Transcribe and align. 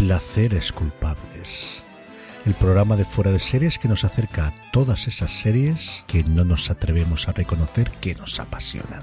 Placeres 0.00 0.72
culpables. 0.72 1.82
El 2.46 2.54
programa 2.54 2.96
de 2.96 3.04
fuera 3.04 3.32
de 3.32 3.38
series 3.38 3.78
que 3.78 3.86
nos 3.86 4.02
acerca 4.02 4.46
a 4.46 4.52
todas 4.72 5.06
esas 5.06 5.30
series 5.30 6.04
que 6.06 6.24
no 6.24 6.42
nos 6.42 6.70
atrevemos 6.70 7.28
a 7.28 7.32
reconocer 7.32 7.90
que 8.00 8.14
nos 8.14 8.40
apasionan. 8.40 9.02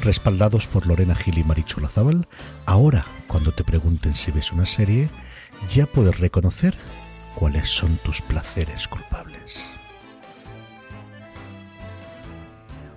Respaldados 0.00 0.66
por 0.66 0.88
Lorena 0.88 1.14
Gil 1.14 1.38
y 1.38 1.44
Marichu 1.44 1.80
Lazábal, 1.80 2.26
ahora 2.66 3.06
cuando 3.28 3.52
te 3.52 3.62
pregunten 3.62 4.14
si 4.14 4.32
ves 4.32 4.50
una 4.50 4.66
serie, 4.66 5.08
ya 5.72 5.86
puedes 5.86 6.18
reconocer 6.18 6.76
cuáles 7.36 7.68
son 7.68 7.96
tus 7.98 8.22
placeres 8.22 8.88
culpables. 8.88 9.62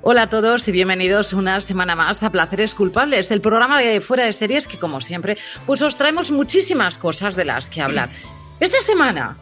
Hola 0.08 0.22
a 0.22 0.30
todos 0.30 0.68
y 0.68 0.72
bienvenidos 0.72 1.34
una 1.34 1.60
semana 1.62 1.96
más 1.96 2.22
a 2.22 2.30
Placeres 2.30 2.76
Culpables, 2.76 3.32
el 3.32 3.42
programa 3.42 3.82
de 3.82 4.02
fuera 4.02 4.26
de 4.26 4.34
series 4.34 4.68
que 4.68 4.78
como 4.78 5.02
siempre 5.02 5.36
pues 5.66 5.82
os 5.82 5.98
traemos 5.98 6.30
muchísimas 6.30 7.00
cosas 7.00 7.36
de 7.36 7.44
las 7.44 7.72
que 7.72 7.82
hablar. 7.82 8.12
Esta 8.60 8.84
semana 8.84 9.36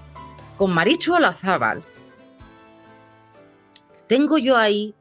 con 0.56 0.72
Marichu 0.72 1.16
Olazábal 1.16 1.84
tengo 4.08 4.38
yo 4.38 4.56
ahí 4.56 4.96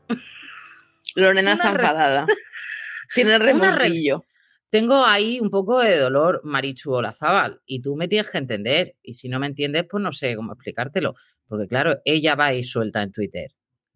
Lorena 1.14 1.52
está 1.52 1.70
enfadada. 1.70 2.26
Tiene 3.14 3.38
remordillo. 3.38 4.24
tengo 4.68 5.04
ahí 5.04 5.38
un 5.38 5.50
poco 5.50 5.78
de 5.78 5.96
dolor, 5.96 6.40
Marichu 6.42 6.90
Olazábal, 6.90 7.60
y 7.66 7.80
tú 7.80 7.94
me 7.94 8.08
tienes 8.08 8.28
que 8.32 8.38
entender. 8.38 8.96
Y 9.00 9.14
si 9.14 9.28
no 9.28 9.38
me 9.38 9.46
entiendes, 9.46 9.84
pues 9.88 10.02
no 10.02 10.12
sé 10.12 10.34
cómo 10.34 10.54
explicártelo. 10.54 11.14
Porque 11.46 11.68
claro, 11.68 12.00
ella 12.04 12.34
va 12.34 12.52
y 12.52 12.64
suelta 12.64 13.00
en 13.00 13.12
Twitter. 13.12 13.52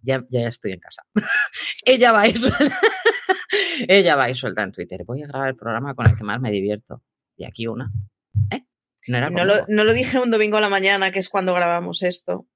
Ya, 0.06 0.24
ya 0.30 0.48
estoy 0.48 0.72
en 0.72 0.80
casa. 0.80 1.02
ella 1.84 2.12
va 2.12 2.28
y 2.28 2.36
suelta. 2.36 2.80
ella 3.88 4.16
va 4.16 4.30
y 4.30 4.34
suelta 4.34 4.62
en 4.62 4.72
Twitter. 4.72 5.02
Voy 5.04 5.22
a 5.22 5.26
grabar 5.26 5.48
el 5.48 5.56
programa 5.56 5.94
con 5.94 6.06
el 6.06 6.16
que 6.16 6.24
más 6.24 6.40
me 6.40 6.50
divierto. 6.50 7.02
Y 7.36 7.44
aquí 7.44 7.66
una. 7.66 7.90
¿Eh? 8.50 8.62
No 9.08 9.18
era 9.18 9.30
No 9.30 9.44
lo, 9.44 9.52
conmigo. 9.52 9.66
no 9.68 9.84
lo 9.84 9.92
dije 9.92 10.18
un 10.18 10.30
domingo 10.30 10.56
a 10.58 10.60
la 10.60 10.68
mañana, 10.68 11.10
que 11.10 11.18
es 11.18 11.28
cuando 11.28 11.54
grabamos 11.54 12.02
esto. 12.02 12.46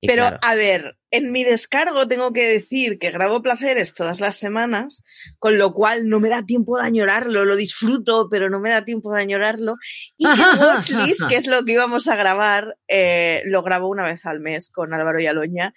Y 0.00 0.08
Pero, 0.08 0.22
claro, 0.22 0.38
a 0.42 0.54
ver, 0.56 0.98
en 1.12 1.30
mi 1.30 1.44
descargo 1.44 2.08
tengo 2.08 2.32
que 2.32 2.44
decir 2.44 2.98
que 2.98 3.12
grabo 3.12 3.40
placeres 3.40 3.94
todas 3.94 4.18
las 4.18 4.34
semanas, 4.34 5.04
con 5.38 5.58
lo 5.58 5.72
cual 5.72 6.08
no 6.08 6.18
me 6.18 6.28
da 6.28 6.44
tiempo 6.44 6.78
de 6.78 6.86
añorarlo, 6.86 7.44
lo 7.44 7.54
disfruto, 7.54 8.28
pero 8.28 8.50
no 8.50 8.58
me 8.58 8.70
da 8.70 8.84
tiempo 8.84 9.12
de 9.12 9.20
añorarlo. 9.20 9.76
Y 10.16 10.24
que 10.34 10.58
Watchlist, 10.60 11.28
que 11.28 11.36
es 11.36 11.46
lo 11.46 11.64
que 11.64 11.72
íbamos 11.72 12.08
a 12.08 12.16
grabar, 12.16 12.76
eh, 12.88 13.42
lo 13.44 13.62
grabo 13.62 13.88
una 13.88 14.04
vez 14.04 14.26
al 14.26 14.40
mes 14.40 14.70
con 14.70 14.92
Álvaro 14.92 15.20
y 15.20 15.26
Aloña. 15.26 15.72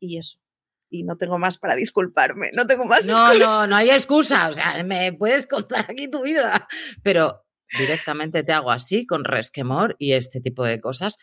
Y 0.00 0.18
eso. 0.18 0.38
Y 0.90 1.04
no 1.04 1.16
tengo 1.16 1.38
más 1.38 1.58
para 1.58 1.74
disculparme, 1.76 2.50
no 2.54 2.66
tengo 2.66 2.86
más 2.86 3.04
No, 3.04 3.28
excusas. 3.30 3.60
no, 3.60 3.66
no 3.66 3.76
hay 3.76 3.90
excusa. 3.90 4.48
O 4.48 4.54
sea, 4.54 4.82
me 4.84 5.12
puedes 5.12 5.46
contar 5.46 5.86
aquí 5.90 6.08
tu 6.08 6.22
vida. 6.22 6.66
Pero 7.02 7.44
directamente 7.78 8.42
te 8.42 8.52
hago 8.52 8.70
así, 8.70 9.04
con 9.06 9.24
resquemor 9.24 9.96
y 9.98 10.12
este 10.12 10.40
tipo 10.40 10.64
de 10.64 10.80
cosas. 10.80 11.16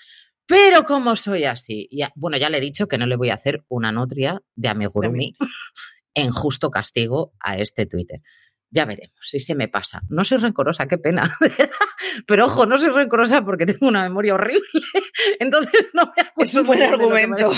Pero 0.45 0.83
como 0.83 1.15
soy 1.15 1.45
así, 1.45 1.89
ya, 1.91 2.11
bueno, 2.15 2.37
ya 2.37 2.49
le 2.49 2.59
he 2.59 2.61
dicho 2.61 2.87
que 2.87 2.99
no 2.99 3.07
le 3.07 3.15
voy 3.15 3.31
a 3.31 3.35
hacer 3.35 3.63
una 3.67 3.91
nutria 3.91 4.41
de 4.55 4.69
amigurumi 4.69 5.33
en 6.13 6.31
justo 6.31 6.69
castigo 6.69 7.33
a 7.39 7.55
este 7.55 7.87
Twitter. 7.87 8.21
Ya 8.69 8.85
veremos 8.85 9.15
si 9.21 9.39
se 9.39 9.55
me 9.55 9.67
pasa. 9.67 10.01
No 10.09 10.23
soy 10.23 10.37
rencorosa, 10.37 10.87
qué 10.87 10.97
pena. 10.97 11.35
Pero 12.27 12.45
ojo, 12.45 12.65
no 12.65 12.77
soy 12.77 12.89
rencorosa 12.89 13.43
porque 13.43 13.65
tengo 13.65 13.87
una 13.87 14.03
memoria 14.03 14.35
horrible. 14.35 14.67
Entonces 15.39 15.87
no 15.93 16.03
me 16.15 16.21
acuerdo 16.21 16.43
Es 16.43 16.55
un 16.55 16.65
buen 16.67 16.81
argumento. 16.81 17.51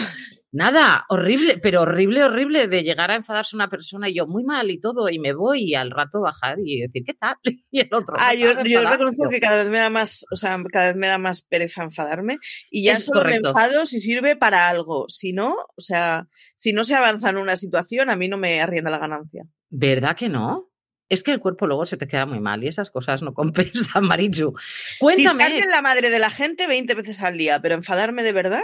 Nada, 0.53 1.05
horrible, 1.09 1.57
pero 1.61 1.81
horrible, 1.81 2.23
horrible 2.23 2.67
de 2.69 2.81
llegar 2.83 3.11
a 3.11 3.15
enfadarse 3.15 3.55
una 3.55 3.69
persona 3.69 4.07
y 4.09 4.15
yo 4.15 4.27
muy 4.27 4.44
mal 4.45 4.71
y 4.71 4.79
todo, 4.79 5.09
y 5.09 5.19
me 5.19 5.33
voy 5.33 5.63
y 5.71 5.75
al 5.75 5.91
rato 5.91 6.21
bajar 6.21 6.57
y 6.63 6.81
decir, 6.81 7.03
¿qué 7.05 7.13
tal? 7.13 7.35
Y 7.69 7.81
el 7.81 7.94
otro. 7.94 8.15
Ah, 8.17 8.31
"¿No 8.33 8.39
yo, 8.39 8.53
yo 8.53 8.59
enfadado?". 8.61 8.91
reconozco 8.91 9.29
que 9.29 9.39
cada 9.41 9.63
vez 9.63 9.71
me 9.71 9.77
da 9.79 9.89
más, 9.89 10.25
o 10.31 10.35
sea, 10.38 10.57
cada 10.71 10.88
vez 10.88 10.95
me 10.95 11.07
da 11.07 11.17
más 11.17 11.41
pereza 11.41 11.83
enfadarme 11.83 12.38
y 12.71 12.83
ya 12.85 12.94
Es 12.94 13.03
solo 13.03 13.19
correcto. 13.19 13.41
me 13.44 13.49
enfado 13.49 13.85
si 13.85 13.99
sirve 13.99 14.38
para 14.38 14.69
algo. 14.69 15.05
Si 15.09 15.33
no, 15.33 15.53
o 15.75 15.81
sea, 15.81 16.27
si 16.55 16.71
no 16.71 16.85
se 16.85 16.95
avanza 16.95 17.29
en 17.29 17.38
una 17.38 17.57
situación, 17.57 18.09
a 18.09 18.15
mí 18.15 18.29
no 18.29 18.38
me 18.38 18.61
arrienda 18.61 18.89
la 18.89 18.99
ganancia. 18.99 19.44
¿Verdad 19.69 20.15
que 20.15 20.29
no? 20.29 20.71
Es 21.09 21.23
que 21.23 21.31
el 21.31 21.39
cuerpo 21.41 21.67
luego 21.67 21.85
se 21.85 21.97
te 21.97 22.07
queda 22.07 22.25
muy 22.25 22.39
mal 22.39 22.63
y 22.63 22.67
esas 22.69 22.89
cosas 22.89 23.21
no 23.21 23.33
compensan, 23.33 24.05
Marichu. 24.05 24.53
Cuéntame, 24.99 25.44
Ciscarme 25.44 25.63
en 25.65 25.71
la 25.71 25.81
madre 25.81 26.09
de 26.09 26.19
la 26.19 26.29
gente 26.29 26.67
20 26.67 26.95
veces 26.95 27.21
al 27.21 27.38
día, 27.38 27.61
pero 27.61 27.75
enfadarme 27.75 28.23
de 28.23 28.31
verdad. 28.31 28.61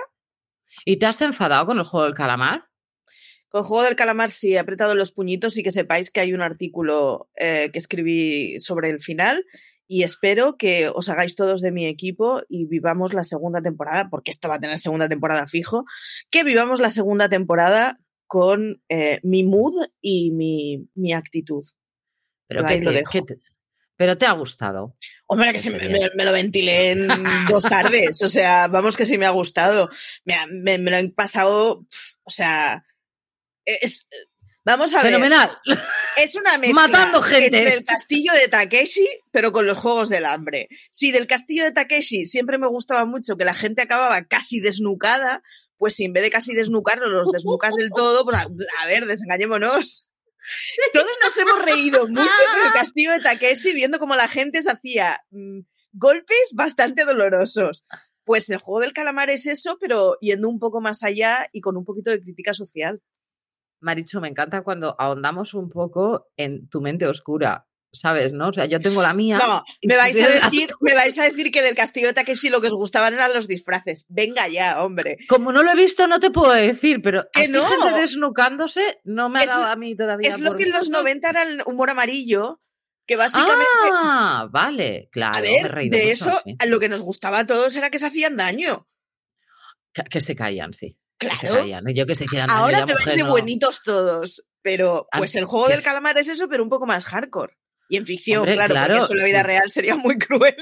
¿Y 0.86 0.98
te 0.98 1.06
has 1.06 1.22
enfadado 1.22 1.66
con 1.66 1.80
el 1.80 1.86
juego 1.86 2.06
del 2.06 2.14
calamar? 2.14 2.66
Con 3.54 3.62
Juego 3.62 3.84
del 3.84 3.96
Calamar 3.96 4.32
sí 4.32 4.54
he 4.54 4.58
apretado 4.58 4.96
los 4.96 5.12
puñitos 5.12 5.56
y 5.60 5.62
que 5.62 5.70
sepáis 5.70 6.10
que 6.10 6.22
hay 6.22 6.34
un 6.34 6.42
artículo 6.42 7.30
eh, 7.36 7.70
que 7.72 7.78
escribí 7.78 8.60
sobre 8.60 8.90
el 8.90 9.00
final 9.00 9.46
y 9.88 10.02
espero 10.02 10.58
que 10.58 10.90
os 10.90 11.08
hagáis 11.08 11.36
todos 11.36 11.62
de 11.62 11.72
mi 11.72 11.86
equipo 11.86 12.42
y 12.50 12.66
vivamos 12.66 13.14
la 13.14 13.24
segunda 13.24 13.62
temporada, 13.62 14.10
porque 14.10 14.32
esto 14.32 14.50
va 14.50 14.56
a 14.56 14.60
tener 14.60 14.80
segunda 14.80 15.08
temporada 15.08 15.46
fijo, 15.48 15.86
que 16.32 16.44
vivamos 16.44 16.80
la 16.80 16.90
segunda 16.90 17.30
temporada 17.30 18.00
con 18.26 18.82
eh, 18.90 19.20
mi 19.22 19.44
mood 19.44 19.86
y 20.02 20.32
mi, 20.32 20.88
mi 20.96 21.14
actitud. 21.14 21.64
Pero, 22.48 22.66
ahí 22.66 22.80
lo 22.80 22.92
dejo. 22.92 23.20
Pero 23.96 24.18
te 24.18 24.26
ha 24.26 24.32
gustado. 24.32 24.98
Hombre, 25.28 25.54
que 25.54 25.70
me, 25.70 26.26
lo 26.26 26.32
ventilé 26.32 26.92
en 26.92 27.08
dos 27.50 27.64
tardes. 27.64 28.22
O 28.22 28.30
sea, 28.30 28.68
vamos 28.68 28.98
que 28.98 29.06
sí 29.06 29.18
me 29.18 29.26
ha 29.26 29.32
gustado. 29.32 29.90
Me, 30.26 30.78
me 30.78 30.92
lo 30.92 30.98
he 30.98 31.10
pasado. 31.10 31.86
O 32.24 32.32
sea, 32.32 32.84
es, 33.66 34.08
Vamos 34.66 34.94
a 34.94 35.02
Fenomenal. 35.02 35.58
ver. 35.66 35.80
Es 36.16 36.36
una 36.36 36.58
mezcla 36.58 36.88
Matando 36.88 37.22
gente. 37.22 37.48
entre 37.48 37.74
el 37.74 37.84
castillo 37.84 38.32
de 38.34 38.48
Takeshi, 38.48 39.06
pero 39.32 39.52
con 39.52 39.68
los 39.68 39.78
juegos 39.78 40.08
del 40.08 40.26
hambre. 40.26 40.70
Si 40.90 41.12
del 41.12 41.28
castillo 41.28 41.66
de 41.66 41.72
Takeshi 41.72 42.26
siempre 42.26 42.58
me 42.58 42.68
gustaba 42.68 43.06
mucho 43.06 43.36
que 43.36 43.44
la 43.44 43.54
gente 43.54 43.82
acababa 43.82 44.24
casi 44.24 44.62
desnucada, 44.62 45.44
pues 45.78 45.96
si 45.96 46.06
en 46.06 46.14
vez 46.14 46.24
de 46.24 46.30
casi 46.30 46.54
desnucarlos 46.54 47.10
los 47.10 47.32
desnucas 47.32 47.76
del 47.76 47.90
todo, 47.90 48.24
pues 48.24 48.38
a, 48.38 48.88
ver, 48.88 49.06
desengañémonos. 49.06 50.13
Todos 50.94 51.12
nos 51.24 51.38
hemos 51.38 51.66
reído 51.66 52.08
mucho 52.10 52.22
con 52.24 52.68
el 52.68 52.74
castillo 52.74 53.12
de 53.12 53.20
Takeshi 53.20 53.74
viendo 53.74 54.00
cómo 54.00 54.16
la 54.16 54.28
gente 54.28 54.62
se 54.62 54.72
hacía 54.72 55.20
mm, 55.32 55.60
golpes 55.94 56.54
bastante 56.56 57.06
dolorosos. 57.06 57.86
Pues 58.26 58.50
el 58.50 58.58
juego 58.58 58.82
del 58.82 58.94
calamar 58.94 59.30
es 59.30 59.46
eso, 59.48 59.78
pero 59.80 60.18
yendo 60.22 60.48
un 60.48 60.60
poco 60.60 60.80
más 60.80 61.04
allá 61.04 61.48
y 61.52 61.62
con 61.62 61.76
un 61.76 61.84
poquito 61.84 62.12
de 62.12 62.22
crítica 62.22 62.54
social. 62.54 63.02
Maricho, 63.82 64.22
me 64.22 64.30
encanta 64.30 64.64
cuando 64.64 64.96
ahondamos 64.98 65.54
un 65.54 65.70
poco 65.70 66.28
en 66.38 66.70
tu 66.70 66.80
mente 66.80 67.06
oscura. 67.06 67.68
¿Sabes? 67.94 68.34
¿No? 68.34 68.50
O 68.50 68.54
sea, 68.54 68.66
yo 68.66 68.80
tengo 68.80 69.04
la 69.04 69.14
mía. 69.14 69.38
No, 69.38 69.64
me 69.84 69.96
vais, 69.96 70.16
a 70.18 70.28
decir, 70.28 70.68
me 70.82 70.96
vais 70.96 71.18
a 71.20 71.24
decir 71.24 71.52
que 71.52 71.62
del 71.62 71.76
castillo 71.76 72.08
de 72.08 72.14
Takeshi 72.14 72.50
lo 72.50 72.60
que 72.60 72.68
os 72.68 72.74
gustaban 72.74 73.14
eran 73.14 73.32
los 73.34 73.48
disfraces. 73.48 74.06
Venga 74.10 74.48
ya, 74.48 74.84
hombre. 74.84 75.18
Como 75.30 75.52
no 75.52 75.62
lo 75.62 75.72
he 75.72 75.76
visto, 75.76 76.08
no 76.08 76.20
te 76.20 76.32
puedo 76.32 76.52
decir, 76.54 77.02
pero 77.04 77.26
que 77.32 77.48
no. 77.50 77.64
gente 77.64 78.02
desnucándose 78.02 79.00
no 79.04 79.30
me 79.30 79.42
ha 79.42 79.46
dado 79.46 79.66
a 79.66 79.76
mí 79.76 79.96
todavía. 79.96 80.32
Es 80.32 80.40
lo 80.40 80.56
que 80.56 80.64
en 80.64 80.72
los 80.72 80.90
90 80.90 81.30
era 81.30 81.44
el 81.44 81.62
humor 81.68 81.92
amarillo, 81.92 82.62
que 83.06 83.16
básicamente. 83.16 83.64
Ah, 83.92 84.48
vale, 84.50 85.10
claro. 85.12 85.38
A 85.38 85.42
ver, 85.42 85.90
de 85.90 86.12
eso, 86.12 86.42
lo 86.66 86.80
que 86.80 86.90
nos 86.90 87.04
gustaba 87.04 87.40
a 87.40 87.46
todos 87.46 87.76
era 87.76 87.92
que 87.92 88.00
se 88.00 88.08
hacían 88.08 88.38
daño. 88.38 88.88
que 90.10 90.20
se 90.20 90.36
caían, 90.36 90.74
sí. 90.74 90.98
Claro. 91.20 91.66
Yo 91.94 92.06
que 92.06 92.16
se 92.16 92.26
Ahora 92.50 92.86
te 92.86 92.94
vais 92.94 93.16
de 93.16 93.24
buenitos 93.24 93.84
todos, 93.84 94.44
pero 94.62 95.08
pues 95.16 95.36
el 95.36 95.46
juego 95.46 95.68
del 95.68 95.84
calamar 95.84 96.18
es 96.18 96.28
eso, 96.28 96.48
pero 96.50 96.64
un 96.64 96.70
poco 96.70 96.86
más 96.86 97.06
hardcore. 97.06 97.54
Y 97.94 97.98
en 97.98 98.08
ficción, 98.08 98.44
claro, 98.44 98.74
porque 98.74 99.04
eso 99.04 99.12
en 99.12 99.18
la 99.20 99.26
vida 99.26 99.44
real 99.44 99.70
sería 99.70 99.96
muy 99.96 100.18
cruel. 100.18 100.56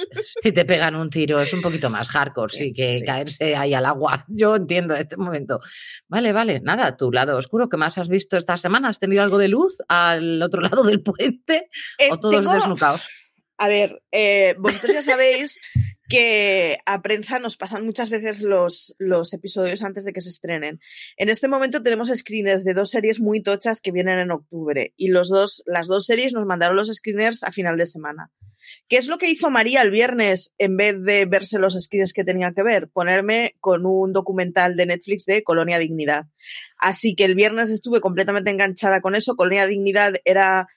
Si 0.43 0.51
te 0.51 0.65
pegan 0.65 0.95
un 0.95 1.09
tiro 1.09 1.39
es 1.39 1.53
un 1.53 1.61
poquito 1.61 1.89
más 1.89 2.09
hardcore, 2.09 2.53
sí, 2.53 2.73
que 2.73 3.01
caerse 3.05 3.55
ahí 3.55 3.73
al 3.73 3.85
agua. 3.85 4.25
Yo 4.27 4.57
entiendo 4.57 4.93
este 4.97 5.15
momento. 5.15 5.61
Vale, 6.09 6.33
vale, 6.33 6.59
nada, 6.59 6.97
tu 6.97 7.09
lado 7.09 7.37
oscuro, 7.37 7.69
¿qué 7.69 7.77
más 7.77 7.97
has 7.97 8.09
visto 8.09 8.35
esta 8.35 8.57
semana? 8.57 8.89
¿Has 8.89 8.99
tenido 8.99 9.23
algo 9.23 9.37
de 9.37 9.47
luz 9.47 9.77
al 9.87 10.41
otro 10.41 10.59
lado 10.61 10.83
del 10.83 11.01
puente? 11.01 11.69
¿O 12.09 12.15
eh, 12.15 12.17
todos 12.19 12.53
desnucados? 12.53 13.07
A 13.57 13.69
ver, 13.69 14.03
eh, 14.11 14.55
vosotros 14.59 14.91
ya 14.91 15.01
sabéis 15.01 15.57
que 16.11 16.77
a 16.85 17.01
prensa 17.01 17.39
nos 17.39 17.55
pasan 17.55 17.85
muchas 17.85 18.09
veces 18.09 18.41
los, 18.41 18.95
los, 18.99 19.31
episodios 19.31 19.81
antes 19.81 20.03
de 20.03 20.11
que 20.11 20.19
se 20.19 20.27
estrenen. 20.27 20.81
En 21.15 21.29
este 21.29 21.47
momento 21.47 21.81
tenemos 21.81 22.09
screeners 22.09 22.65
de 22.65 22.73
dos 22.73 22.89
series 22.89 23.21
muy 23.21 23.41
tochas 23.41 23.79
que 23.79 23.93
vienen 23.93 24.19
en 24.19 24.31
octubre 24.31 24.93
y 24.97 25.07
los 25.07 25.29
dos, 25.29 25.63
las 25.65 25.87
dos 25.87 26.05
series 26.05 26.33
nos 26.33 26.45
mandaron 26.45 26.75
los 26.75 26.89
screeners 26.89 27.43
a 27.43 27.51
final 27.53 27.77
de 27.77 27.85
semana. 27.85 28.29
¿Qué 28.89 28.97
es 28.97 29.07
lo 29.07 29.17
que 29.17 29.29
hizo 29.29 29.49
María 29.51 29.83
el 29.83 29.89
viernes 29.89 30.53
en 30.57 30.75
vez 30.75 31.01
de 31.01 31.25
verse 31.25 31.59
los 31.59 31.81
screeners 31.81 32.11
que 32.11 32.25
tenía 32.25 32.51
que 32.51 32.61
ver? 32.61 32.89
Ponerme 32.89 33.55
con 33.61 33.85
un 33.85 34.11
documental 34.11 34.75
de 34.75 34.87
Netflix 34.87 35.23
de 35.23 35.43
Colonia 35.43 35.79
Dignidad. 35.79 36.25
Así 36.77 37.15
que 37.15 37.23
el 37.23 37.35
viernes 37.35 37.69
estuve 37.69 38.01
completamente 38.01 38.51
enganchada 38.51 38.99
con 38.99 39.15
eso. 39.15 39.37
Colonia 39.37 39.65
Dignidad 39.65 40.15
era 40.25 40.67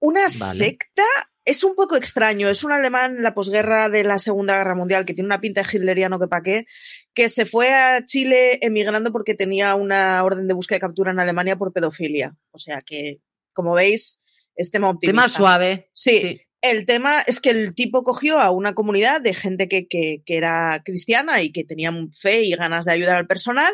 una 0.00 0.28
secta 0.28 1.04
es 1.50 1.64
un 1.64 1.74
poco 1.74 1.96
extraño. 1.96 2.48
Es 2.48 2.62
un 2.62 2.70
alemán 2.70 3.16
en 3.16 3.22
la 3.22 3.34
posguerra 3.34 3.88
de 3.88 4.04
la 4.04 4.18
Segunda 4.18 4.56
Guerra 4.56 4.76
Mundial 4.76 5.04
que 5.04 5.14
tiene 5.14 5.26
una 5.26 5.40
pinta 5.40 5.62
de 5.62 5.68
hitleriano 5.68 6.20
que 6.20 6.28
pa' 6.28 6.42
qué, 6.42 6.66
que 7.12 7.28
se 7.28 7.44
fue 7.44 7.72
a 7.72 8.04
Chile 8.04 8.58
emigrando 8.62 9.10
porque 9.10 9.34
tenía 9.34 9.74
una 9.74 10.22
orden 10.22 10.46
de 10.46 10.54
búsqueda 10.54 10.76
y 10.76 10.80
captura 10.80 11.10
en 11.10 11.18
Alemania 11.18 11.56
por 11.56 11.72
pedofilia. 11.72 12.36
O 12.52 12.58
sea 12.58 12.78
que, 12.86 13.18
como 13.52 13.74
veis, 13.74 14.20
es 14.54 14.70
tema 14.70 14.90
optimista. 14.90 15.22
Tema 15.22 15.28
suave. 15.28 15.90
Sí. 15.92 16.40
El 16.62 16.86
tema 16.86 17.20
es 17.26 17.40
que 17.40 17.50
el 17.50 17.74
tipo 17.74 18.04
cogió 18.04 18.38
a 18.38 18.50
una 18.50 18.74
comunidad 18.74 19.20
de 19.20 19.34
gente 19.34 19.66
que, 19.66 19.88
que, 19.88 20.22
que, 20.24 20.36
era 20.36 20.82
cristiana 20.84 21.42
y 21.42 21.52
que 21.52 21.64
tenía 21.64 21.90
fe 22.16 22.42
y 22.42 22.52
ganas 22.52 22.84
de 22.84 22.92
ayudar 22.92 23.16
al 23.16 23.26
personal 23.26 23.72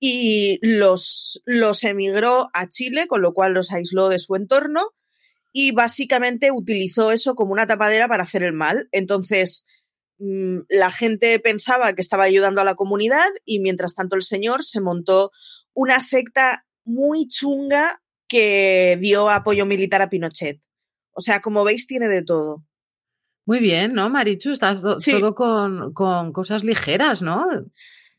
y 0.00 0.58
los, 0.60 1.40
los 1.46 1.84
emigró 1.84 2.50
a 2.52 2.68
Chile, 2.68 3.06
con 3.06 3.22
lo 3.22 3.32
cual 3.32 3.54
los 3.54 3.70
aisló 3.70 4.08
de 4.08 4.18
su 4.18 4.34
entorno 4.34 4.90
y 5.56 5.70
básicamente 5.70 6.50
utilizó 6.50 7.12
eso 7.12 7.36
como 7.36 7.52
una 7.52 7.68
tapadera 7.68 8.08
para 8.08 8.24
hacer 8.24 8.42
el 8.42 8.52
mal. 8.52 8.88
Entonces, 8.90 9.64
mm, 10.18 10.62
la 10.68 10.90
gente 10.90 11.38
pensaba 11.38 11.94
que 11.94 12.00
estaba 12.02 12.24
ayudando 12.24 12.60
a 12.60 12.64
la 12.64 12.74
comunidad 12.74 13.28
y 13.44 13.60
mientras 13.60 13.94
tanto 13.94 14.16
el 14.16 14.22
señor 14.22 14.64
se 14.64 14.80
montó 14.80 15.30
una 15.72 16.00
secta 16.00 16.66
muy 16.84 17.28
chunga 17.28 18.02
que 18.26 18.98
dio 19.00 19.30
apoyo 19.30 19.64
militar 19.64 20.02
a 20.02 20.10
Pinochet. 20.10 20.60
O 21.12 21.20
sea, 21.20 21.40
como 21.40 21.62
veis, 21.62 21.86
tiene 21.86 22.08
de 22.08 22.24
todo. 22.24 22.64
Muy 23.46 23.60
bien, 23.60 23.94
¿no, 23.94 24.10
Marichu? 24.10 24.50
Estás 24.50 24.82
todo 24.82 25.34
con, 25.36 25.92
con, 25.92 26.32
cosas 26.32 26.64
ligeras, 26.64 27.22
¿no? 27.22 27.44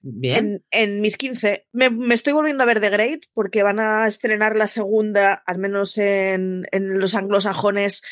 En, 0.06 1.02
mis 1.02 1.18
15. 1.18 1.66
Me, 1.74 2.14
estoy 2.14 2.34
volviendo 2.34 2.62
a 2.62 2.68
ver 2.68 2.80
The 2.80 2.92
Great 2.92 3.22
porque 3.34 3.64
van 3.64 3.80
a 3.80 4.06
estrenar 4.06 4.56
la 4.56 4.68
segunda, 4.68 5.42
al 5.48 5.58
menos 5.58 5.98
en, 5.98 6.68
los 6.72 7.16
anglosajones, 7.16 8.04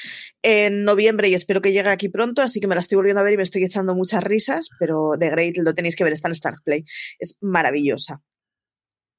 en 0.41 0.85
noviembre 0.85 1.29
y 1.29 1.35
espero 1.35 1.61
que 1.61 1.71
llegue 1.71 1.89
aquí 1.89 2.09
pronto, 2.09 2.41
así 2.41 2.59
que 2.59 2.67
me 2.67 2.73
la 2.73 2.81
estoy 2.81 2.95
volviendo 2.95 3.19
a 3.19 3.23
ver 3.23 3.33
y 3.33 3.37
me 3.37 3.43
estoy 3.43 3.63
echando 3.63 3.93
muchas 3.93 4.23
risas, 4.23 4.69
pero 4.79 5.11
The 5.19 5.29
Great 5.29 5.57
lo 5.57 5.75
tenéis 5.75 5.95
que 5.95 6.03
ver, 6.03 6.13
está 6.13 6.29
en 6.29 6.35
Start 6.35 6.63
Play. 6.63 6.83
Es 7.19 7.37
maravillosa. 7.41 8.23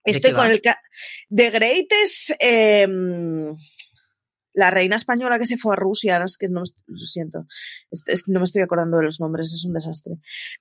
Estoy 0.04 0.32
con 0.32 0.50
el... 0.50 0.60
The 0.60 1.50
Great 1.50 1.86
es... 2.02 2.34
Em, 2.40 3.56
la 4.54 4.70
reina 4.70 4.96
española 4.96 5.38
que 5.38 5.46
se 5.46 5.56
fue 5.56 5.74
a 5.74 5.76
Rusia, 5.76 6.22
es 6.24 6.38
que 6.38 6.48
no 6.48 6.62
lo 6.86 6.98
siento, 7.04 7.46
no 8.28 8.40
me 8.40 8.44
estoy 8.44 8.62
acordando 8.62 8.98
de 8.98 9.04
los 9.04 9.20
nombres, 9.20 9.52
es 9.52 9.64
un 9.64 9.74
desastre. 9.74 10.14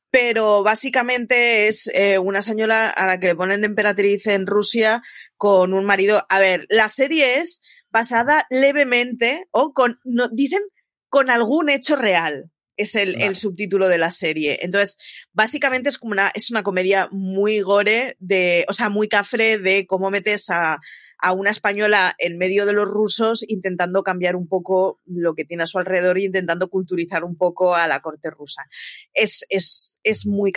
Pero 0.09 0.63
básicamente 0.63 1.67
es 1.67 1.89
eh, 1.93 2.17
una 2.17 2.41
señora 2.41 2.89
a 2.89 3.05
la 3.05 3.19
que 3.19 3.27
le 3.27 3.35
ponen 3.35 3.61
de 3.61 3.67
emperatriz 3.67 4.25
en 4.27 4.47
Rusia 4.47 5.03
con 5.37 5.73
un 5.73 5.85
marido. 5.85 6.25
A 6.29 6.39
ver, 6.39 6.65
la 6.69 6.89
serie 6.89 7.37
es 7.37 7.61
basada 7.91 8.45
levemente 8.49 9.47
o 9.51 9.73
con, 9.73 9.99
no, 10.03 10.27
dicen 10.29 10.61
con 11.09 11.29
algún 11.29 11.69
hecho 11.69 11.95
real. 11.95 12.49
Es 12.75 12.95
el, 12.95 13.21
el, 13.21 13.35
subtítulo 13.35 13.87
de 13.87 13.99
la 13.99 14.09
serie. 14.09 14.57
Entonces, 14.63 14.97
básicamente 15.31 15.89
es 15.89 15.99
como 15.99 16.13
una, 16.13 16.31
es 16.33 16.49
una 16.49 16.63
comedia 16.63 17.07
muy 17.11 17.59
gore 17.59 18.17
de, 18.17 18.65
o 18.67 18.73
sea, 18.73 18.89
muy 18.89 19.07
cafre 19.07 19.59
de 19.59 19.85
cómo 19.85 20.09
metes 20.09 20.49
a, 20.49 20.79
a 21.23 21.31
una 21.31 21.51
española 21.51 22.15
en 22.17 22.37
medio 22.37 22.65
de 22.65 22.73
los 22.73 22.85
rusos 22.85 23.45
intentando 23.47 24.03
cambiar 24.03 24.35
un 24.35 24.49
poco 24.49 24.99
lo 25.05 25.35
que 25.35 25.45
tiene 25.45 25.63
a 25.63 25.67
su 25.67 25.79
alrededor 25.79 26.17
e 26.17 26.23
intentando 26.23 26.67
culturizar 26.67 27.23
un 27.23 27.37
poco 27.37 27.75
a 27.75 27.87
la 27.87 28.01
corte 28.01 28.29
rusa. 28.29 28.65
Es, 29.13 29.45
es, 29.47 29.99
es 30.03 30.25
muy 30.25 30.51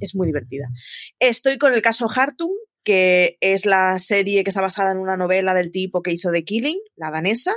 es, 0.00 0.14
muy 0.14 0.28
divertida. 0.28 0.68
Estoy 1.18 1.58
con 1.58 1.74
el 1.74 1.82
caso 1.82 2.08
Hartung, 2.08 2.52
que 2.84 3.36
es 3.40 3.66
la 3.66 3.98
serie 3.98 4.44
que 4.44 4.50
está 4.50 4.62
basada 4.62 4.92
en 4.92 4.98
una 4.98 5.16
novela 5.16 5.54
del 5.54 5.72
tipo 5.72 6.02
que 6.02 6.12
hizo 6.12 6.30
The 6.30 6.44
Killing, 6.44 6.78
la 6.94 7.10
danesa. 7.10 7.56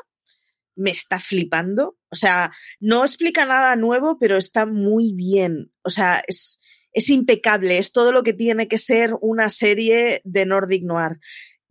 Me 0.76 0.90
está 0.90 1.20
flipando. 1.20 2.00
O 2.10 2.16
sea, 2.16 2.52
no 2.80 3.06
explica 3.06 3.46
nada 3.46 3.76
nuevo, 3.76 4.18
pero 4.18 4.38
está 4.38 4.66
muy 4.66 5.14
bien. 5.14 5.72
O 5.84 5.92
sea, 5.92 6.24
es, 6.26 6.60
es 6.94 7.10
impecable. 7.12 7.78
Es 7.78 7.92
todo 7.92 8.12
lo 8.12 8.24
que 8.24 8.34
tiene 8.34 8.68
que 8.68 8.80
ser 8.80 9.14
una 9.22 9.52
serie 9.52 10.22
de 10.24 10.48
Nordic 10.48 10.84
Noir. 10.84 11.20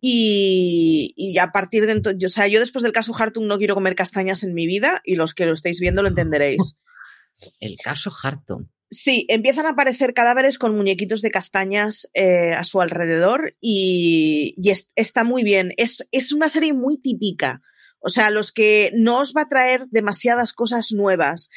Y, 0.07 1.35
a 1.39 1.51
partir 1.51 1.87
de 1.87 1.93
entonces, 1.93 2.31
o 2.31 2.33
sea, 2.33 2.47
yo 2.47 2.59
después 2.59 2.83
del 2.83 2.91
caso 2.91 3.11
Hartung 3.17 3.47
no 3.47 3.57
quiero 3.57 3.73
comer 3.73 3.95
castañas 3.95 4.43
en 4.43 4.53
mi 4.53 4.67
vida 4.67 5.01
y 5.03 5.15
los 5.15 5.33
que 5.33 5.47
lo 5.47 5.53
estáis 5.53 5.79
viendo 5.79 6.03
lo 6.03 6.09
entenderéis. 6.09 6.77
El 7.59 7.75
caso 7.83 8.11
Hartung. 8.21 8.67
Sí, 8.91 9.25
empiezan 9.29 9.65
a 9.65 9.69
aparecer 9.69 10.13
cadáveres 10.13 10.59
con 10.59 10.77
muñequitos 10.77 11.23
de 11.23 11.31
castañas 11.31 12.07
eh, 12.13 12.53
a 12.53 12.63
su 12.63 12.81
alrededor 12.81 13.55
y, 13.59 14.53
está 14.95 15.23
muy 15.23 15.43
bien. 15.43 15.73
Es, 15.77 16.07
es 16.11 16.31
una 16.31 16.49
serie 16.49 16.73
muy 16.73 17.01
típica. 17.01 17.63
O 17.97 18.09
sea, 18.09 18.29
los 18.29 18.51
que 18.51 18.91
no 18.93 19.21
os 19.21 19.33
va 19.35 19.41
a 19.41 19.49
traer 19.49 19.87
demasiadas 19.89 20.53
cosas 20.53 20.91
nuevas, 20.91 21.49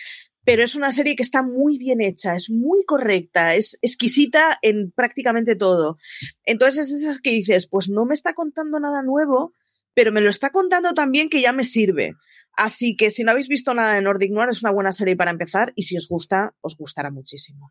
pero 0.49 0.65
es 0.65 0.77
una 0.77 0.93
serie 0.93 1.15
que 1.15 1.23
está 1.23 1.43
muy 1.43 1.77
bien 1.77 2.01
hecha, 2.01 2.35
es 2.35 2.49
muy 2.49 2.83
correcta, 2.87 3.55
es 3.55 3.79
exquisita 3.83 4.59
en 4.63 4.91
prácticamente 4.93 5.57
todo. 5.57 5.99
Entonces 6.43 6.89
es 6.89 7.03
esas 7.03 7.21
que 7.21 7.33
dices, 7.33 7.69
pues 7.69 7.91
no 7.91 8.07
me 8.07 8.15
está 8.15 8.33
contando 8.33 8.81
nada 8.81 9.03
nuevo, 9.03 9.53
pero 9.93 10.11
me 10.11 10.23
lo 10.23 10.31
está 10.31 10.49
contando 10.49 10.95
también 10.95 11.29
que 11.29 11.43
ya 11.43 11.53
me 11.53 11.65
sirve. 11.65 12.15
Así 12.57 12.97
que 12.97 13.11
si 13.11 13.25
no 13.25 13.33
habéis 13.33 13.49
visto 13.49 13.75
nada 13.75 13.93
de 13.93 14.01
Nordic 14.01 14.33
Noir, 14.33 14.49
es 14.49 14.63
una 14.63 14.73
buena 14.73 14.93
serie 14.93 15.17
para 15.17 15.33
empezar 15.33 15.75
y 15.77 15.83
si 15.83 15.99
os 15.99 16.09
gusta, 16.09 16.55
os 16.63 16.79
gustará 16.79 17.11
muchísimo. 17.11 17.71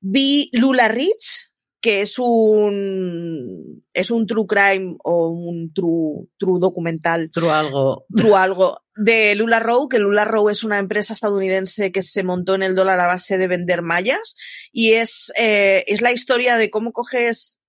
Vi 0.00 0.48
Lula 0.54 0.88
Rich, 0.88 1.52
que 1.84 2.00
es 2.00 2.18
un 2.18 3.84
es 3.92 4.10
un 4.10 4.26
true 4.26 4.46
crime 4.48 4.96
o 5.04 5.28
un 5.28 5.70
true, 5.74 6.30
true 6.38 6.58
documental. 6.58 7.30
True 7.30 7.50
algo. 7.50 8.06
True 8.16 8.34
algo. 8.34 8.80
De 8.96 9.34
Lula 9.34 9.60
Row, 9.60 9.86
que 9.86 9.98
Lula 9.98 10.24
Row 10.24 10.48
es 10.48 10.64
una 10.64 10.78
empresa 10.78 11.12
estadounidense 11.12 11.92
que 11.92 12.00
se 12.00 12.22
montó 12.22 12.54
en 12.54 12.62
el 12.62 12.74
dólar 12.74 13.00
a 13.00 13.06
base 13.06 13.36
de 13.36 13.48
vender 13.48 13.82
mallas. 13.82 14.34
Y 14.72 14.92
es, 14.92 15.30
eh, 15.38 15.84
es 15.86 16.00
la 16.00 16.12
historia 16.12 16.56
de 16.56 16.70
cómo 16.70 16.92
coges. 16.92 17.60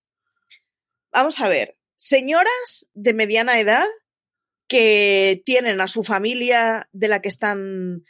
Vamos 1.12 1.42
a 1.42 1.50
ver. 1.50 1.78
Señoras 1.98 2.90
de 2.94 3.14
mediana 3.14 3.60
edad 3.60 3.86
que 4.70 5.42
tienen 5.44 5.82
a 5.82 5.90
su 5.90 6.06
familia 6.06 6.88
de 6.94 7.10
la 7.10 7.22
que 7.22 7.28
están 7.28 8.06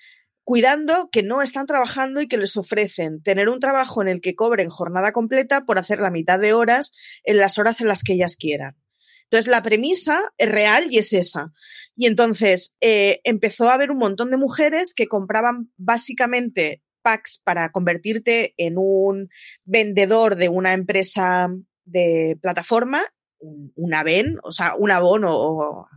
cuidando, 0.46 1.10
que 1.12 1.24
no 1.24 1.42
están 1.42 1.66
trabajando 1.66 2.22
y 2.22 2.28
que 2.28 2.38
les 2.38 2.56
ofrecen 2.56 3.22
tener 3.24 3.50
un 3.50 3.60
trabajo 3.60 4.02
en 4.02 4.08
el 4.08 4.22
que 4.22 4.36
cobren 4.36 4.70
jornada 4.70 5.12
completa 5.12 5.66
por 5.66 5.80
hacer 5.80 6.00
la 6.00 6.12
mitad 6.12 6.40
de 6.40 6.54
horas 6.54 6.94
en 7.24 7.38
las 7.38 7.58
horas 7.58 7.82
en 7.82 7.88
las 7.88 8.04
que 8.04 8.14
ellas 8.14 8.38
quieran. 8.38 8.78
Entonces, 9.24 9.48
la 9.52 9.64
premisa 9.64 10.32
es 10.38 10.50
real 10.50 10.86
y 10.92 11.00
es 11.00 11.12
esa. 11.14 11.52
Y 11.96 12.06
entonces 12.06 12.75
eh, 12.80 13.22
empezó 13.24 13.70
a 13.70 13.74
haber 13.74 13.90
un 13.90 13.98
montón 13.98 14.30
de 14.30 14.38
mujeres 14.38 14.94
que 14.94 15.08
compraban 15.08 15.72
básicamente 15.78 16.84
packs 17.02 17.42
para 17.44 17.72
convertirte 17.72 18.54
en 18.58 18.75
un 18.78 19.30
vendedor 19.64 20.36
de 20.36 20.50
una 20.50 20.74
empresa 20.74 21.50
de 21.86 22.38
plataforma, 22.40 23.02
una 23.40 24.04
VEN, 24.04 24.38
o 24.44 24.52
sea, 24.52 24.75
un 24.75 24.92
abono 24.92 25.32
o 25.32 25.88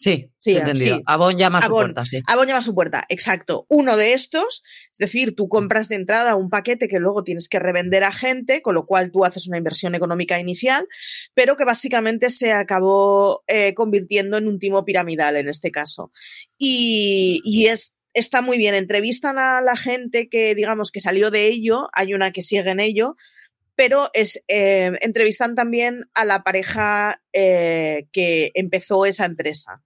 Sí, 0.00 0.30
sí, 0.38 0.56
entendido. 0.56 0.96
Sí. 0.96 1.02
Avon 1.04 1.36
llama 1.36 1.58
a 1.58 1.62
su 1.66 1.68
puerta, 1.68 2.06
sí. 2.06 2.22
Avon 2.26 2.46
llama 2.46 2.60
a 2.60 2.62
su 2.62 2.74
puerta, 2.74 3.04
exacto. 3.10 3.66
Uno 3.68 3.98
de 3.98 4.14
estos, 4.14 4.62
es 4.92 4.98
decir, 4.98 5.36
tú 5.36 5.46
compras 5.46 5.90
de 5.90 5.96
entrada 5.96 6.36
un 6.36 6.48
paquete 6.48 6.88
que 6.88 6.98
luego 6.98 7.22
tienes 7.22 7.50
que 7.50 7.58
revender 7.58 8.02
a 8.04 8.10
gente, 8.10 8.62
con 8.62 8.74
lo 8.74 8.86
cual 8.86 9.10
tú 9.10 9.26
haces 9.26 9.46
una 9.46 9.58
inversión 9.58 9.94
económica 9.94 10.40
inicial, 10.40 10.88
pero 11.34 11.54
que 11.54 11.66
básicamente 11.66 12.30
se 12.30 12.50
acabó 12.50 13.44
eh, 13.46 13.74
convirtiendo 13.74 14.38
en 14.38 14.48
un 14.48 14.58
timo 14.58 14.86
piramidal 14.86 15.36
en 15.36 15.50
este 15.50 15.70
caso. 15.70 16.10
Y, 16.56 17.42
y 17.44 17.66
es 17.66 17.94
está 18.14 18.40
muy 18.40 18.56
bien. 18.56 18.74
Entrevistan 18.74 19.38
a 19.38 19.60
la 19.60 19.76
gente 19.76 20.30
que, 20.30 20.54
digamos, 20.54 20.92
que 20.92 21.00
salió 21.00 21.30
de 21.30 21.46
ello, 21.46 21.90
hay 21.92 22.14
una 22.14 22.30
que 22.30 22.40
sigue 22.40 22.70
en 22.70 22.80
ello, 22.80 23.16
pero 23.76 24.08
es, 24.14 24.42
eh, 24.48 24.92
entrevistan 25.02 25.54
también 25.54 26.08
a 26.14 26.24
la 26.24 26.42
pareja 26.42 27.20
eh, 27.34 28.06
que 28.12 28.50
empezó 28.54 29.04
esa 29.04 29.26
empresa 29.26 29.82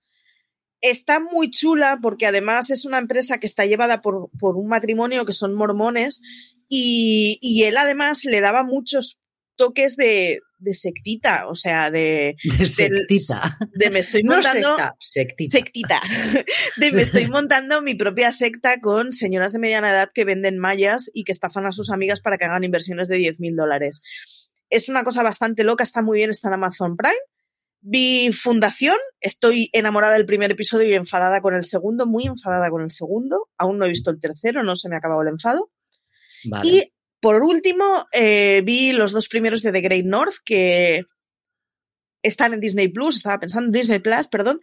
está 0.84 1.18
muy 1.18 1.50
chula 1.50 1.98
porque 2.02 2.26
además 2.26 2.70
es 2.70 2.84
una 2.84 2.98
empresa 2.98 3.38
que 3.38 3.46
está 3.46 3.64
llevada 3.64 4.02
por, 4.02 4.28
un 4.40 4.68
matrimonio 4.68 5.24
que 5.24 5.32
son 5.32 5.54
mormones 5.54 6.20
y, 6.68 7.62
él 7.64 7.76
además 7.76 8.24
le 8.24 8.40
daba 8.40 8.64
muchos 8.64 9.20
toques 9.56 9.96
de, 9.96 10.40
sectita, 10.72 11.48
o 11.48 11.54
sea, 11.54 11.90
de... 11.90 12.36
De 12.58 12.68
sectita. 12.68 13.58
De, 13.72 13.90
me 13.90 14.00
estoy 14.00 14.22
montando... 14.24 14.76
sectita. 15.00 15.58
Sectita. 15.58 16.02
De 16.76 16.92
me 16.92 17.02
estoy 17.02 17.28
montando 17.28 17.80
mi 17.80 17.94
propia 17.94 18.32
secta 18.32 18.80
con 18.80 19.12
señoras 19.12 19.52
de 19.52 19.60
mediana 19.60 19.90
edad 19.90 20.10
que 20.12 20.24
venden 20.24 20.58
mallas 20.58 21.10
y 21.14 21.24
que 21.24 21.32
estafan 21.32 21.66
a 21.66 21.72
sus 21.72 21.90
amigas 21.90 22.20
para 22.20 22.36
que 22.36 22.44
hagan 22.44 22.64
inversiones 22.64 23.08
de 23.08 23.16
10 23.16 23.40
mil 23.40 23.56
dólares. 23.56 24.02
Es 24.70 24.88
una 24.88 25.04
cosa 25.04 25.22
bastante 25.22 25.64
loca, 25.64 25.84
está 25.84 26.02
muy 26.02 26.18
bien, 26.18 26.30
está 26.30 26.48
en 26.48 26.54
Amazon 26.54 26.96
Prime 26.96 27.14
Vi 27.86 28.32
Fundación, 28.32 28.96
estoy 29.20 29.68
enamorada 29.74 30.14
del 30.14 30.24
primer 30.24 30.50
episodio 30.50 30.88
y 30.88 30.94
enfadada 30.94 31.42
con 31.42 31.54
el 31.54 31.64
segundo, 31.64 32.06
muy 32.06 32.24
enfadada 32.24 32.70
con 32.70 32.80
el 32.80 32.90
segundo. 32.90 33.50
Aún 33.58 33.76
no 33.76 33.84
he 33.84 33.90
visto 33.90 34.10
el 34.10 34.18
tercero, 34.18 34.62
no 34.62 34.74
se 34.74 34.88
me 34.88 34.94
ha 34.94 34.98
acabado 35.00 35.20
el 35.20 35.28
enfado. 35.28 35.70
Y 36.62 36.94
por 37.20 37.42
último, 37.42 38.06
eh, 38.12 38.62
vi 38.64 38.92
los 38.92 39.12
dos 39.12 39.28
primeros 39.28 39.60
de 39.60 39.70
The 39.70 39.82
Great 39.82 40.06
North, 40.06 40.36
que 40.46 41.04
están 42.22 42.54
en 42.54 42.60
Disney 42.60 42.88
Plus, 42.88 43.16
estaba 43.16 43.38
pensando 43.38 43.66
en 43.66 43.72
Disney 43.72 43.98
Plus, 43.98 44.28
perdón, 44.28 44.60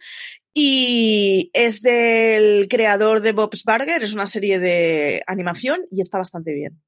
y 0.52 1.48
es 1.54 1.80
del 1.80 2.66
creador 2.68 3.22
de 3.22 3.30
Bob's 3.30 3.62
Burger, 3.62 4.02
es 4.02 4.14
una 4.14 4.26
serie 4.26 4.58
de 4.58 5.22
animación 5.28 5.82
y 5.92 6.00
está 6.00 6.18
bastante 6.18 6.52
bien. 6.52 6.82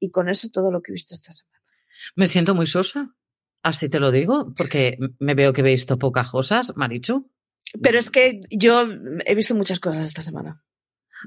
Y 0.00 0.10
con 0.10 0.30
eso 0.30 0.48
todo 0.50 0.72
lo 0.72 0.80
que 0.80 0.92
he 0.92 0.94
visto 0.94 1.14
esta 1.14 1.32
semana. 1.32 1.60
Me 2.14 2.26
siento 2.28 2.54
muy 2.54 2.66
sosa. 2.66 3.14
Así 3.66 3.88
te 3.88 3.98
lo 3.98 4.12
digo, 4.12 4.54
porque 4.56 4.96
me 5.18 5.34
veo 5.34 5.52
que 5.52 5.60
he 5.60 5.64
visto 5.64 5.98
pocas 5.98 6.30
cosas, 6.30 6.72
Marichu. 6.76 7.28
Pero 7.82 7.98
es 7.98 8.10
que 8.10 8.42
yo 8.48 8.86
he 9.24 9.34
visto 9.34 9.56
muchas 9.56 9.80
cosas 9.80 10.06
esta 10.06 10.22
semana. 10.22 10.62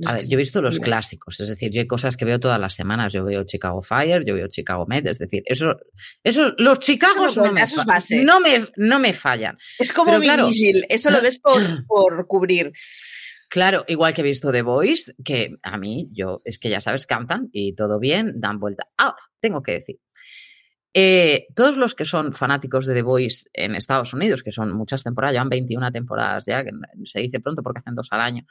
a 0.06 0.14
ver, 0.14 0.22
yo 0.26 0.36
he 0.36 0.38
visto 0.38 0.62
los 0.62 0.80
clásicos, 0.80 1.38
es 1.42 1.50
decir, 1.50 1.70
yo 1.70 1.82
hay 1.82 1.88
cosas 1.88 2.16
que 2.16 2.24
veo 2.24 2.40
todas 2.40 2.58
las 2.58 2.76
semanas. 2.76 3.12
Yo 3.12 3.26
veo 3.26 3.44
Chicago 3.44 3.82
Fire, 3.84 4.24
yo 4.26 4.36
veo 4.36 4.48
Chicago 4.48 4.86
Med, 4.86 5.06
es 5.08 5.20
decir, 5.20 5.44
eso, 5.48 5.76
eso 6.24 6.54
los 6.58 6.80
Chicago 6.80 7.26
no, 7.36 7.52
me, 7.52 7.62
no, 8.24 8.40
me, 8.40 8.68
no, 8.78 9.00
me, 9.00 9.12
fallan. 9.12 9.58
Es 9.78 9.92
como 9.92 10.18
mi 10.18 10.30
vigil, 10.30 10.86
eso 10.88 11.12
lo 11.12 11.22
ves 11.22 11.40
por, 11.40 11.62
por 11.88 12.26
cubrir. 12.26 12.72
Claro, 13.50 13.84
igual 13.90 14.14
que 14.14 14.22
he 14.22 14.24
visto 14.24 14.50
The 14.54 14.62
Voice, 14.62 15.14
que 15.26 15.58
a 15.62 15.78
mí, 15.78 16.08
yo, 16.14 16.40
es 16.46 16.58
que 16.58 16.70
ya 16.70 16.80
sabes, 16.80 17.06
cantan 17.06 17.50
y 17.52 17.76
todo 17.76 18.00
bien, 18.00 18.40
dan 18.40 18.60
vuelta. 18.60 18.88
Ahora, 18.96 19.18
tengo 19.42 19.62
que 19.62 19.74
decir, 19.74 20.00
eh, 20.94 21.48
todos 21.56 21.78
los 21.78 21.94
que 21.94 22.06
son 22.06 22.34
fanáticos 22.34 22.86
de 22.86 22.96
The 22.96 23.02
Voice 23.02 23.50
en 23.54 23.76
Estados 23.76 24.14
Unidos, 24.14 24.42
que 24.42 24.52
son 24.52 24.72
muchas 24.74 25.04
temporadas, 25.04 25.34
llevan 25.34 25.50
21 25.50 25.92
temporadas 25.92 26.46
ya, 26.46 26.64
que 26.64 26.72
se 27.06 27.20
dice 27.20 27.40
pronto 27.40 27.62
porque 27.62 27.80
hacen 27.80 27.96
dos 27.96 28.08
al 28.12 28.22
año, 28.22 28.46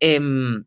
em, 0.00 0.64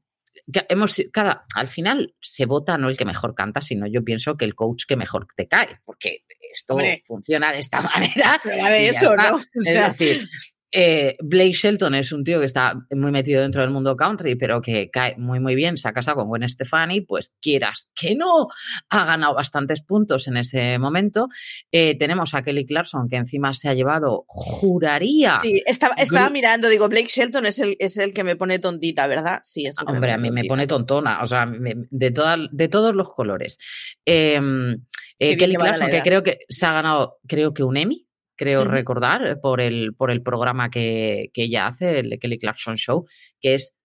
hemos, 0.69 0.95
cada, 1.11 1.45
al 1.55 1.67
final 1.67 2.15
se 2.21 2.45
vota 2.45 2.77
no 2.77 2.89
el 2.89 2.97
que 2.97 3.05
mejor 3.05 3.33
canta, 3.33 3.61
sino 3.61 3.87
yo 3.87 4.03
pienso 4.03 4.37
que 4.37 4.45
el 4.45 4.55
coach 4.55 4.85
que 4.87 4.95
mejor 4.95 5.27
te 5.35 5.47
cae, 5.47 5.79
porque 5.85 6.25
esto 6.53 6.77
funciona 7.05 7.51
de 7.51 7.59
esta 7.59 7.81
manera. 7.95 8.39
eso, 8.77 9.15
¿no? 9.15 9.39
es 9.53 9.65
decir, 9.65 10.29
eh, 10.71 11.15
Blake 11.19 11.53
Shelton 11.53 11.95
es 11.95 12.11
un 12.11 12.23
tío 12.23 12.39
que 12.39 12.45
está 12.45 12.75
muy 12.91 13.11
metido 13.11 13.41
dentro 13.41 13.61
del 13.61 13.71
mundo 13.71 13.95
country, 13.95 14.35
pero 14.35 14.61
que 14.61 14.89
cae 14.91 15.15
muy, 15.17 15.39
muy 15.39 15.55
bien. 15.55 15.77
Se 15.77 15.87
ha 15.87 15.93
casado 15.93 16.17
con 16.17 16.27
Gwen 16.27 16.47
Stefani, 16.47 17.01
pues 17.01 17.33
quieras 17.41 17.89
que 17.95 18.15
no, 18.15 18.47
ha 18.89 19.05
ganado 19.05 19.33
bastantes 19.33 19.81
puntos 19.81 20.27
en 20.27 20.37
ese 20.37 20.77
momento. 20.77 21.27
Eh, 21.71 21.97
tenemos 21.97 22.33
a 22.33 22.43
Kelly 22.43 22.65
Clarkson, 22.65 23.07
que 23.09 23.15
encima 23.15 23.53
se 23.53 23.69
ha 23.69 23.73
llevado, 23.73 24.25
juraría. 24.27 25.39
Sí, 25.41 25.61
estaba, 25.65 25.95
estaba 25.95 26.29
mirando, 26.29 26.69
digo, 26.69 26.87
Blake 26.87 27.07
Shelton 27.07 27.45
es 27.45 27.59
el, 27.59 27.75
es 27.79 27.97
el 27.97 28.13
que 28.13 28.23
me 28.23 28.35
pone 28.35 28.59
tontita, 28.59 29.07
¿verdad? 29.07 29.39
Sí, 29.43 29.65
es 29.65 29.75
Hombre, 29.85 30.11
a 30.11 30.17
mí 30.17 30.29
me 30.29 30.43
pone 30.43 30.67
tontona, 30.67 31.23
o 31.23 31.27
sea, 31.27 31.47
de, 31.47 31.87
de 31.89 32.67
todos 32.67 32.95
los 32.95 33.13
colores. 33.13 33.57
Em, 34.05 34.85
eh, 35.17 35.35
Kelly 35.35 35.55
Clarkson, 35.55 35.89
que 35.89 36.01
creo 36.01 36.23
que 36.23 36.39
se 36.47 36.65
ha 36.65 36.73
ganado, 36.73 37.19
creo 37.27 37.53
que 37.53 37.63
un 37.63 37.77
Emmy 37.77 38.08
creo 38.39 38.63
recordar, 38.63 39.41
por 39.41 39.59
el, 39.59 39.93
por 39.93 40.11
el 40.11 40.21
programa 40.23 40.69
que, 40.69 41.29
que 41.33 41.43
ella 41.43 41.67
hace, 41.67 41.99
el 41.99 42.17
Kelly 42.17 42.39
Clarkson 42.39 42.77
Show, 42.77 43.05
que 43.41 43.55
es 43.55 43.77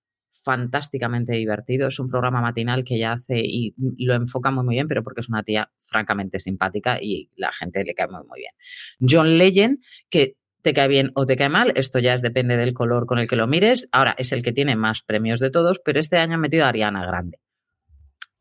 fantásticamente 0.45 1.33
divertido. 1.33 1.89
Es 1.89 1.99
un 1.99 2.09
programa 2.09 2.41
matinal 2.41 2.85
que 2.85 2.95
ella 2.95 3.15
hace 3.15 3.41
y 3.43 3.75
lo 3.99 4.15
enfoca 4.15 4.53
muy, 4.53 4.65
muy 4.65 4.75
bien, 4.77 4.87
pero 4.87 5.03
porque 5.03 5.23
es 5.23 5.29
una 5.29 5.43
tía 5.43 5.73
francamente 5.83 6.39
simpática 6.39 6.99
y 7.03 7.31
la 7.35 7.51
gente 7.51 7.83
le 7.83 7.95
cae 7.95 8.07
muy, 8.07 8.25
muy 8.29 8.41
bien. 8.41 8.53
John 9.01 9.39
Legend, 9.39 9.79
que 10.09 10.37
te 10.63 10.73
cae 10.73 10.87
bien 10.87 11.11
o 11.15 11.27
te 11.27 11.37
cae 11.37 11.49
mal, 11.49 11.73
esto 11.75 11.99
ya 11.99 12.15
es, 12.15 12.23
depende 12.23 12.57
del 12.57 12.75
color 12.75 13.07
con 13.07 13.19
el 13.19 13.27
que 13.27 13.35
lo 13.35 13.49
mires. 13.49 13.89
Ahora 13.91 14.15
es 14.19 14.31
el 14.31 14.43
que 14.43 14.53
tiene 14.53 14.77
más 14.77 15.03
premios 15.03 15.41
de 15.41 15.51
todos, 15.51 15.81
pero 15.85 15.99
este 15.99 16.19
año 16.19 16.35
han 16.35 16.41
metido 16.41 16.65
a 16.65 16.69
Ariana 16.69 17.05
Grande. 17.05 17.41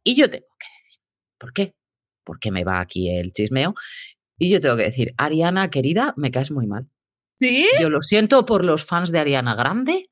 Y 0.03 0.15
yo 0.15 0.29
tengo 0.29 0.45
que 0.59 0.67
decir, 0.83 1.01
¿por 1.39 1.53
qué? 1.53 1.73
Porque 2.23 2.51
me 2.51 2.63
va 2.63 2.81
aquí 2.81 3.09
el 3.09 3.31
chismeo. 3.31 3.73
Y 4.43 4.49
yo 4.49 4.59
tengo 4.59 4.75
que 4.75 4.83
decir, 4.83 5.13
Ariana, 5.15 5.69
querida, 5.69 6.13
me 6.17 6.29
caes 6.29 6.51
muy 6.51 6.67
mal. 6.67 6.89
¿Sí? 7.39 7.65
Yo 7.79 7.89
lo 7.89 8.01
siento 8.01 8.45
por 8.45 8.65
los 8.65 8.83
fans 8.83 9.09
de 9.09 9.19
Ariana 9.19 9.55
Grande, 9.55 10.09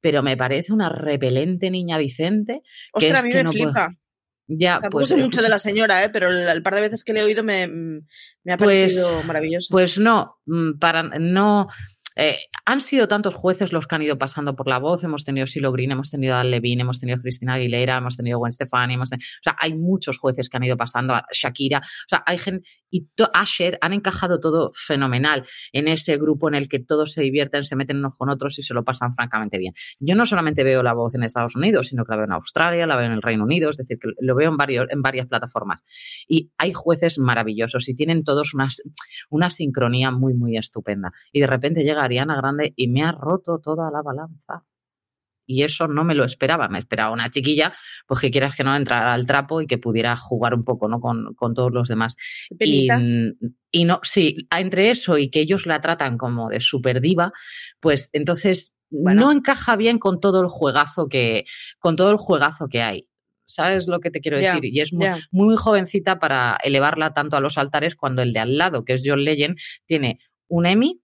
pero 0.00 0.22
me 0.22 0.38
parece 0.38 0.72
una 0.72 0.88
repelente 0.88 1.70
niña 1.70 1.98
Vicente. 1.98 2.62
Ostras, 2.94 3.22
a 3.22 3.26
mí 3.26 3.34
me 3.34 3.44
flipa. 3.44 3.94
Ya, 4.46 4.80
Tampoco 4.80 5.00
pues, 5.00 5.08
sé 5.10 5.16
mucho 5.18 5.42
de 5.42 5.50
la 5.50 5.58
señora, 5.58 6.02
¿eh? 6.02 6.08
pero 6.08 6.32
el, 6.32 6.62
par 6.62 6.74
de 6.74 6.80
veces 6.80 7.04
que 7.04 7.12
le 7.12 7.20
he 7.20 7.24
oído 7.24 7.44
me, 7.44 7.66
me 7.66 8.52
ha 8.52 8.56
pues 8.56 8.94
parecido 8.94 9.22
maravilloso. 9.24 9.68
Pues 9.70 9.98
no, 9.98 10.38
mm, 10.46 10.78
para 10.78 11.02
no 11.02 11.68
eh, 12.16 12.38
han 12.64 12.80
sido 12.80 13.08
tantos 13.08 13.34
jueces 13.34 13.72
los 13.72 13.86
que 13.86 13.94
han 13.94 14.02
ido 14.02 14.16
pasando 14.18 14.56
por 14.56 14.68
la 14.68 14.78
voz. 14.78 15.04
Hemos 15.04 15.24
tenido 15.24 15.46
Silo 15.46 15.72
Green, 15.72 15.90
hemos 15.90 16.10
tenido 16.10 16.36
a 16.36 16.44
Levine, 16.44 16.82
hemos 16.82 17.00
tenido 17.00 17.20
Cristina 17.20 17.54
Aguilera, 17.54 17.96
hemos 17.96 18.16
tenido 18.16 18.38
Gwen 18.38 18.52
Stefani. 18.52 18.96
O 18.96 19.06
sea, 19.06 19.18
hay 19.58 19.74
muchos 19.74 20.18
jueces 20.18 20.48
que 20.48 20.56
han 20.56 20.64
ido 20.64 20.76
pasando, 20.76 21.14
Shakira. 21.32 21.78
O 21.78 22.08
sea, 22.08 22.22
hay 22.26 22.38
gente. 22.38 22.66
Y 22.90 23.08
Asher 23.32 23.76
han 23.80 23.92
encajado 23.92 24.38
todo 24.38 24.70
fenomenal 24.72 25.44
en 25.72 25.88
ese 25.88 26.16
grupo 26.16 26.46
en 26.46 26.54
el 26.54 26.68
que 26.68 26.78
todos 26.78 27.12
se 27.12 27.22
divierten, 27.22 27.64
se 27.64 27.74
meten 27.74 27.96
unos 27.96 28.16
con 28.16 28.28
otros 28.28 28.56
y 28.60 28.62
se 28.62 28.72
lo 28.72 28.84
pasan 28.84 29.12
francamente 29.14 29.58
bien. 29.58 29.74
Yo 29.98 30.14
no 30.14 30.26
solamente 30.26 30.62
veo 30.62 30.80
la 30.84 30.92
voz 30.92 31.16
en 31.16 31.24
Estados 31.24 31.56
Unidos, 31.56 31.88
sino 31.88 32.04
que 32.04 32.12
la 32.12 32.18
veo 32.18 32.26
en 32.26 32.32
Australia, 32.32 32.86
la 32.86 32.94
veo 32.94 33.06
en 33.06 33.12
el 33.12 33.22
Reino 33.22 33.42
Unido, 33.42 33.68
es 33.70 33.78
decir, 33.78 33.98
que 33.98 34.10
lo 34.20 34.36
veo 34.36 34.48
en, 34.48 34.56
varios, 34.56 34.86
en 34.90 35.02
varias 35.02 35.26
plataformas. 35.26 35.80
Y 36.28 36.52
hay 36.56 36.72
jueces 36.72 37.18
maravillosos 37.18 37.88
y 37.88 37.94
tienen 37.96 38.22
todos 38.22 38.52
una 39.28 39.50
sincronía 39.50 40.12
muy, 40.12 40.34
muy 40.34 40.56
estupenda. 40.56 41.12
Y 41.32 41.40
de 41.40 41.48
repente 41.48 41.82
llega 41.82 42.03
Ariana 42.04 42.36
Grande 42.36 42.72
y 42.76 42.88
me 42.88 43.02
ha 43.02 43.12
roto 43.12 43.58
toda 43.58 43.90
la 43.90 44.02
balanza. 44.02 44.64
Y 45.46 45.62
eso 45.62 45.88
no 45.88 46.04
me 46.04 46.14
lo 46.14 46.24
esperaba. 46.24 46.68
Me 46.68 46.78
esperaba 46.78 47.12
una 47.12 47.30
chiquilla, 47.30 47.74
pues 48.06 48.20
que 48.20 48.30
quieras 48.30 48.54
que 48.56 48.64
no 48.64 48.74
entrara 48.74 49.12
al 49.12 49.26
trapo 49.26 49.60
y 49.60 49.66
que 49.66 49.78
pudiera 49.78 50.16
jugar 50.16 50.54
un 50.54 50.64
poco 50.64 50.88
¿no? 50.88 51.00
con, 51.00 51.34
con 51.34 51.54
todos 51.54 51.72
los 51.72 51.88
demás. 51.88 52.16
Y, 52.58 52.88
y, 53.70 53.84
no, 53.84 54.00
sí, 54.02 54.48
entre 54.56 54.90
eso 54.90 55.18
y 55.18 55.30
que 55.30 55.40
ellos 55.40 55.66
la 55.66 55.80
tratan 55.80 56.16
como 56.16 56.48
de 56.48 56.60
super 56.60 57.00
diva, 57.00 57.32
pues 57.80 58.08
entonces 58.12 58.74
no 58.90 59.32
encaja 59.32 59.76
bien 59.76 59.98
con 59.98 60.20
todo 60.20 60.40
el 60.40 60.48
juegazo 60.48 61.08
que, 61.08 61.44
con 61.78 61.96
todo 61.96 62.10
el 62.10 62.16
juegazo 62.16 62.68
que 62.68 62.82
hay. 62.82 63.08
¿Sabes 63.46 63.88
lo 63.88 64.00
que 64.00 64.10
te 64.10 64.20
quiero 64.20 64.38
decir? 64.38 64.64
y 64.64 64.80
es 64.80 64.94
muy, 64.94 65.06
muy, 65.30 65.54
jovencita 65.56 66.18
para 66.18 66.56
elevarla 66.64 67.12
tanto 67.12 67.36
a 67.36 67.40
los 67.40 67.58
altares 67.58 67.94
cuando 67.94 68.22
el 68.22 68.32
de 68.32 68.40
al 68.40 68.56
lado, 68.56 68.86
que 68.86 68.94
es 68.94 69.02
John 69.04 69.22
Legend, 69.22 69.58
tiene 69.84 70.18
un 70.48 70.64
Emmy, 70.64 71.02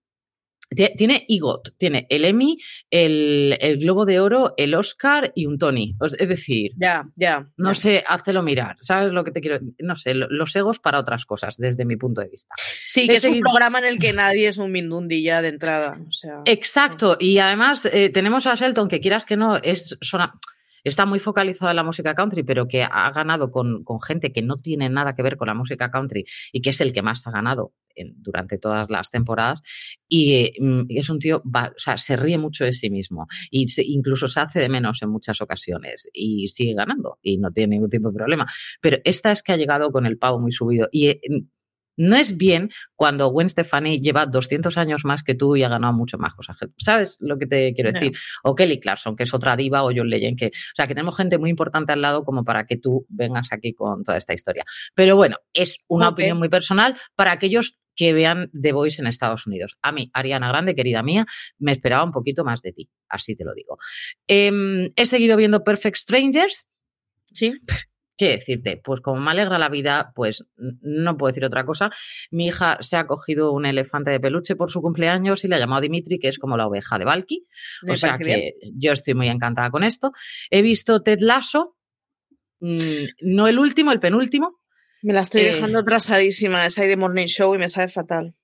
tiene 0.71 1.27
EGOT, 1.29 1.77
tiene 1.77 2.07
el 2.09 2.25
Emmy, 2.25 2.59
el, 2.91 3.79
Globo 3.81 4.05
de 4.05 4.21
Oro, 4.21 4.55
el 4.57 4.75
Oscar 4.75 5.33
y 5.35 5.47
un 5.47 5.59
Tony. 5.59 5.97
Es 6.19 6.29
decir, 6.29 6.73
ya, 6.77 7.09
ya. 7.17 7.49
No 7.57 7.75
sé, 7.75 8.05
háztelo 8.07 8.43
mirar. 8.43 8.77
¿Sabes 8.81 9.13
lo 9.13 9.25
que 9.25 9.33
te 9.33 9.41
quiero? 9.41 9.59
No 9.79 9.97
sé, 9.97 10.15
los 10.15 10.55
egos 10.55 10.79
para 10.79 10.99
otras 10.99 11.27
cosas, 11.27 11.57
desde 11.57 11.85
mi 11.85 11.97
punto 11.97 12.21
de 12.21 12.29
vista. 12.29 12.55
Sí, 12.85 13.09
que 13.09 13.15
es 13.15 13.25
un 13.25 13.41
programa 13.41 13.81
en 13.81 13.87
el 13.87 13.99
que 13.99 14.13
nadie 14.13 14.49
es 14.49 14.59
un 14.59 14.71
mindundi 14.71 15.23
ya 15.23 15.43
de 15.43 15.49
entrada. 15.49 15.99
Exacto. 16.45 17.17
Y 17.19 17.39
además 17.39 17.87
eh, 17.87 18.11
tenemos 18.11 18.47
a 18.47 18.55
Shelton, 18.55 18.89
que 18.89 19.01
quieras 19.01 19.25
que 19.25 19.37
no, 19.37 19.57
es. 19.57 19.97
Son 20.01 20.21
está 20.85 21.07
muy 21.07 21.19
focalizado 21.19 21.71
en 21.71 21.77
la 21.77 21.83
música 21.83 22.15
country, 22.15 22.43
pero 22.43 22.69
que 22.69 22.83
ha 22.83 23.11
ganado 23.11 23.51
con, 23.51 23.85
gente 24.03 24.33
que 24.33 24.43
no 24.43 24.59
tiene 24.59 24.89
nada 24.89 25.15
que 25.15 25.23
ver 25.23 25.37
con 25.37 25.49
la 25.49 25.55
música 25.55 25.91
country 25.91 26.25
y 26.53 26.63
que 26.63 26.71
es 26.71 26.81
el 26.81 26.93
que 26.93 27.03
más 27.03 27.27
ha 27.27 27.31
ganado 27.31 27.73
durante 28.17 28.59
todas 28.59 28.89
las 28.89 29.11
temporadas. 29.11 29.61
Y 30.09 30.53
mm, 30.59 30.83
es 30.89 31.11
un 31.11 31.19
tío, 31.19 31.43
o 31.45 31.73
sea, 31.77 31.99
se 31.99 32.17
ríe 32.17 32.39
mucho 32.39 32.65
de 32.65 32.73
sí 32.73 32.89
mismo 32.91 33.27
y 33.51 33.67
incluso 33.93 34.29
se 34.29 34.41
hace 34.41 34.61
de 34.61 34.69
menos 34.69 35.03
en 35.03 35.11
muchas 35.11 35.41
ocasiones 35.41 36.09
y 36.13 36.49
sigue 36.49 36.75
ganando 36.75 37.19
y 37.23 37.39
no 37.39 37.51
tiene 37.51 37.77
ningún 37.77 37.91
tipo 37.91 38.09
de 38.11 38.15
problema. 38.15 38.47
Pero 38.81 38.99
esta 39.05 39.33
es 39.33 39.43
que 39.43 39.53
ha 39.53 39.57
llegado 39.57 39.91
con 39.91 40.07
el 40.07 40.19
pavo 40.19 40.39
muy 40.39 40.53
subido. 40.53 40.89
Y 40.91 41.09
eh, 41.09 41.21
no 42.01 42.17
es 42.17 42.39
bien 42.39 42.71
cuando 42.97 43.29
Gwen 43.29 43.51
Stefani 43.51 44.01
lleva 44.01 44.25
200 44.25 44.79
años 44.79 45.05
más 45.05 45.23
que 45.23 45.35
tú 45.35 45.55
y 45.55 45.65
ha 45.65 45.69
ganado 45.69 45.93
mucho 45.93 46.17
más 46.17 46.33
cosas. 46.33 46.57
¿Sabes 46.79 47.19
lo 47.21 47.39
que 47.39 47.47
te 47.47 47.75
quiero 47.75 47.93
decir? 47.93 48.13
O 48.43 48.55
Kelly 48.55 48.81
Clarkson, 48.81 49.17
que 49.17 49.25
es 49.25 49.35
otra 49.35 49.55
diva, 49.55 49.85
o 49.85 49.93
John 49.95 50.09
Legend, 50.09 50.39
que, 50.39 50.47
o 50.47 50.75
sea, 50.75 50.87
que 50.87 50.95
tenemos 50.95 51.15
gente 51.15 51.37
muy 51.37 51.51
importante 51.51 51.93
al 51.93 52.01
lado 52.01 52.25
como 52.25 52.43
para 52.43 52.65
que 52.65 52.79
tú 52.79 53.05
vengas 53.11 53.49
aquí 53.53 53.75
con 53.75 54.03
toda 54.03 54.17
esta 54.17 54.33
historia. 54.33 54.65
Pero 54.95 55.15
bueno, 55.15 55.37
es 55.53 55.77
una 55.89 56.09
opinión 56.09 56.39
muy 56.39 56.49
personal 56.49 56.99
para 57.15 57.33
aquellos 57.33 57.79
que 57.95 58.15
vean 58.15 58.51
The 58.59 58.73
Voice 58.73 59.03
en 59.03 59.07
Estados 59.07 59.47
Unidos. 59.47 59.77
A 59.83 59.93
mí, 59.93 60.11
Ariana 60.15 60.49
Grande, 60.49 60.75
querida 60.75 61.03
mía, 61.03 61.27
me 61.59 61.73
esperaba 61.73 62.03
un 62.03 62.13
poquito 62.13 62.45
más 62.45 62.63
de 62.63 62.73
ti, 62.73 62.89
así 63.11 63.37
te 63.37 63.45
lo 63.45 63.53
digo. 63.53 63.77
Em, 64.27 64.91
he 64.97 65.05
seguido 65.05 65.37
viendo 65.37 65.63
Perfect 65.65 65.99
Strangers. 65.99 66.67
Sí. 67.31 67.61
¿Qué 68.21 68.33
decirte? 68.33 68.79
Pues 68.85 69.01
como 69.01 69.19
me 69.19 69.31
alegra 69.31 69.59
la 69.59 69.71
vida, 69.71 70.13
pues 70.15 70.45
no 70.59 71.17
puedo 71.17 71.31
decir 71.31 71.43
otra 71.43 71.65
cosa. 71.65 71.91
Mi 72.31 72.49
hija 72.49 72.77
se 72.83 72.99
ha 72.99 73.07
cogido 73.07 73.51
un 73.51 73.65
elefante 73.65 74.11
de 74.11 74.21
peluche 74.21 74.57
por 74.57 74.71
su 74.71 74.83
cumpleaños 74.83 75.43
y 75.43 75.49
le 75.49 75.57
ha 75.57 75.59
llamado 75.59 75.81
Dimitri, 75.81 76.19
que 76.19 76.29
es 76.29 76.39
como 76.39 76.59
la 76.59 76.67
oveja 76.67 76.99
de 76.99 77.07
Valky. 77.07 77.47
O 77.89 77.97
sea 77.97 78.19
que 78.19 78.57
yo 78.75 78.93
estoy 78.93 79.15
muy 79.15 79.29
encantada 79.29 79.71
con 79.71 79.85
esto. 79.85 80.13
He 80.51 80.61
visto 80.61 81.03
Ted 81.03 81.21
Lasso, 81.21 81.79
mm, 82.59 83.05
no 83.23 83.49
el 83.49 83.59
último, 83.59 83.91
el 83.91 84.01
penúltimo. 84.01 84.61
Me 85.01 85.15
la 85.15 85.23
estoy 85.23 85.41
dejando 85.41 85.81
eh, 85.81 85.85
trasadísima, 85.85 86.67
esa 86.67 86.83
de 86.83 86.99
Morning 86.99 87.25
Show 87.25 87.55
y 87.55 87.59
me 87.59 87.71
sabe 87.71 87.89
fatal. 87.89 88.35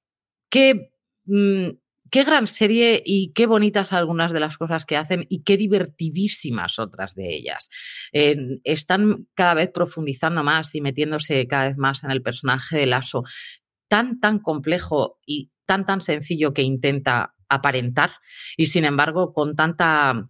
Que 0.49 0.89
mm, 1.27 1.69
qué 2.11 2.25
gran 2.25 2.47
serie 2.47 3.03
y 3.05 3.33
qué 3.33 3.47
bonitas 3.47 3.93
algunas 3.93 4.33
de 4.33 4.41
las 4.41 4.57
cosas 4.59 4.87
que 4.87 4.97
hacen 4.97 5.27
y 5.29 5.43
qué 5.43 5.57
divertidísimas 5.57 6.79
otras 6.79 7.15
de 7.15 7.35
ellas. 7.35 7.69
están 8.13 9.27
cada 9.35 9.55
vez 9.55 9.71
profundizando 9.73 10.43
más 10.43 10.75
y 10.75 10.81
metiéndose 10.81 11.47
cada 11.47 11.69
vez 11.69 11.77
más 11.77 12.05
en 12.05 12.11
el 12.11 12.23
personaje 12.23 12.79
de 12.79 12.87
Lasso, 12.87 13.25
tan, 13.89 14.21
tan 14.21 14.39
complejo 14.39 15.19
y 15.27 15.51
tan, 15.65 15.85
tan 15.85 16.01
sencillo 16.01 16.53
que 16.53 16.63
intenta 16.63 17.35
aparentar 17.49 18.11
y 18.57 18.67
sin 18.67 18.85
embargo 18.85 19.33
con 19.33 19.55
tanta 19.55 20.29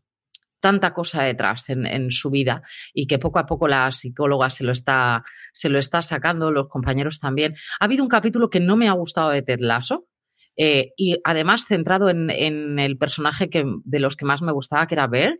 tanta 0.60 0.92
cosa 0.92 1.22
detrás 1.22 1.68
en, 1.68 1.86
en, 1.86 2.10
su 2.10 2.30
vida 2.30 2.62
y 2.92 3.06
que 3.06 3.18
poco 3.18 3.38
a 3.38 3.46
poco 3.46 3.68
la 3.68 3.92
psicóloga 3.92 4.50
se 4.50 4.64
lo, 4.64 4.72
está, 4.72 5.22
se 5.52 5.68
lo 5.68 5.78
está 5.78 6.02
sacando, 6.02 6.50
los 6.50 6.66
compañeros 6.66 7.20
también. 7.20 7.54
Ha 7.78 7.84
habido 7.84 8.02
un 8.02 8.08
capítulo 8.08 8.50
que 8.50 8.58
no 8.58 8.76
me 8.76 8.88
ha 8.88 8.92
gustado 8.92 9.30
de 9.30 9.42
Ted 9.42 9.60
Lasso, 9.60 10.08
eh, 10.56 10.92
y 10.96 11.18
además 11.24 11.66
centrado 11.66 12.08
en, 12.08 12.30
el 12.78 12.96
personaje 12.98 13.50
que, 13.50 13.64
de 13.84 14.00
los 14.00 14.16
que 14.16 14.24
más 14.24 14.42
me 14.42 14.52
gustaba, 14.52 14.86
que 14.86 14.94
era 14.94 15.06
Bear, 15.06 15.38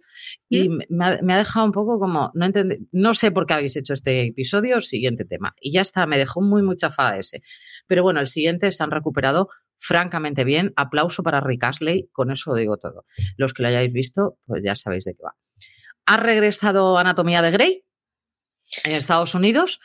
y 0.49 0.69
¿Mm? 0.69 0.81
me, 0.89 1.35
ha, 1.35 1.39
dejado 1.39 1.65
un 1.65 1.73
poco 1.73 1.99
como, 1.99 2.31
no, 2.35 2.47
no 2.93 3.15
sé 3.15 3.31
por 3.31 3.47
qué 3.47 3.55
habéis 3.55 3.77
hecho 3.77 3.95
este 3.95 4.27
episodio, 4.27 4.81
siguiente 4.81 5.25
tema. 5.25 5.55
Y 5.61 5.73
ya 5.73 5.81
está, 5.81 6.07
me 6.07 6.19
dejó 6.19 6.43
muy, 6.43 6.63
muy 6.63 6.77
chafada 6.77 7.19
ese. 7.19 7.43
Pero 7.87 8.03
bueno, 8.03 8.21
el 8.21 8.29
siguiente 8.29 8.71
se 8.73 8.83
han 8.83 8.91
recuperado 8.91 9.49
francamente 9.79 10.45
bien. 10.45 10.73
Aplauso 10.77 11.23
para 11.23 11.41
Rick 11.41 11.65
Astley, 11.65 12.09
con 12.13 12.31
eso 12.31 12.55
digo 12.55 12.77
todo. 12.77 13.05
Los 13.37 13.55
que 13.55 13.63
lo 13.63 13.69
hayáis 13.69 13.93
visto, 13.93 14.39
pues 14.47 14.63
ya 14.65 14.77
sabéis 14.77 15.05
de 15.05 15.15
qué 15.15 15.23
va. 15.23 15.37
Ha 16.07 16.17
regresado 16.19 16.99
Anatomía 16.99 17.43
de 17.43 17.51
Grey 17.51 17.85
en 18.85 18.93
Estados 18.93 19.35
Unidos. 19.35 19.81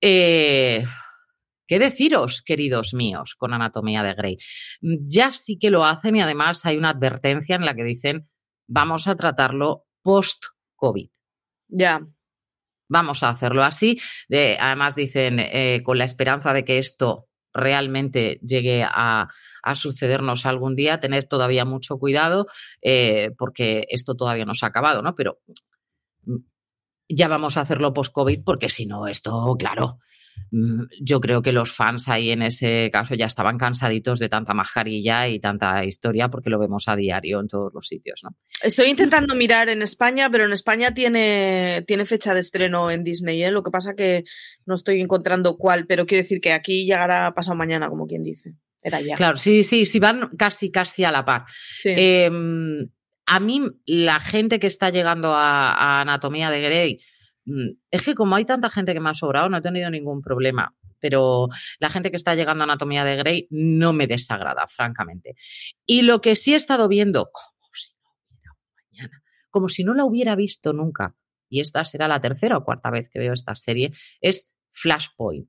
Eh, 0.00 0.84
¿Qué 1.66 1.78
deciros, 1.78 2.42
queridos 2.42 2.94
míos, 2.94 3.34
con 3.36 3.52
Anatomía 3.52 4.02
de 4.02 4.14
Grey? 4.14 4.38
Mm, 4.80 4.96
ya 5.06 5.32
sí 5.32 5.58
que 5.58 5.70
lo 5.70 5.84
hacen 5.84 6.16
y 6.16 6.22
además 6.22 6.64
hay 6.64 6.76
una 6.76 6.90
advertencia 6.90 7.56
en 7.56 7.64
la 7.64 7.74
que 7.74 7.84
dicen 7.84 8.28
vamos 8.68 9.08
a 9.08 9.16
tratarlo 9.16 9.86
post-COVID. 10.02 11.08
Ya. 11.68 12.06
Vamos 12.88 13.22
a 13.22 13.30
hacerlo 13.30 13.64
así. 13.64 13.98
además 14.30 14.94
dicen 14.94 15.40
eh, 15.40 15.82
con 15.84 15.98
la 15.98 16.04
esperanza 16.04 16.52
de 16.52 16.64
que 16.64 16.78
esto 16.78 17.26
realmente 17.52 18.38
llegue 18.42 18.84
a, 18.84 19.28
sucedernos 19.74 20.46
algún 20.46 20.76
día, 20.76 21.00
tener 21.00 21.26
todavía 21.26 21.64
mucho 21.64 21.98
cuidado 21.98 22.46
eh, 22.82 23.32
porque 23.36 23.86
esto 23.88 24.14
todavía 24.14 24.44
no 24.44 24.54
se 24.54 24.64
ha 24.64 24.68
acabado, 24.68 25.02
¿no? 25.02 25.16
Pero 25.16 25.40
mm, 26.24 26.36
ya 27.08 27.26
vamos 27.26 27.56
a 27.56 27.62
hacerlo 27.62 27.92
post-COVID 27.92 28.44
porque 28.44 28.68
si 28.68 28.86
no, 28.86 29.08
esto, 29.08 29.56
claro, 29.58 29.98
yo 31.00 31.20
creo 31.20 31.42
que 31.42 31.52
los 31.52 31.72
fans 31.72 32.08
ahí 32.08 32.30
en 32.30 32.42
ese 32.42 32.88
caso 32.92 33.14
ya 33.14 33.26
estaban 33.26 33.58
cansaditos 33.58 34.18
de 34.18 34.28
tanta 34.28 34.54
mascarilla 34.54 35.28
y 35.28 35.40
tanta 35.40 35.84
historia 35.84 36.28
porque 36.28 36.50
lo 36.50 36.58
vemos 36.58 36.88
a 36.88 36.96
diario 36.96 37.40
en 37.40 37.48
todos 37.48 37.72
los 37.74 37.86
sitios. 37.86 38.20
¿no? 38.22 38.30
Estoy 38.62 38.86
intentando 38.86 39.34
mirar 39.34 39.68
en 39.68 39.82
España, 39.82 40.30
pero 40.30 40.44
en 40.44 40.52
España 40.52 40.94
tiene, 40.94 41.84
tiene 41.86 42.06
fecha 42.06 42.32
de 42.32 42.40
estreno 42.40 42.90
en 42.90 43.04
Disney. 43.04 43.42
¿eh? 43.42 43.50
Lo 43.50 43.62
que 43.62 43.70
pasa 43.70 43.94
que 43.94 44.24
no 44.64 44.76
estoy 44.76 45.00
encontrando 45.00 45.56
cuál, 45.56 45.86
pero 45.86 46.06
quiero 46.06 46.22
decir 46.22 46.40
que 46.40 46.52
aquí 46.52 46.86
llegará 46.86 47.34
pasado 47.34 47.56
mañana, 47.56 47.88
como 47.88 48.06
quien 48.06 48.22
dice. 48.22 48.54
Era 48.82 49.00
ya. 49.00 49.16
Claro, 49.16 49.36
sí, 49.36 49.64
sí, 49.64 49.84
sí, 49.84 49.98
van 49.98 50.30
casi, 50.36 50.70
casi 50.70 51.02
a 51.02 51.10
la 51.10 51.24
par. 51.24 51.44
Em, 51.84 52.88
a 53.26 53.40
mí, 53.40 53.62
la 53.84 54.20
gente 54.20 54.60
que 54.60 54.68
está 54.68 54.90
llegando 54.90 55.34
a 55.34 56.00
Anatomía 56.02 56.50
de 56.50 56.60
Grey 56.60 57.00
Mm, 57.00 57.15
es 57.90 58.02
que 58.02 58.14
como 58.14 58.34
hay 58.36 58.44
tanta 58.44 58.70
gente 58.70 58.92
que 58.92 59.00
me 59.00 59.10
ha 59.10 59.14
sobrado, 59.14 59.48
no 59.48 59.58
he 59.58 59.62
tenido 59.62 59.90
ningún 59.90 60.22
problema. 60.22 60.74
Pero 60.98 61.48
la 61.78 61.90
gente 61.90 62.10
que 62.10 62.16
está 62.16 62.34
llegando 62.34 62.62
a 62.62 62.64
Anatomía 62.64 63.04
de 63.04 63.16
Grey 63.16 63.46
no 63.50 63.92
me 63.92 64.06
desagrada, 64.06 64.66
francamente. 64.66 65.36
Y 65.84 66.02
lo 66.02 66.20
que 66.20 66.36
sí 66.36 66.54
he 66.54 66.56
estado 66.56 66.88
viendo, 66.88 67.30
como 67.32 67.74
si 67.74 67.90
no 68.02 68.10
hubiera 68.10 68.52
mañana, 68.90 69.22
como 69.50 69.68
si 69.68 69.84
no 69.84 69.94
la 69.94 70.04
hubiera 70.04 70.34
visto 70.34 70.72
nunca, 70.72 71.14
y 71.48 71.60
esta 71.60 71.84
será 71.84 72.08
la 72.08 72.20
tercera 72.20 72.56
o 72.56 72.64
cuarta 72.64 72.90
vez 72.90 73.08
que 73.10 73.18
veo 73.18 73.34
esta 73.34 73.54
serie, 73.54 73.92
es 74.20 74.50
Flashpoint. 74.70 75.48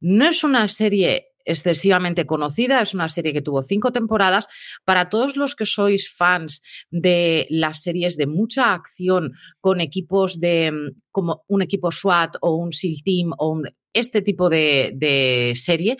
No 0.00 0.24
es 0.26 0.44
una 0.44 0.66
serie 0.68 1.29
excesivamente 1.50 2.26
conocida, 2.26 2.80
es 2.80 2.94
una 2.94 3.08
serie 3.08 3.32
que 3.32 3.42
tuvo 3.42 3.62
cinco 3.62 3.92
temporadas. 3.92 4.48
Para 4.84 5.08
todos 5.08 5.36
los 5.36 5.54
que 5.54 5.66
sois 5.66 6.10
fans 6.10 6.62
de 6.90 7.46
las 7.50 7.82
series 7.82 8.16
de 8.16 8.26
mucha 8.26 8.72
acción 8.72 9.32
con 9.60 9.80
equipos 9.80 10.40
de 10.40 10.72
mm, 10.72 10.96
como 11.10 11.44
un 11.48 11.62
equipo 11.62 11.92
SWAT 11.92 12.36
o 12.40 12.54
un 12.56 12.72
SEAL 12.72 13.02
Team 13.04 13.32
o 13.38 13.62
este 13.92 14.22
tipo 14.22 14.48
de, 14.48 14.92
de 14.94 15.52
serie, 15.56 15.98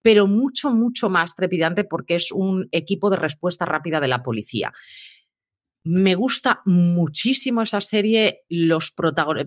pero 0.00 0.26
mucho, 0.26 0.70
mucho 0.70 1.10
más 1.10 1.34
trepidante 1.34 1.84
porque 1.84 2.14
es 2.14 2.30
un 2.30 2.68
equipo 2.70 3.10
de 3.10 3.16
respuesta 3.16 3.64
rápida 3.64 4.00
de 4.00 4.08
la 4.08 4.22
policía. 4.22 4.72
Me 5.84 6.14
gusta 6.14 6.62
muchísimo 6.64 7.62
esa 7.62 7.80
serie. 7.80 8.42
Los 8.48 8.94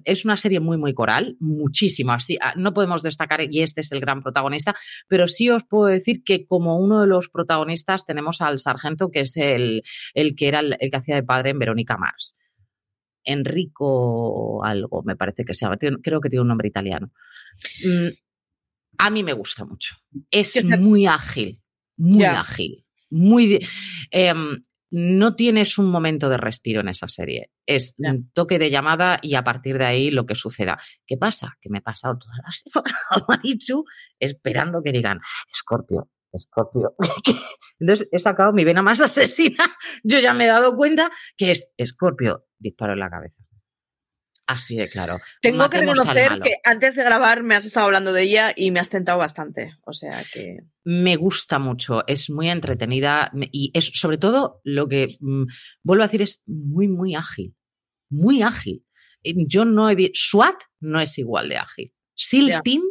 es 0.04 0.26
una 0.26 0.36
serie 0.36 0.60
muy, 0.60 0.78
muy 0.78 0.94
coral, 0.94 1.38
muchísimo. 1.40 2.12
Así, 2.12 2.38
ah, 2.42 2.54
no 2.58 2.74
podemos 2.74 3.04
destacar, 3.04 3.42
y 3.50 3.62
este 3.62 3.82
es 3.82 3.92
el 3.94 4.02
gran 4.02 4.22
protagonista, 4.22 4.76
pero 5.08 5.28
sí 5.28 5.50
os 5.50 5.64
puedo 5.64 5.86
decir 5.86 6.24
que 6.26 6.46
como 6.46 6.78
uno 6.78 7.00
de 7.00 7.08
los 7.08 7.30
protagonistas 7.30 8.06
tenemos 8.06 8.42
al 8.42 8.60
sargento, 8.60 9.12
que 9.12 9.22
es 9.22 9.38
el, 9.38 9.84
el 10.14 10.36
que 10.36 10.50
era 10.50 10.60
el, 10.60 10.78
que 10.78 10.98
hacía 10.98 11.16
de 11.16 11.24
padre 11.24 11.52
en 11.52 11.60
Verónica 11.60 11.96
Mars. 11.96 12.38
Enrico 13.24 14.64
algo, 14.64 15.04
me 15.04 15.16
parece 15.16 15.46
que 15.46 15.54
se 15.54 15.66
llama. 15.66 15.78
Creo 15.78 16.20
que 16.20 16.30
tiene 16.30 16.42
un 16.42 16.50
nombre 16.50 16.68
italiano. 16.68 17.12
Mm, 17.86 18.10
a 18.98 19.10
mí 19.10 19.24
me 19.24 19.34
gusta 19.34 19.64
mucho. 19.64 19.96
Es 20.30 20.68
muy 20.80 21.06
ágil, 21.06 21.62
muy 21.96 22.26
ágil, 22.26 22.86
muy... 23.10 23.66
Em, 24.12 24.64
no 24.98 25.36
tienes 25.36 25.78
un 25.78 25.92
momento 25.92 26.30
de 26.30 26.38
respiro 26.38 26.80
en 26.80 26.88
esa 26.88 27.10
serie. 27.10 27.52
Es 27.66 27.96
un 27.98 28.32
toque 28.32 28.58
de 28.58 28.72
llamada 28.72 29.20
y 29.22 29.36
a 29.36 29.44
partir 29.44 29.78
de 29.78 29.84
ahí 29.84 30.10
lo 30.10 30.26
que 30.26 30.36
suceda. 30.36 30.80
¿Qué 31.06 31.18
pasa? 31.18 31.58
Que 31.60 31.70
me 31.70 31.80
he 31.80 31.82
pasado 31.82 32.18
toda 32.18 32.36
la 32.38 32.52
semana, 32.54 32.98
Marichu, 33.28 33.84
esperando 34.18 34.82
que 34.82 34.94
digan, 34.94 35.20
Escorpio, 35.52 36.10
Escorpio. 36.32 36.96
Entonces 37.80 38.08
he 38.10 38.20
sacado 38.20 38.54
mi 38.54 38.64
vena 38.64 38.82
más 38.82 39.02
asesina. 39.02 39.66
Yo 40.02 40.20
ya 40.20 40.34
me 40.34 40.46
he 40.46 40.48
dado 40.48 40.78
cuenta 40.78 41.12
que 41.36 41.52
es 41.52 41.70
Escorpio, 41.76 42.46
disparo 42.58 42.94
en 42.94 43.00
la 43.00 43.10
cabeza. 43.10 43.45
Así 44.48 44.76
de 44.76 44.90
claro. 44.90 45.20
Tengo 45.42 45.70
que 45.70 45.80
reconocer 45.80 46.40
que 46.40 46.54
antes 46.64 46.96
de 46.96 47.04
grabar 47.04 47.42
me 47.42 47.56
has 47.56 47.66
estado 47.66 47.88
hablando 47.88 48.14
de 48.14 48.24
ella 48.24 48.54
y 48.56 48.72
me 48.72 48.80
has 48.80 48.90
tentado 48.90 49.18
bastante. 49.18 49.76
O 49.86 49.94
sea 49.94 50.24
que. 50.32 50.58
Me 50.84 51.16
gusta 51.16 51.58
mucho, 51.58 52.06
es 52.08 52.30
muy 52.30 52.50
entretenida 52.50 53.32
y 53.52 53.72
es 53.74 53.92
sobre 53.96 54.20
todo 54.20 54.62
lo 54.64 54.88
que 54.88 55.08
mm, 55.20 55.46
vuelvo 55.84 56.04
a 56.04 56.08
decir 56.08 56.22
es 56.22 56.44
muy, 56.46 56.88
muy 56.88 57.16
ágil. 57.16 57.56
Muy 58.10 58.44
ágil. 58.44 58.86
Yo 59.24 59.66
no 59.66 59.90
he 59.90 59.96
visto. 59.96 60.14
SWAT 60.14 60.56
no 60.80 61.02
es 61.02 61.18
igual 61.18 61.50
de 61.50 61.58
ágil. 61.58 61.94
SEAL 62.14 62.62
Team 62.64 62.84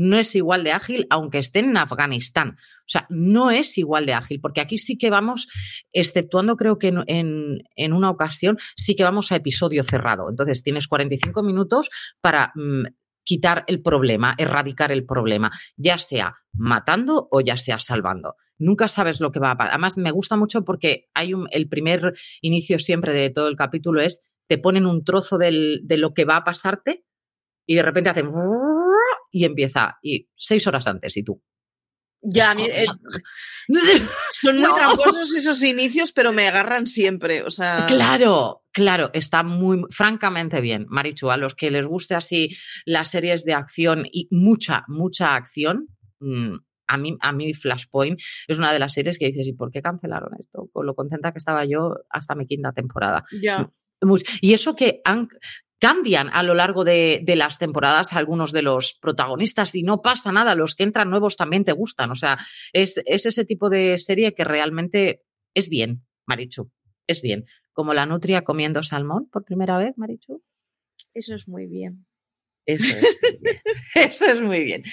no 0.00 0.18
es 0.18 0.34
igual 0.34 0.64
de 0.64 0.72
ágil, 0.72 1.06
aunque 1.10 1.38
estén 1.38 1.66
en 1.66 1.76
Afganistán. 1.76 2.56
O 2.58 2.88
sea, 2.88 3.06
no 3.10 3.50
es 3.50 3.76
igual 3.76 4.06
de 4.06 4.14
ágil, 4.14 4.40
porque 4.40 4.62
aquí 4.62 4.78
sí 4.78 4.96
que 4.96 5.10
vamos, 5.10 5.46
exceptuando 5.92 6.56
creo 6.56 6.78
que 6.78 6.88
en, 6.88 7.92
una 7.92 8.08
ocasión, 8.08 8.58
sí 8.76 8.96
que 8.96 9.04
vamos 9.04 9.30
a 9.30 9.36
episodio 9.36 9.84
cerrado. 9.84 10.30
Entonces 10.30 10.62
tienes 10.62 10.88
45 10.88 11.42
minutos 11.42 11.90
para 12.22 12.50
mm, 12.54 12.84
quitar 13.24 13.64
el 13.66 13.82
problema, 13.82 14.34
erradicar 14.38 14.90
el 14.90 15.04
problema, 15.04 15.50
ya 15.76 15.98
sea 15.98 16.34
matando 16.54 17.28
o 17.30 17.42
ya 17.42 17.58
sea 17.58 17.78
salvando. 17.78 18.36
Nunca 18.56 18.88
sabes 18.88 19.20
lo 19.20 19.30
que 19.30 19.38
va 19.38 19.50
a 19.50 19.58
pasar. 19.58 19.72
Además, 19.72 19.98
me 19.98 20.12
gusta 20.12 20.34
mucho 20.36 20.64
porque 20.64 21.10
hay 21.12 21.34
un, 21.34 21.46
el 21.50 21.68
primer 21.68 22.14
inicio 22.40 22.78
siempre 22.78 23.12
de 23.12 23.28
todo 23.28 23.48
el 23.48 23.56
capítulo 23.56 24.00
es 24.00 24.22
te 24.46 24.56
ponen 24.56 24.86
un 24.86 25.04
trozo 25.04 25.36
de 25.36 25.80
lo 25.98 26.14
que 26.14 26.24
va 26.24 26.36
a 26.36 26.44
pasarte 26.44 27.04
y 27.66 27.74
de 27.74 27.82
repente 27.82 28.10
hacen 28.10 28.30
y 29.30 29.44
empieza 29.44 29.98
y 30.02 30.28
seis 30.36 30.66
horas 30.66 30.86
antes 30.86 31.16
y 31.16 31.22
tú. 31.22 31.42
Ya, 32.22 32.52
eh, 32.52 32.84
son 34.30 34.58
muy 34.58 34.68
tramposos 34.74 35.34
esos 35.34 35.62
inicios, 35.62 36.12
pero 36.12 36.32
me 36.32 36.46
agarran 36.48 36.86
siempre. 36.86 37.42
O 37.42 37.50
sea. 37.50 37.86
Claro, 37.86 38.64
claro, 38.72 39.10
está 39.14 39.42
muy, 39.42 39.84
francamente 39.90 40.60
bien, 40.60 40.86
Marichu. 40.88 41.30
A 41.30 41.38
los 41.38 41.54
que 41.54 41.70
les 41.70 41.86
guste 41.86 42.14
así 42.14 42.50
las 42.84 43.10
series 43.10 43.44
de 43.44 43.54
acción 43.54 44.06
y 44.12 44.28
mucha, 44.30 44.84
mucha 44.88 45.34
acción, 45.34 45.88
mm, 46.20 46.56
a 46.88 46.96
mí, 46.98 47.16
a 47.20 47.32
mí 47.32 47.54
Flashpoint 47.54 48.20
es 48.48 48.58
una 48.58 48.72
de 48.72 48.80
las 48.80 48.92
series 48.92 49.18
que 49.18 49.26
dices, 49.26 49.46
¿y 49.46 49.52
por 49.52 49.70
qué 49.70 49.80
cancelaron 49.80 50.32
esto? 50.38 50.68
Con 50.72 50.86
lo 50.86 50.94
contenta 50.94 51.32
que 51.32 51.38
estaba 51.38 51.64
yo 51.64 51.94
hasta 52.10 52.34
mi 52.34 52.46
quinta 52.46 52.72
temporada. 52.72 53.24
Ya. 53.40 53.70
Y 54.40 54.54
eso 54.54 54.74
que 54.74 55.00
han, 55.04 55.28
cambian 55.80 56.28
a 56.32 56.42
lo 56.42 56.54
largo 56.54 56.84
de, 56.84 57.24
las 57.36 57.58
temporadas 57.58 58.12
algunos 58.12 58.52
de 58.52 58.62
los 58.62 58.94
protagonistas 59.00 59.74
y 59.74 59.82
no 59.82 60.02
pasa 60.02 60.30
nada, 60.30 60.54
los 60.54 60.76
que 60.76 60.84
entran 60.84 61.10
nuevos 61.10 61.36
también 61.36 61.64
te 61.64 61.72
gustan. 61.72 62.10
O 62.10 62.14
sea, 62.14 62.38
es, 62.72 63.02
ese 63.06 63.44
tipo 63.44 63.70
de 63.70 63.98
serie 63.98 64.34
que 64.34 64.44
realmente 64.44 65.22
es 65.54 65.68
bien, 65.68 66.04
Marichu, 66.26 66.70
es 67.06 67.22
bien. 67.22 67.46
Como 67.72 67.94
la 67.94 68.06
nutria 68.06 68.42
comiendo 68.42 68.82
salmón 68.82 69.28
por 69.30 69.44
primera 69.44 69.78
vez, 69.78 69.96
Marichu. 69.96 70.42
Eso 71.14 71.34
es 71.34 71.48
muy 71.48 71.66
bien. 71.66 72.06
Eso 72.74 72.96
es, 72.96 73.02
muy 73.02 73.40
bien. 73.40 73.62
Eso 73.94 74.26
es 74.26 74.42
muy 74.42 74.64
bien. 74.64 74.84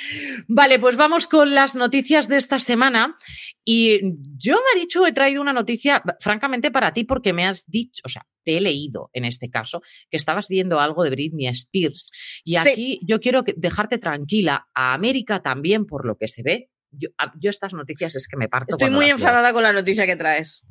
Vale, 0.48 0.80
pues 0.80 0.96
vamos 0.96 1.28
con 1.28 1.54
las 1.54 1.76
noticias 1.76 2.28
de 2.28 2.38
esta 2.38 2.60
semana. 2.60 3.16
Y 3.64 4.00
yo, 4.38 4.58
Marichu, 4.74 5.06
he 5.06 5.12
traído 5.12 5.42
una 5.42 5.54
noticia, 5.54 6.02
francamente, 6.20 6.72
para 6.72 6.94
ti, 6.94 7.04
porque 7.04 7.34
me 7.34 7.46
has 7.46 7.66
dicho, 7.68 8.02
o 8.06 8.10
sea, 8.10 8.26
te 8.44 8.58
he 8.58 8.62
leído 8.62 9.10
en 9.14 9.26
este 9.26 9.50
caso, 9.50 9.82
que 10.10 10.18
estabas 10.18 10.48
viendo 10.48 10.80
algo 10.80 11.04
de 11.04 11.10
Britney 11.10 11.48
Spears. 11.48 12.12
Y 12.44 12.56
aquí 12.56 13.00
yo 13.04 13.20
quiero 13.20 13.44
dejarte 13.56 13.98
tranquila, 13.98 14.68
a 14.74 14.94
América 14.94 15.42
también, 15.42 15.86
por 15.86 16.06
lo 16.06 16.18
que 16.18 16.28
se 16.28 16.44
ve. 16.44 16.70
Yo, 16.92 17.10
estas 17.50 17.74
noticias 17.74 18.16
es 18.16 18.28
que 18.28 18.38
me 18.38 18.48
parto. 18.48 18.78
Estoy 18.78 18.90
muy 18.90 19.08
enfadada 19.08 19.52
con 19.52 19.64
la 19.64 19.74
noticia 19.74 20.06
que 20.06 20.16
traes. 20.16 20.64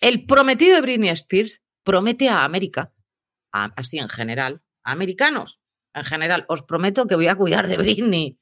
El 0.00 0.24
prometido 0.26 0.76
de 0.76 0.80
Britney 0.82 1.10
Spears 1.10 1.62
promete 1.82 2.28
a 2.28 2.44
América, 2.44 2.92
así 3.50 3.98
en 3.98 4.08
general, 4.08 4.62
a 4.84 4.92
americanos, 4.92 5.58
en 5.98 6.04
general, 6.04 6.44
os 6.48 6.62
prometo 6.62 7.06
que 7.06 7.14
voy 7.14 7.28
a 7.28 7.36
cuidar 7.36 7.68
de 7.68 7.76
Britney. 7.76 8.38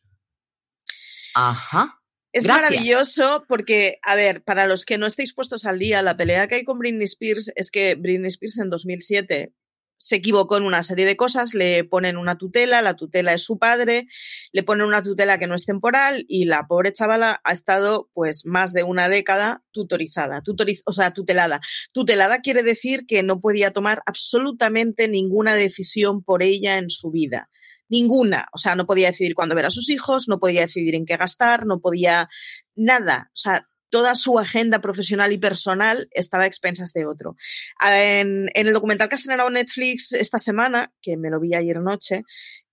Ajá. 1.34 2.00
Es 2.32 2.46
maravilloso 2.46 3.44
porque, 3.48 3.98
a 4.02 4.14
ver, 4.14 4.42
para 4.42 4.66
los 4.66 4.84
que 4.84 4.98
no 4.98 5.06
estéis 5.06 5.32
puestos 5.32 5.64
al 5.64 5.78
día, 5.78 6.02
la 6.02 6.16
pelea 6.16 6.48
que 6.48 6.56
hay 6.56 6.64
con 6.64 6.78
Britney 6.78 7.04
Spears 7.04 7.50
es 7.56 7.70
que 7.70 7.94
Britney 7.94 8.28
Spears 8.28 8.58
en 8.58 8.68
2007 8.68 9.52
se 9.98 10.16
equivocó 10.16 10.56
en 10.56 10.64
una 10.64 10.82
serie 10.82 11.06
de 11.06 11.16
cosas, 11.16 11.54
le 11.54 11.84
ponen 11.84 12.16
una 12.16 12.38
tutela, 12.38 12.82
la 12.82 12.94
tutela 12.94 13.32
es 13.32 13.44
su 13.44 13.58
padre, 13.58 14.06
le 14.52 14.62
ponen 14.62 14.86
una 14.86 15.02
tutela 15.02 15.38
que 15.38 15.46
no 15.46 15.54
es 15.54 15.64
temporal 15.64 16.24
y 16.28 16.44
la 16.44 16.66
pobre 16.66 16.92
chavala 16.92 17.40
ha 17.44 17.52
estado 17.52 18.10
pues 18.12 18.44
más 18.44 18.72
de 18.72 18.82
una 18.82 19.08
década 19.08 19.62
tutorizada, 19.72 20.42
o 20.84 20.92
sea, 20.92 21.12
tutelada. 21.12 21.60
Tutelada 21.92 22.40
quiere 22.40 22.62
decir 22.62 23.06
que 23.06 23.22
no 23.22 23.40
podía 23.40 23.72
tomar 23.72 24.02
absolutamente 24.06 25.08
ninguna 25.08 25.54
decisión 25.54 26.22
por 26.22 26.42
ella 26.42 26.78
en 26.78 26.90
su 26.90 27.10
vida. 27.10 27.50
Ninguna. 27.88 28.48
O 28.52 28.58
sea, 28.58 28.74
no 28.74 28.86
podía 28.86 29.08
decidir 29.08 29.34
cuándo 29.34 29.54
ver 29.54 29.66
a 29.66 29.70
sus 29.70 29.88
hijos, 29.90 30.26
no 30.28 30.40
podía 30.40 30.62
decidir 30.62 30.94
en 30.96 31.06
qué 31.06 31.16
gastar, 31.16 31.66
no 31.66 31.80
podía 31.80 32.28
nada. 32.74 33.30
O 33.32 33.36
sea, 33.36 33.68
toda 33.90 34.14
su 34.14 34.38
agenda 34.38 34.80
profesional 34.80 35.32
y 35.32 35.38
personal 35.38 36.08
estaba 36.12 36.44
a 36.44 36.46
expensas 36.46 36.92
de 36.92 37.06
otro. 37.06 37.36
En, 37.84 38.48
el 38.54 38.72
documental 38.72 39.08
que 39.08 39.14
ha 39.14 39.16
estrenado 39.16 39.50
Netflix 39.50 40.12
esta 40.12 40.38
semana, 40.38 40.92
que 41.02 41.16
me 41.16 41.30
lo 41.30 41.40
vi 41.40 41.54
ayer 41.54 41.80
noche, 41.80 42.22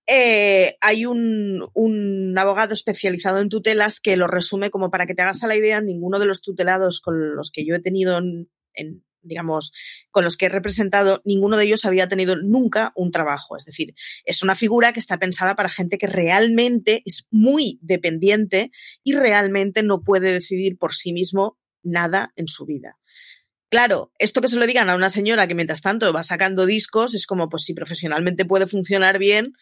eh, 0.06 0.76
hay 0.80 1.06
un, 1.06 1.66
un, 1.72 2.36
abogado 2.36 2.74
especializado 2.74 3.40
en 3.40 3.48
tutelas 3.48 4.00
que 4.00 4.16
lo 4.16 4.26
resume 4.26 4.70
como 4.70 4.90
para 4.90 5.06
que 5.06 5.14
te 5.14 5.22
hagas 5.22 5.42
a 5.42 5.46
la 5.46 5.56
idea, 5.56 5.80
ninguno 5.80 6.18
de 6.18 6.26
los 6.26 6.42
tutelados 6.42 7.00
con 7.00 7.36
los 7.36 7.50
que 7.50 7.64
yo 7.64 7.74
he 7.74 7.80
tenido 7.80 8.18
en 8.18 9.04
digamos, 9.24 9.72
con 10.10 10.24
los 10.24 10.36
que 10.36 10.46
he 10.46 10.48
representado, 10.48 11.22
ninguno 11.24 11.56
de 11.56 11.64
ellos 11.64 11.84
había 11.84 12.08
tenido 12.08 12.36
nunca 12.36 12.92
un 12.94 13.10
trabajo. 13.10 13.56
Es 13.56 13.64
decir, 13.64 13.94
es 14.24 14.42
una 14.42 14.54
figura 14.54 14.92
que 14.92 15.00
está 15.00 15.18
pensada 15.18 15.54
para 15.56 15.68
gente 15.68 15.98
que 15.98 16.06
realmente 16.06 17.02
es 17.04 17.26
muy 17.30 17.78
dependiente 17.82 18.70
y 19.02 19.14
realmente 19.14 19.82
no 19.82 20.02
puede 20.02 20.32
decidir 20.32 20.78
por 20.78 20.94
sí 20.94 21.12
mismo 21.12 21.58
nada 21.82 22.32
en 22.36 22.48
su 22.48 22.66
vida. 22.66 22.98
Claro, 23.70 24.12
esto 24.18 24.40
que 24.40 24.48
se 24.48 24.56
lo 24.56 24.66
digan 24.66 24.88
a 24.88 24.94
una 24.94 25.10
señora 25.10 25.48
que 25.48 25.54
mientras 25.56 25.80
tanto 25.80 26.12
va 26.12 26.22
sacando 26.22 26.64
discos 26.64 27.12
es 27.14 27.26
como, 27.26 27.48
pues 27.48 27.64
si 27.64 27.74
profesionalmente 27.74 28.44
puede 28.44 28.68
funcionar 28.68 29.18
bien, 29.18 29.54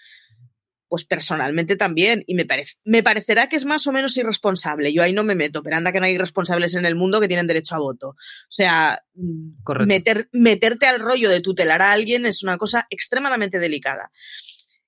pues 0.93 1.07
personalmente 1.07 1.75
también. 1.75 2.23
Y 2.27 2.35
me, 2.35 2.45
parece, 2.45 2.75
me 2.85 3.03
parecerá 3.03 3.47
que 3.49 3.57
es 3.57 3.65
más 3.65 3.87
o 3.87 3.93
menos 3.93 4.15
irresponsable. 4.19 4.93
Yo 4.93 5.03
ahí 5.03 5.15
no 5.15 5.25
me 5.25 5.35
meto, 5.35 5.63
pero 5.63 5.75
anda 5.75 5.91
que 5.91 6.01
no 6.01 6.05
hay 6.05 6.13
irresponsables 6.13 6.75
en 6.75 6.85
el 6.85 6.97
mundo 6.97 7.19
que 7.19 7.29
tienen 7.29 7.47
derecho 7.47 7.75
a 7.75 7.79
voto. 7.79 8.09
O 8.09 8.17
sea, 8.51 9.03
mm, 9.15 9.87
meter, 9.87 10.29
meterte 10.33 10.85
al 10.85 11.01
rollo 11.01 11.31
de 11.31 11.41
tutelar 11.41 11.81
a 11.81 11.93
alguien 11.93 12.27
es 12.27 12.43
una 12.43 12.59
cosa 12.59 12.87
extremadamente 12.91 13.59
delicada. 13.59 14.13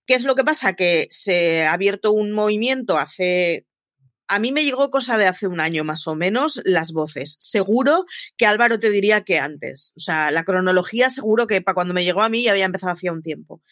¿Qué 0.04 0.12
es 0.12 0.24
lo 0.24 0.34
que 0.34 0.44
pasa? 0.44 0.74
Que 0.74 1.06
se 1.08 1.62
ha 1.62 1.72
abierto 1.72 2.12
un 2.12 2.32
movimiento 2.32 2.98
hace 2.98 3.64
a 4.28 4.38
mí 4.38 4.52
me 4.52 4.64
llegó 4.64 4.90
cosa 4.90 5.18
de 5.18 5.26
hace 5.26 5.46
un 5.46 5.60
año 5.60 5.84
más 5.84 6.06
o 6.06 6.16
menos 6.16 6.60
las 6.64 6.92
voces. 6.92 7.36
Seguro 7.40 8.04
que 8.36 8.46
Álvaro 8.46 8.78
te 8.78 8.90
diría 8.90 9.22
que 9.22 9.38
antes. 9.38 9.92
O 9.96 10.00
sea, 10.00 10.30
la 10.30 10.44
cronología 10.44 11.10
seguro 11.10 11.46
que 11.46 11.60
para 11.60 11.74
cuando 11.74 11.94
me 11.94 12.04
llegó 12.04 12.22
a 12.22 12.28
mí 12.28 12.42
ya 12.42 12.52
había 12.52 12.64
empezado 12.64 12.92
hacía 12.92 13.12
un 13.12 13.22
tiempo. 13.22 13.62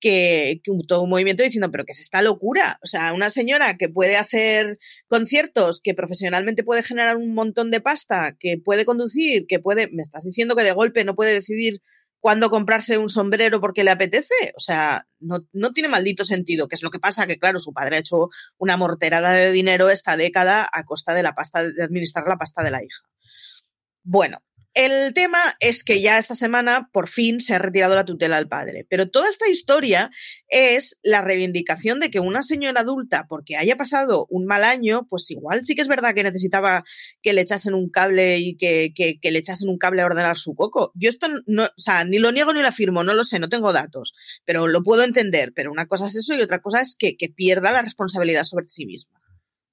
Que, 0.00 0.60
todo 0.86 1.02
un 1.02 1.10
movimiento 1.10 1.42
diciendo, 1.42 1.70
pero 1.70 1.84
que 1.84 1.92
es 1.92 2.00
esta 2.00 2.22
locura. 2.22 2.78
O 2.82 2.86
sea, 2.86 3.12
una 3.12 3.30
señora 3.30 3.76
que 3.76 3.88
puede 3.88 4.16
hacer 4.16 4.78
conciertos, 5.08 5.80
que 5.82 5.94
profesionalmente 5.94 6.64
puede 6.64 6.82
generar 6.82 7.16
un 7.16 7.34
montón 7.34 7.70
de 7.70 7.80
pasta, 7.80 8.36
que 8.38 8.58
puede 8.58 8.84
conducir, 8.84 9.46
que 9.46 9.58
puede... 9.58 9.88
Me 9.88 10.02
estás 10.02 10.24
diciendo 10.24 10.56
que 10.56 10.64
de 10.64 10.72
golpe 10.72 11.04
no 11.04 11.14
puede 11.14 11.32
decidir 11.34 11.82
cuándo 12.20 12.50
comprarse 12.50 12.98
un 12.98 13.08
sombrero 13.08 13.60
porque 13.60 13.84
le 13.84 13.90
apetece. 13.90 14.52
O 14.56 14.60
sea, 14.60 15.06
no, 15.20 15.46
no, 15.52 15.72
tiene 15.72 15.88
maldito 15.88 16.24
sentido, 16.24 16.68
que 16.68 16.74
es 16.74 16.82
lo 16.82 16.90
que 16.90 16.98
pasa, 16.98 17.26
que 17.26 17.38
claro, 17.38 17.60
su 17.60 17.72
padre 17.72 17.96
ha 17.96 18.00
hecho 18.00 18.28
una 18.56 18.76
morterada 18.76 19.32
de 19.32 19.52
dinero 19.52 19.90
esta 19.90 20.16
década 20.16 20.68
a 20.72 20.84
costa 20.84 21.14
de 21.14 21.22
la 21.22 21.34
pasta, 21.34 21.66
de 21.66 21.82
administrar 21.82 22.26
la 22.26 22.36
pasta 22.36 22.62
de 22.62 22.70
la 22.70 22.82
hija. 22.82 23.02
Bueno, 24.02 24.38
el 24.78 25.12
tema 25.12 25.40
es 25.58 25.82
que 25.82 26.00
ya 26.00 26.18
esta 26.18 26.36
semana 26.36 26.88
por 26.92 27.08
fin 27.08 27.40
se 27.40 27.52
ha 27.52 27.58
retirado 27.58 27.96
la 27.96 28.04
tutela 28.04 28.36
al 28.36 28.46
padre, 28.46 28.86
pero 28.88 29.10
toda 29.10 29.28
esta 29.28 29.50
historia 29.50 30.12
es 30.46 31.00
la 31.02 31.20
reivindicación 31.20 31.98
de 31.98 32.12
que 32.12 32.20
una 32.20 32.42
señora 32.42 32.82
adulta, 32.82 33.26
porque 33.28 33.56
haya 33.56 33.76
pasado 33.76 34.28
un 34.30 34.46
mal 34.46 34.62
año, 34.62 35.08
pues 35.10 35.28
igual 35.32 35.64
sí 35.64 35.74
que 35.74 35.82
es 35.82 35.88
verdad 35.88 36.14
que 36.14 36.22
necesitaba 36.22 36.84
que 37.22 37.32
le 37.32 37.40
echasen 37.40 37.74
un 37.74 37.90
cable 37.90 38.38
y 38.38 38.56
que, 38.56 38.92
le 39.20 39.38
echasen 39.40 39.68
un 39.68 39.78
cable 39.78 40.02
a 40.02 40.06
ordenar 40.06 40.38
su 40.38 40.54
coco. 40.54 40.92
Yo 40.94 41.10
esto 41.10 41.26
no, 41.46 41.64
o 41.64 41.68
sea, 41.76 42.04
ni 42.04 42.20
lo 42.20 42.30
niego 42.30 42.52
ni 42.52 42.62
lo 42.62 42.68
afirmo, 42.68 43.02
no 43.02 43.14
lo 43.14 43.24
sé, 43.24 43.40
no 43.40 43.48
tengo 43.48 43.72
datos, 43.72 44.14
pero 44.44 44.68
lo 44.68 44.84
puedo 44.84 45.02
entender. 45.02 45.52
Pero 45.56 45.72
una 45.72 45.86
cosa 45.86 46.06
es 46.06 46.14
eso 46.14 46.36
y 46.36 46.40
otra 46.40 46.60
cosa 46.60 46.80
es 46.80 46.94
que, 46.96 47.16
que 47.16 47.28
pierda 47.28 47.72
la 47.72 47.82
responsabilidad 47.82 48.44
sobre 48.44 48.68
sí 48.68 48.86
misma. 48.86 49.20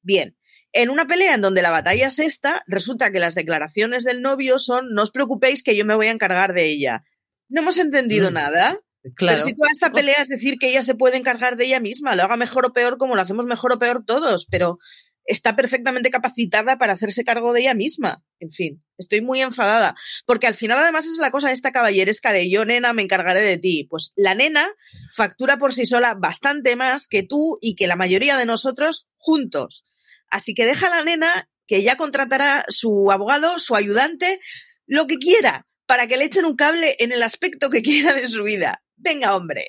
Bien, 0.02 0.36
en 0.76 0.90
una 0.90 1.08
pelea 1.08 1.36
en 1.36 1.42
donde 1.42 1.62
la 1.62 1.72
batalla 1.72 2.08
es 2.08 2.20
esta, 2.20 2.64
resulta 2.68 3.10
que 3.10 3.20
las 3.20 3.34
declaraciones 3.34 4.04
del 4.04 4.22
novio 4.22 4.60
son, 4.60 4.94
no 4.94 5.04
os 5.04 5.12
preocupéis 5.12 5.64
que 5.64 5.76
yo 5.76 5.86
me 5.86 5.96
voy 5.96 6.08
a 6.08 6.12
encargar 6.12 6.54
de 6.54 6.66
ella. 6.66 7.06
No 7.48 7.62
hemos 7.62 7.78
entendido 7.78 8.30
Mm. 8.30 8.34
nada. 8.34 8.80
Claro. 9.16 9.38
Pero 9.38 9.46
si 9.46 9.54
toda 9.56 9.70
esta 9.72 9.92
pelea 9.92 10.22
es 10.22 10.28
decir 10.28 10.58
que 10.60 10.68
ella 10.70 10.84
se 10.84 10.94
puede 10.96 11.16
encargar 11.16 11.56
de 11.56 11.66
ella 11.66 11.80
misma, 11.80 12.16
lo 12.16 12.24
haga 12.24 12.36
mejor 12.36 12.66
o 12.66 12.74
peor 12.74 12.98
como 12.98 13.16
lo 13.16 13.22
hacemos 13.22 13.46
mejor 13.46 13.72
o 13.72 13.80
peor 13.80 14.04
todos, 14.06 14.48
pero 14.48 14.78
está 15.24 15.56
perfectamente 15.56 16.10
capacitada 16.10 16.78
para 16.78 16.94
hacerse 16.94 17.24
cargo 17.24 17.54
de 17.54 17.62
ella 17.62 17.74
misma. 17.74 18.24
En 18.40 18.52
fin, 18.52 18.84
estoy 18.98 19.22
muy 19.22 19.42
enfadada, 19.42 19.96
porque 20.26 20.48
al 20.48 20.56
final 20.56 20.80
además 20.80 21.06
es 21.06 21.18
la 21.20 21.32
cosa 21.32 21.52
esta 21.54 21.72
caballeresca 21.72 22.34
de 22.34 22.50
yo, 22.50 22.66
nena, 22.66 22.92
me 22.92 23.02
encargaré 23.04 23.42
de 23.42 23.58
ti. 23.58 23.88
Pues 23.90 24.12
la 24.18 24.36
nena 24.36 24.68
factura 25.16 25.58
por 25.58 25.74
sí 25.74 25.86
sola 25.86 26.16
bastante 26.16 26.76
más 26.76 27.08
que 27.08 27.24
tú 27.24 27.58
y 27.62 27.76
que 27.76 27.88
la 27.88 27.96
mayoría 27.96 28.36
de 28.38 28.46
nosotros 28.46 29.08
juntos. 29.16 29.86
Así 30.30 30.54
que 30.54 30.66
deja 30.66 30.88
a 30.88 30.90
la 30.98 31.04
nena 31.04 31.50
que 31.68 31.82
ya 31.82 31.96
contratará 31.96 32.64
su 32.68 33.12
abogado, 33.12 33.58
su 33.60 33.76
ayudante, 33.76 34.40
lo 34.86 35.08
que 35.08 35.18
quiera, 35.18 35.66
para 35.88 36.08
que 36.08 36.18
le 36.18 36.26
echen 36.26 36.46
un 36.46 36.56
cable 36.56 36.96
en 37.00 37.12
el 37.12 37.24
aspecto 37.24 37.70
que 37.70 37.82
quiera 37.84 38.14
de 38.14 38.28
su 38.28 38.44
vida. 38.44 38.84
Venga, 38.98 39.36
hombre. 39.36 39.68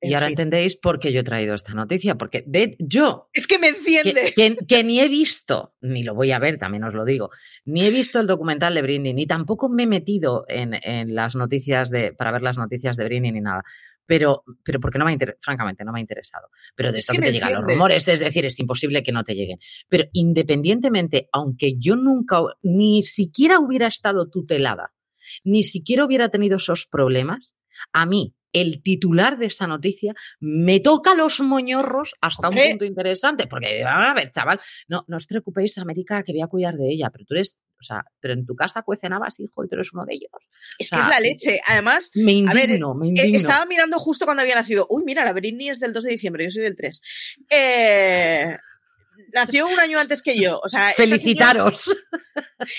En 0.00 0.10
Y 0.10 0.14
ahora 0.14 0.26
fin. 0.26 0.32
entendéis 0.34 0.76
por 0.76 0.98
qué 0.98 1.12
yo 1.12 1.20
he 1.20 1.24
traído 1.24 1.54
esta 1.54 1.72
noticia, 1.72 2.16
porque 2.16 2.44
de, 2.46 2.76
yo, 2.78 3.30
Es 3.32 3.46
que 3.46 3.58
me 3.58 3.72
que, 3.72 3.78
enciende. 3.78 4.32
que- 4.36 4.56
que 4.68 4.84
ni 4.84 5.00
he 5.00 5.08
visto, 5.08 5.74
ni 5.80 6.02
lo 6.02 6.14
voy 6.14 6.30
a 6.32 6.38
ver, 6.38 6.58
también 6.58 6.84
os 6.84 6.92
lo 6.92 7.06
digo, 7.06 7.30
ni 7.64 7.86
he 7.86 7.90
visto 7.90 8.20
el 8.20 8.26
documental 8.26 8.74
de 8.74 8.82
Britney, 8.82 9.14
ni 9.14 9.26
tampoco 9.26 9.70
me 9.70 9.84
he 9.84 9.86
metido 9.86 10.44
en, 10.48 10.74
en 10.82 11.14
las 11.14 11.34
noticias 11.34 11.88
de, 11.88 12.12
para 12.12 12.32
ver 12.32 12.42
las 12.42 12.58
noticias 12.58 12.98
de 12.98 13.04
Britney 13.04 13.32
ni 13.32 13.40
nada. 13.40 13.62
Pero, 14.06 14.44
pero 14.62 14.80
porque 14.80 14.98
no 14.98 15.04
me 15.04 15.12
ha 15.12 15.18
francamente, 15.40 15.84
no 15.84 15.92
me 15.92 15.98
ha 15.98 16.02
interesado. 16.02 16.48
Pero 16.74 16.92
de 16.92 16.98
Es 16.98 17.08
esto 17.08 17.14
que 17.14 17.28
te 17.28 17.32
llegan 17.32 17.54
los 17.54 17.64
rumores, 17.64 18.06
es 18.08 18.20
decir, 18.20 18.44
es 18.44 18.58
imposible 18.60 19.02
que 19.02 19.12
no 19.12 19.24
te 19.24 19.34
lleguen. 19.34 19.58
Pero 19.88 20.04
independientemente, 20.12 21.28
aunque 21.32 21.78
yo 21.78 21.96
nunca, 21.96 22.40
ni 22.62 23.02
siquiera 23.02 23.58
hubiera 23.58 23.86
estado 23.86 24.28
tutelada, 24.28 24.92
ni 25.42 25.64
siquiera 25.64 26.04
hubiera 26.04 26.28
tenido 26.28 26.56
esos 26.56 26.86
problemas, 26.86 27.56
a 27.92 28.06
mí, 28.06 28.34
el 28.54 28.82
titular 28.82 29.36
de 29.36 29.46
esa 29.46 29.66
noticia, 29.66 30.14
me 30.40 30.80
toca 30.80 31.14
los 31.14 31.40
moñorros 31.40 32.14
hasta 32.20 32.48
un 32.48 32.56
punto 32.56 32.84
interesante. 32.84 33.46
Porque, 33.46 33.82
a 33.84 34.14
ver, 34.14 34.30
chaval, 34.30 34.60
no, 34.88 35.04
no 35.08 35.16
os 35.16 35.26
preocupéis, 35.26 35.76
América, 35.78 36.22
que 36.22 36.32
voy 36.32 36.42
a 36.42 36.46
cuidar 36.46 36.76
de 36.76 36.90
ella, 36.90 37.10
pero 37.10 37.24
tú 37.24 37.34
eres, 37.34 37.58
o 37.84 37.86
sea, 37.86 38.04
pero 38.20 38.32
en 38.34 38.46
tu 38.46 38.54
casa 38.56 38.82
cuecen 38.82 39.12
habas, 39.12 39.38
hijo, 39.40 39.64
y 39.64 39.68
tú 39.68 39.74
eres 39.74 39.92
uno 39.92 40.04
de 40.06 40.14
ellos. 40.14 40.30
Es 40.78 40.90
o 40.92 40.96
que 40.96 41.02
es 41.02 41.08
la 41.08 41.20
leche. 41.20 41.60
Además, 41.68 42.10
Me 42.14 42.44
A 42.48 42.54
ver, 42.54 42.64
indigno, 42.70 42.94
me 42.94 43.06
eh, 43.06 43.08
indigno. 43.10 43.36
estaba 43.38 43.66
mirando 43.66 43.98
justo 43.98 44.24
cuando 44.24 44.42
había 44.42 44.54
nacido. 44.54 44.86
Uy, 44.88 45.02
mira, 45.04 45.24
la 45.24 45.32
Britney 45.34 45.68
es 45.68 45.80
del 45.80 45.92
2 45.92 46.02
de 46.04 46.10
diciembre, 46.10 46.44
yo 46.44 46.50
soy 46.50 46.62
del 46.62 46.76
3. 46.76 47.00
Eh, 47.50 48.56
nació 49.32 49.66
un 49.68 49.78
año 49.80 49.98
antes 49.98 50.22
que 50.22 50.36
yo. 50.38 50.58
O 50.64 50.68
sea, 50.68 50.90
esta 50.90 51.02
señora- 51.04 51.18
Felicitaros. 51.18 51.96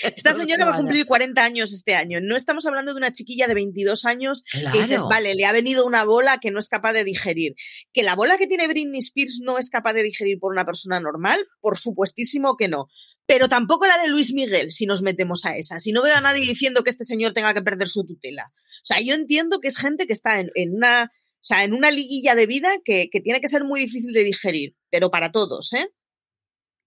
Esta 0.02 0.34
señora 0.34 0.64
va 0.66 0.74
a 0.74 0.76
cumplir 0.78 1.06
40 1.06 1.42
años 1.42 1.72
este 1.72 1.94
año. 1.94 2.18
No 2.20 2.36
estamos 2.36 2.66
hablando 2.66 2.92
de 2.92 2.98
una 2.98 3.12
chiquilla 3.12 3.46
de 3.46 3.54
22 3.54 4.04
años 4.04 4.42
Claro. 4.50 4.72
que 4.76 4.82
dices, 4.82 5.02
vale, 5.08 5.34
le 5.34 5.44
ha 5.46 5.52
venido 5.52 5.86
una 5.86 6.04
bola 6.04 6.38
que 6.40 6.50
no 6.50 6.58
es 6.58 6.68
capaz 6.68 6.92
de 6.92 7.04
digerir. 7.04 7.54
Que 7.92 8.02
la 8.02 8.14
bola 8.14 8.36
que 8.38 8.46
tiene 8.46 8.68
Britney 8.68 8.98
Spears 9.00 9.40
no 9.42 9.58
es 9.58 9.70
capaz 9.70 9.94
de 9.94 10.02
digerir 10.02 10.38
por 10.38 10.52
una 10.52 10.64
persona 10.64 11.00
normal, 11.00 11.38
por 11.60 11.76
supuestísimo 11.78 12.56
que 12.56 12.68
no. 12.68 12.88
Pero 13.26 13.48
tampoco 13.48 13.86
la 13.86 13.98
de 13.98 14.08
Luis 14.08 14.32
Miguel, 14.32 14.70
si 14.70 14.86
nos 14.86 15.02
metemos 15.02 15.44
a 15.44 15.56
esa. 15.56 15.80
Si 15.80 15.92
no 15.92 16.02
veo 16.02 16.14
a 16.14 16.20
nadie 16.20 16.46
diciendo 16.46 16.84
que 16.84 16.90
este 16.90 17.04
señor 17.04 17.32
tenga 17.32 17.54
que 17.54 17.62
perder 17.62 17.88
su 17.88 18.04
tutela. 18.04 18.52
O 18.54 18.84
sea, 18.84 19.00
yo 19.00 19.14
entiendo 19.14 19.60
que 19.60 19.68
es 19.68 19.78
gente 19.78 20.06
que 20.06 20.12
está 20.12 20.38
en, 20.38 20.50
en 20.54 20.74
una, 20.74 21.10
o 21.12 21.38
sea, 21.40 21.64
en 21.64 21.74
una 21.74 21.90
liguilla 21.90 22.34
de 22.36 22.46
vida 22.46 22.70
que, 22.84 23.08
que 23.10 23.20
tiene 23.20 23.40
que 23.40 23.48
ser 23.48 23.64
muy 23.64 23.80
difícil 23.80 24.12
de 24.12 24.22
digerir, 24.22 24.76
pero 24.90 25.10
para 25.10 25.32
todos, 25.32 25.72
¿eh? 25.72 25.88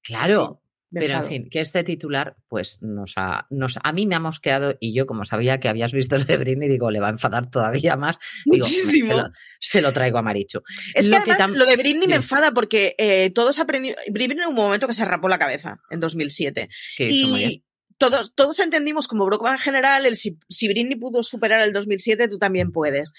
Claro. 0.02 0.62
Pero 0.91 1.19
en 1.19 1.25
fin, 1.28 1.49
que 1.52 1.60
este 1.62 1.84
titular, 1.84 2.36
pues 2.47 2.80
nos 2.82 3.13
ha, 3.15 3.45
nos, 3.52 3.78
a 3.84 3.93
mí 3.93 4.08
me 4.08 4.15
ha 4.15 4.19
mosqueado 4.19 4.75
y 4.80 4.93
yo, 4.93 5.06
como 5.06 5.23
sabía 5.25 5.60
que 5.60 5.69
habías 5.69 5.91
visto 5.91 6.17
Britney, 6.17 6.67
digo, 6.67 6.89
le 6.89 6.99
va 6.99 7.08
a 7.08 7.12
enfadar 7.12 7.49
todavía 7.52 7.95
más. 7.95 8.17
Digo, 8.45 8.58
me- 8.65 8.71
Muchísimo. 8.73 9.13
se, 9.15 9.21
lo, 9.21 9.30
se 9.60 9.82
lo 9.82 9.93
traigo 9.93 10.17
a 10.17 10.21
Marichu. 10.23 10.62
Es 10.95 11.08
Lo 11.08 11.17
que 11.23 11.32
además 11.32 11.52
tam- 11.52 11.56
lo 11.58 11.65
de 11.65 11.75
Britney 11.78 12.08
me 12.08 12.15
enfada 12.15 12.52
porque 12.52 12.95
eh, 12.97 13.30
todos 13.30 13.60
aprendimos. 13.60 13.99
Britney 14.12 14.38
en 14.39 14.49
un 14.49 14.56
momento 14.56 14.88
que 14.88 14.93
se 14.93 15.06
rapó 15.06 15.30
la 15.30 15.38
cabeza 15.38 15.80
en 15.91 15.99
2007. 15.99 16.69
Que. 16.97 17.08
Y 17.10 17.63
todos, 18.00 18.34
todos 18.34 18.58
entendimos 18.60 19.08
como 19.08 19.26
broma 19.26 19.58
general 19.60 20.06
el 20.08 20.16
si, 20.16 20.40
si 20.50 20.68
Britney 20.68 20.96
pudo 20.98 21.22
superar 21.22 21.60
el 21.62 21.74
2007, 21.74 22.28
tú 22.28 22.40
también 22.40 22.72
puedes. 22.72 23.14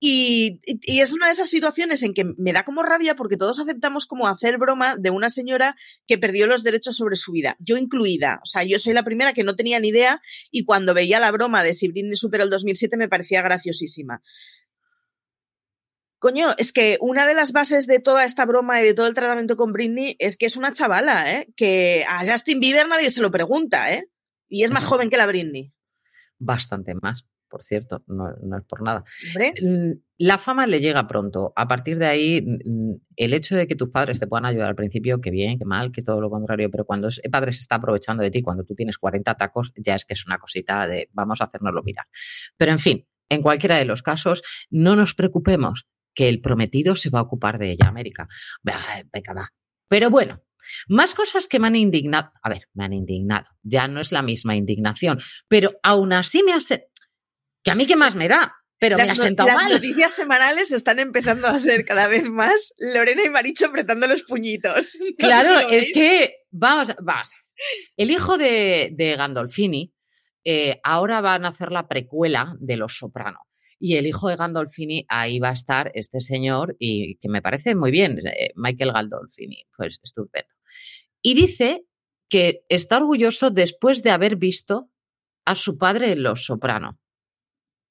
Y, 0.00 0.58
y- 0.66 0.80
y 0.96 1.00
es 1.00 1.12
una 1.12 1.26
de 1.26 1.32
esas 1.32 1.48
situaciones 1.50 2.02
en 2.02 2.14
que 2.14 2.24
me 2.36 2.52
da 2.52 2.64
como 2.64 2.82
rabia 2.82 3.14
porque 3.14 3.36
todos 3.36 3.60
aceptamos 3.60 4.06
como 4.06 4.26
hacer 4.26 4.58
broma 4.58 4.96
de 4.98 5.10
una 5.10 5.30
señora 5.30 5.76
que 6.08 6.18
perdió 6.18 6.48
los 6.48 6.64
derechos 6.64 6.96
sobre 6.96 7.14
su 7.14 7.30
vida, 7.30 7.56
yo 7.60 7.76
incluida. 7.76 8.40
O 8.42 8.46
sea, 8.46 8.64
yo 8.64 8.78
soy 8.80 8.94
la 8.94 9.04
primera 9.04 9.34
que 9.34 9.44
no 9.44 9.54
tenía 9.54 9.78
ni 9.78 9.88
idea 9.88 10.20
y 10.50 10.64
cuando 10.64 10.94
veía 10.94 11.20
la 11.20 11.30
broma 11.30 11.62
de 11.62 11.74
si 11.74 11.88
Britney 11.88 12.16
superó 12.16 12.42
el 12.42 12.50
2007 12.50 12.96
me 12.96 13.08
parecía 13.08 13.42
graciosísima. 13.42 14.22
Coño, 16.18 16.54
es 16.56 16.72
que 16.72 16.98
una 17.00 17.26
de 17.26 17.34
las 17.34 17.52
bases 17.52 17.86
de 17.88 17.98
toda 17.98 18.24
esta 18.24 18.44
broma 18.46 18.80
y 18.80 18.84
de 18.84 18.94
todo 18.94 19.08
el 19.08 19.14
tratamiento 19.14 19.56
con 19.56 19.72
Britney 19.72 20.14
es 20.20 20.36
que 20.36 20.46
es 20.46 20.56
una 20.56 20.72
chavala, 20.72 21.32
¿eh? 21.32 21.48
Que 21.56 22.04
a 22.08 22.24
Justin 22.24 22.60
Bieber 22.60 22.86
nadie 22.86 23.10
se 23.10 23.20
lo 23.20 23.30
pregunta, 23.32 23.92
¿eh? 23.92 24.06
Y 24.52 24.64
es 24.64 24.70
más 24.70 24.84
joven 24.84 25.08
que 25.08 25.16
la 25.16 25.26
Britney. 25.26 25.72
Bastante 26.38 26.94
más, 26.94 27.24
por 27.48 27.64
cierto, 27.64 28.04
no, 28.06 28.28
no 28.42 28.58
es 28.58 28.64
por 28.64 28.82
nada. 28.82 29.02
Hombre, 29.28 29.98
La 30.18 30.36
fama 30.36 30.66
le 30.66 30.80
llega 30.80 31.08
pronto. 31.08 31.54
A 31.56 31.66
partir 31.66 31.98
de 31.98 32.06
ahí, 32.06 32.46
el 33.16 33.32
hecho 33.32 33.56
de 33.56 33.66
que 33.66 33.76
tus 33.76 33.88
padres 33.88 34.20
te 34.20 34.26
puedan 34.26 34.44
ayudar 34.44 34.68
al 34.68 34.74
principio, 34.74 35.22
que 35.22 35.30
bien, 35.30 35.58
que 35.58 35.64
mal, 35.64 35.90
que 35.90 36.02
todo 36.02 36.20
lo 36.20 36.28
contrario, 36.28 36.70
pero 36.70 36.84
cuando 36.84 37.08
el 37.08 37.30
padre 37.30 37.54
se 37.54 37.60
está 37.60 37.76
aprovechando 37.76 38.22
de 38.22 38.30
ti, 38.30 38.42
cuando 38.42 38.62
tú 38.64 38.74
tienes 38.74 38.98
40 38.98 39.34
tacos, 39.36 39.72
ya 39.74 39.94
es 39.94 40.04
que 40.04 40.12
es 40.12 40.26
una 40.26 40.36
cosita 40.36 40.86
de 40.86 41.08
vamos 41.12 41.40
a 41.40 41.44
hacernoslo 41.44 41.82
mirar. 41.82 42.04
Pero 42.58 42.72
en 42.72 42.78
fin, 42.78 43.06
en 43.30 43.40
cualquiera 43.40 43.76
de 43.76 43.86
los 43.86 44.02
casos, 44.02 44.42
no 44.68 44.96
nos 44.96 45.14
preocupemos 45.14 45.86
que 46.14 46.28
el 46.28 46.42
prometido 46.42 46.94
se 46.94 47.08
va 47.08 47.20
a 47.20 47.22
ocupar 47.22 47.58
de 47.58 47.70
ella, 47.70 47.88
América. 47.88 48.28
Venga, 48.62 49.32
va. 49.34 49.48
Pero 49.88 50.10
bueno, 50.10 50.42
más 50.88 51.14
cosas 51.14 51.48
que 51.48 51.58
me 51.58 51.66
han 51.68 51.76
indignado. 51.76 52.30
A 52.42 52.48
ver, 52.50 52.68
me 52.74 52.84
han 52.84 52.92
indignado. 52.92 53.46
Ya 53.62 53.88
no 53.88 54.00
es 54.00 54.12
la 54.12 54.22
misma 54.22 54.54
indignación, 54.56 55.20
pero 55.48 55.72
aún 55.82 56.12
así 56.12 56.42
me 56.42 56.52
hace. 56.52 56.88
Que 57.62 57.70
a 57.70 57.74
mí 57.74 57.86
qué 57.86 57.96
más 57.96 58.14
me 58.14 58.28
da, 58.28 58.54
pero 58.78 58.96
me 58.96 59.02
ha 59.02 59.06
las, 59.06 59.18
no- 59.18 59.24
sentado 59.24 59.48
las 59.48 59.62
mal. 59.62 59.72
noticias 59.74 60.12
semanales 60.12 60.72
están 60.72 60.98
empezando 60.98 61.46
a 61.48 61.58
ser 61.58 61.84
cada 61.84 62.08
vez 62.08 62.28
más 62.30 62.74
Lorena 62.94 63.22
y 63.24 63.30
Maricho 63.30 63.66
apretando 63.66 64.06
los 64.08 64.24
puñitos. 64.24 64.98
No 65.10 65.16
Claro, 65.18 65.68
es 65.70 65.92
que, 65.94 66.34
vamos, 66.50 66.94
vamos. 67.00 67.30
El 67.96 68.10
hijo 68.10 68.38
de, 68.38 68.90
de 68.92 69.14
Gandolfini, 69.16 69.92
eh, 70.44 70.80
ahora 70.82 71.20
van 71.20 71.44
a 71.44 71.48
hacer 71.50 71.70
la 71.70 71.86
precuela 71.86 72.56
de 72.58 72.76
Los 72.76 72.96
Soprano. 72.98 73.38
Y 73.78 73.96
el 73.96 74.06
hijo 74.06 74.28
de 74.28 74.36
Gandolfini, 74.36 75.04
ahí 75.08 75.38
va 75.38 75.50
a 75.50 75.54
estar 75.54 75.90
este 75.94 76.20
señor, 76.20 76.74
y 76.78 77.16
que 77.18 77.28
me 77.28 77.42
parece 77.42 77.74
muy 77.76 77.90
bien, 77.90 78.18
eh, 78.26 78.50
Michael 78.56 78.92
Gandolfini, 78.92 79.64
pues 79.76 79.98
estupendo. 80.02 80.48
Y 81.22 81.34
dice 81.34 81.86
que 82.28 82.64
está 82.68 82.98
orgulloso 82.98 83.50
después 83.50 84.02
de 84.02 84.10
haber 84.10 84.36
visto 84.36 84.90
a 85.44 85.54
su 85.54 85.78
padre 85.78 86.12
en 86.12 86.22
Los 86.22 86.44
Soprano. 86.44 86.98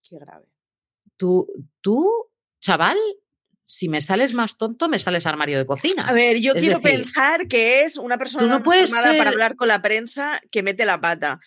Qué 0.08 0.18
grave. 0.20 0.48
Tú, 1.18 1.48
tú, 1.82 2.10
chaval, 2.60 2.98
si 3.66 3.88
me 3.88 4.02
sales 4.02 4.34
más 4.34 4.58
tonto, 4.58 4.90
me 4.90 5.00
sales 5.00 5.26
armario 5.26 5.58
de 5.58 5.66
cocina. 5.66 6.04
A 6.08 6.14
ver, 6.14 6.38
yo 6.40 6.54
Es 6.54 6.60
quiero 6.62 6.80
decir, 6.80 6.98
pensar 6.98 7.48
que 7.48 7.84
es 7.84 7.96
una 7.98 8.18
persona 8.18 8.48
no 8.48 8.64
formada 8.64 9.18
para 9.18 9.30
hablar 9.30 9.56
con 9.56 9.68
la 9.68 9.82
prensa 9.82 10.42
que 10.52 10.64
mete 10.64 10.86
la 10.86 11.00
pata. 11.00 11.40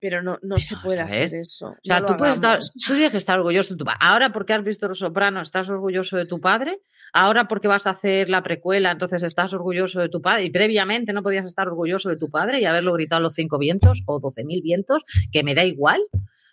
Pero 0.00 0.22
no, 0.22 0.38
no 0.40 0.58
se 0.58 0.76
puede 0.78 1.00
hacer 1.00 1.34
eso. 1.34 1.68
O 1.68 1.76
sea, 1.84 2.00
No 2.00 2.00
lo 2.00 2.06
tú, 2.06 2.16
puedes 2.16 2.36
estar, 2.36 2.50
hagamos. 2.52 2.72
tú 2.72 2.94
tienes 2.94 3.10
que 3.12 3.18
estar 3.18 3.38
orgulloso 3.38 3.74
de 3.74 3.78
tu 3.78 3.84
padre. 3.84 3.98
Ahora, 4.00 4.32
porque 4.32 4.54
has 4.54 4.64
visto 4.64 4.88
Los 4.88 4.98
Soprano, 4.98 5.42
estás 5.42 5.68
orgulloso 5.68 6.16
de 6.16 6.24
tu 6.24 6.40
padre. 6.40 6.80
Ahora, 7.12 7.48
porque 7.48 7.68
vas 7.68 7.86
a 7.86 7.90
hacer 7.90 8.28
la 8.28 8.42
precuela, 8.42 8.90
entonces 8.90 9.22
estás 9.22 9.52
orgulloso 9.52 10.00
de 10.00 10.08
tu 10.08 10.20
padre. 10.22 10.44
Y 10.44 10.50
previamente 10.50 11.12
no 11.12 11.22
podías 11.22 11.46
estar 11.46 11.66
orgulloso 11.68 12.08
de 12.08 12.16
tu 12.16 12.30
padre 12.30 12.60
y 12.60 12.64
haberlo 12.66 12.92
gritado 12.92 13.18
a 13.18 13.22
los 13.22 13.34
cinco 13.34 13.58
vientos 13.58 14.02
o 14.06 14.20
doce 14.20 14.44
mil 14.44 14.62
vientos, 14.62 15.02
que 15.32 15.42
me 15.42 15.54
da 15.54 15.64
igual. 15.64 16.00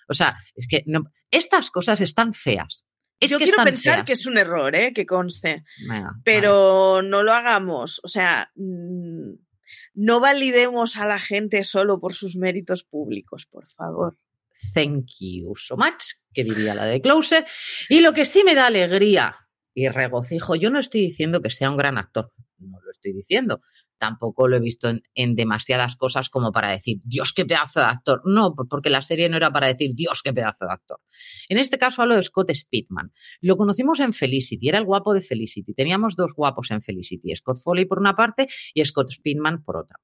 O 0.07 0.13
sea, 0.13 0.33
es 0.55 0.67
que 0.67 0.83
no- 0.85 1.11
estas 1.31 1.69
cosas 1.71 2.01
están 2.01 2.33
feas. 2.33 2.85
Es 3.19 3.31
Yo 3.31 3.37
quiero 3.39 3.63
pensar 3.63 3.95
feas. 3.95 4.05
que 4.05 4.13
es 4.13 4.25
un 4.27 4.37
error, 4.37 4.75
¿eh? 4.75 4.93
que 4.93 5.05
conste. 5.05 5.63
Venga, 5.81 6.01
vale. 6.11 6.21
Pero 6.23 7.01
no 7.01 7.23
lo 7.23 7.33
hagamos. 7.33 7.99
O 8.03 8.07
sea, 8.07 8.51
mm, 8.55 9.31
no 9.95 10.19
validemos 10.19 10.97
a 10.97 11.07
la 11.07 11.19
gente 11.19 11.63
solo 11.63 11.99
por 11.99 12.13
sus 12.13 12.35
méritos 12.37 12.83
públicos, 12.83 13.45
por 13.47 13.67
favor. 13.71 14.17
Thank 14.73 15.07
you 15.19 15.55
so 15.55 15.75
much, 15.77 16.03
que 16.33 16.43
diría 16.43 16.73
la 16.73 16.85
de 16.85 17.01
Closer. 17.01 17.45
Y 17.89 17.99
lo 18.01 18.13
que 18.13 18.25
sí 18.25 18.43
me 18.43 18.55
da 18.55 18.67
alegría 18.67 19.35
y 19.77 19.89
regocijo, 19.89 20.55
yo 20.55 20.71
no 20.71 20.79
estoy 20.79 21.01
diciendo 21.01 21.39
que 21.39 21.51
sea 21.51 21.69
un 21.69 21.77
gran 21.77 21.99
actor, 21.99 22.33
no 22.57 22.79
lo 22.83 22.89
estoy 22.89 23.13
diciendo. 23.13 23.61
tampoco 23.99 24.47
lo 24.47 24.57
he 24.57 24.59
visto 24.59 24.91
en, 25.13 25.35
demasiadas 25.35 25.95
cosas 25.95 26.29
como 26.29 26.51
para 26.51 26.71
decir, 26.71 26.97
Dios, 27.03 27.31
qué 27.31 27.45
pedazo 27.45 27.79
de 27.79 27.85
actor. 27.85 28.21
No, 28.25 28.55
porque 28.55 28.89
la 28.89 29.03
serie 29.03 29.29
no 29.29 29.37
era 29.37 29.51
para 29.51 29.67
decir, 29.67 29.91
Dios, 29.93 30.21
qué 30.23 30.33
pedazo 30.33 30.65
de 30.65 30.73
actor. 30.73 30.99
En 31.47 31.59
este 31.59 31.77
caso 31.77 32.01
hablo 32.01 32.15
de 32.15 32.23
Scott 32.23 32.51
Speedman. 32.55 33.11
Lo 33.39 33.55
conocimos 33.55 33.99
en 33.99 34.13
Felicity, 34.13 34.67
era 34.67 34.79
el 34.79 34.85
guapo 34.85 35.13
de 35.13 35.21
Felicity. 35.21 35.75
Teníamos 35.75 36.15
dos 36.15 36.33
guapos 36.35 36.71
en 36.71 36.81
Felicity, 36.81 37.35
Scott 37.35 37.59
Foley 37.63 37.85
por 37.85 37.99
una 37.99 38.15
parte 38.15 38.47
y 38.73 38.83
Scott 38.83 39.11
Speedman 39.11 39.63
por 39.63 39.77
otra. 39.77 39.99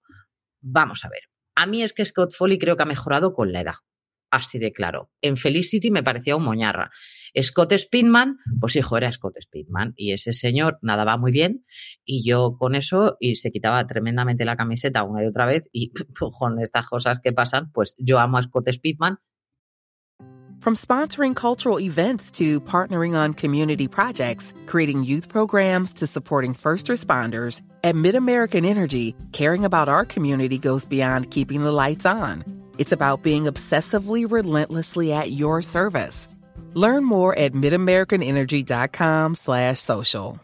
Vamos 0.62 1.04
a 1.04 1.10
ver. 1.10 1.24
A 1.56 1.66
mí 1.66 1.82
es 1.82 1.94
que 1.94 2.06
Scott 2.06 2.36
Foley 2.36 2.60
creo 2.60 2.78
que 2.78 2.84
ha 2.84 2.88
mejorado 2.88 3.34
con 3.34 3.52
la 3.52 3.62
edad. 3.62 3.76
Así 4.34 4.58
de 4.58 4.74
claro. 4.74 5.12
En 5.22 5.38
Felicity 5.38 5.92
me 5.92 6.02
parecía 6.02 6.36
un 6.36 6.44
moñarra. 6.44 6.90
Scott 7.40 7.72
Speedman, 7.78 8.40
pues 8.60 8.76
hijo, 8.76 8.98
era 8.98 9.12
Scott 9.12 9.36
Speedman. 9.40 9.94
Y 9.96 10.12
ese 10.12 10.34
señor 10.34 10.80
nadaba 10.82 11.18
muy 11.18 11.32
bien. 11.32 11.64
Y 12.04 12.28
yo 12.28 12.58
con 12.58 12.74
eso, 12.74 13.16
y 13.20 13.36
se 13.36 13.52
quitaba 13.52 13.86
tremendamente 13.86 14.44
la 14.44 14.56
camiseta 14.56 15.04
una 15.04 15.24
y 15.24 15.28
otra 15.28 15.46
vez. 15.46 15.70
Y 15.72 15.94
con 16.40 16.60
estas 16.60 16.88
cosas 16.88 17.20
que 17.20 17.32
pasan, 17.32 17.72
pues 17.72 17.96
yo 18.00 18.18
amo 18.18 18.40
a 18.40 18.42
Scott 18.42 18.72
Speedman. 18.72 19.20
From 20.62 20.76
sponsoring 20.76 21.36
cultural 21.36 21.80
events 21.80 22.32
to 22.32 22.60
partnering 22.62 23.16
on 23.16 23.36
community 23.36 23.88
projects, 23.88 24.52
creating 24.66 25.04
youth 25.04 25.28
programs 25.30 25.94
to 25.94 26.08
supporting 26.08 26.56
first 26.56 26.88
responders, 26.88 27.62
at 27.84 27.94
MidAmerican 27.94 28.66
Energy, 28.66 29.14
caring 29.32 29.64
about 29.64 29.90
our 29.90 30.06
community 30.06 30.58
goes 30.58 30.86
beyond 30.86 31.30
keeping 31.30 31.64
the 31.64 31.72
lights 31.72 32.06
on. 32.08 32.63
It's 32.78 32.92
about 32.92 33.24
being 33.24 33.44
obsessively 33.44 34.30
relentlessly 34.30 35.12
at 35.12 35.32
your 35.32 35.62
service. 35.62 36.28
Learn 36.74 37.04
more 37.04 37.38
at 37.38 37.54
midamericanenergy.com 37.54 39.36
slash 39.36 39.80
social. 39.80 40.40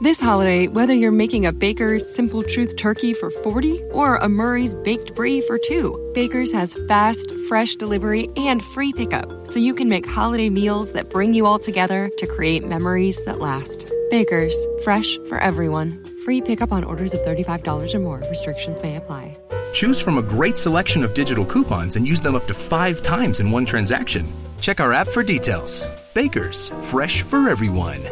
This 0.00 0.20
holiday, 0.20 0.68
whether 0.68 0.94
you're 0.94 1.10
making 1.10 1.44
a 1.44 1.52
Baker's 1.52 2.08
Simple 2.14 2.44
Truth 2.44 2.76
turkey 2.76 3.14
for 3.14 3.30
40 3.30 3.82
or 3.90 4.14
a 4.18 4.28
Murray's 4.28 4.76
Baked 4.76 5.16
Brie 5.16 5.40
for 5.40 5.58
2, 5.58 6.12
Baker's 6.14 6.52
has 6.52 6.78
fast, 6.86 7.32
fresh 7.48 7.74
delivery 7.74 8.28
and 8.36 8.62
free 8.62 8.92
pickup, 8.92 9.44
so 9.44 9.58
you 9.58 9.74
can 9.74 9.88
make 9.88 10.06
holiday 10.06 10.50
meals 10.50 10.92
that 10.92 11.10
bring 11.10 11.34
you 11.34 11.46
all 11.46 11.58
together 11.58 12.12
to 12.18 12.28
create 12.28 12.64
memories 12.64 13.20
that 13.24 13.40
last. 13.40 13.90
Baker's, 14.08 14.56
fresh 14.84 15.18
for 15.28 15.38
everyone. 15.38 16.00
Free 16.28 16.42
pickup 16.42 16.72
on 16.72 16.84
orders 16.84 17.14
of 17.14 17.20
$35 17.20 17.94
or 17.94 17.98
more. 18.00 18.22
Restrictions 18.28 18.76
may 18.82 18.96
apply. 18.96 19.34
Choose 19.72 19.98
from 19.98 20.18
a 20.18 20.22
great 20.22 20.58
selection 20.58 21.02
of 21.02 21.14
digital 21.14 21.46
coupons 21.46 21.96
and 21.96 22.06
use 22.06 22.20
them 22.20 22.34
up 22.34 22.46
to 22.48 22.52
five 22.52 23.02
times 23.02 23.40
in 23.40 23.50
one 23.50 23.64
transaction. 23.64 24.26
Check 24.60 24.78
our 24.78 24.92
app 24.92 25.08
for 25.08 25.22
details. 25.22 25.88
Bakers, 26.12 26.68
fresh 26.82 27.22
for 27.22 27.48
everyone. 27.48 28.02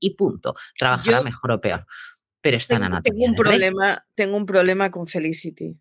Y 0.00 0.14
punto. 0.16 0.54
Trabajará 0.78 1.18
Yo 1.18 1.24
mejor 1.24 1.50
o 1.50 1.60
peor. 1.60 1.86
Pero 2.40 2.56
está 2.56 2.74
tengo, 2.74 2.86
en 2.86 2.92
anatomía. 2.92 3.26
Tengo 3.26 3.26
un, 3.26 3.34
problema, 3.34 4.06
tengo 4.14 4.36
un 4.36 4.46
problema 4.46 4.92
con 4.92 5.08
Felicity. 5.08 5.76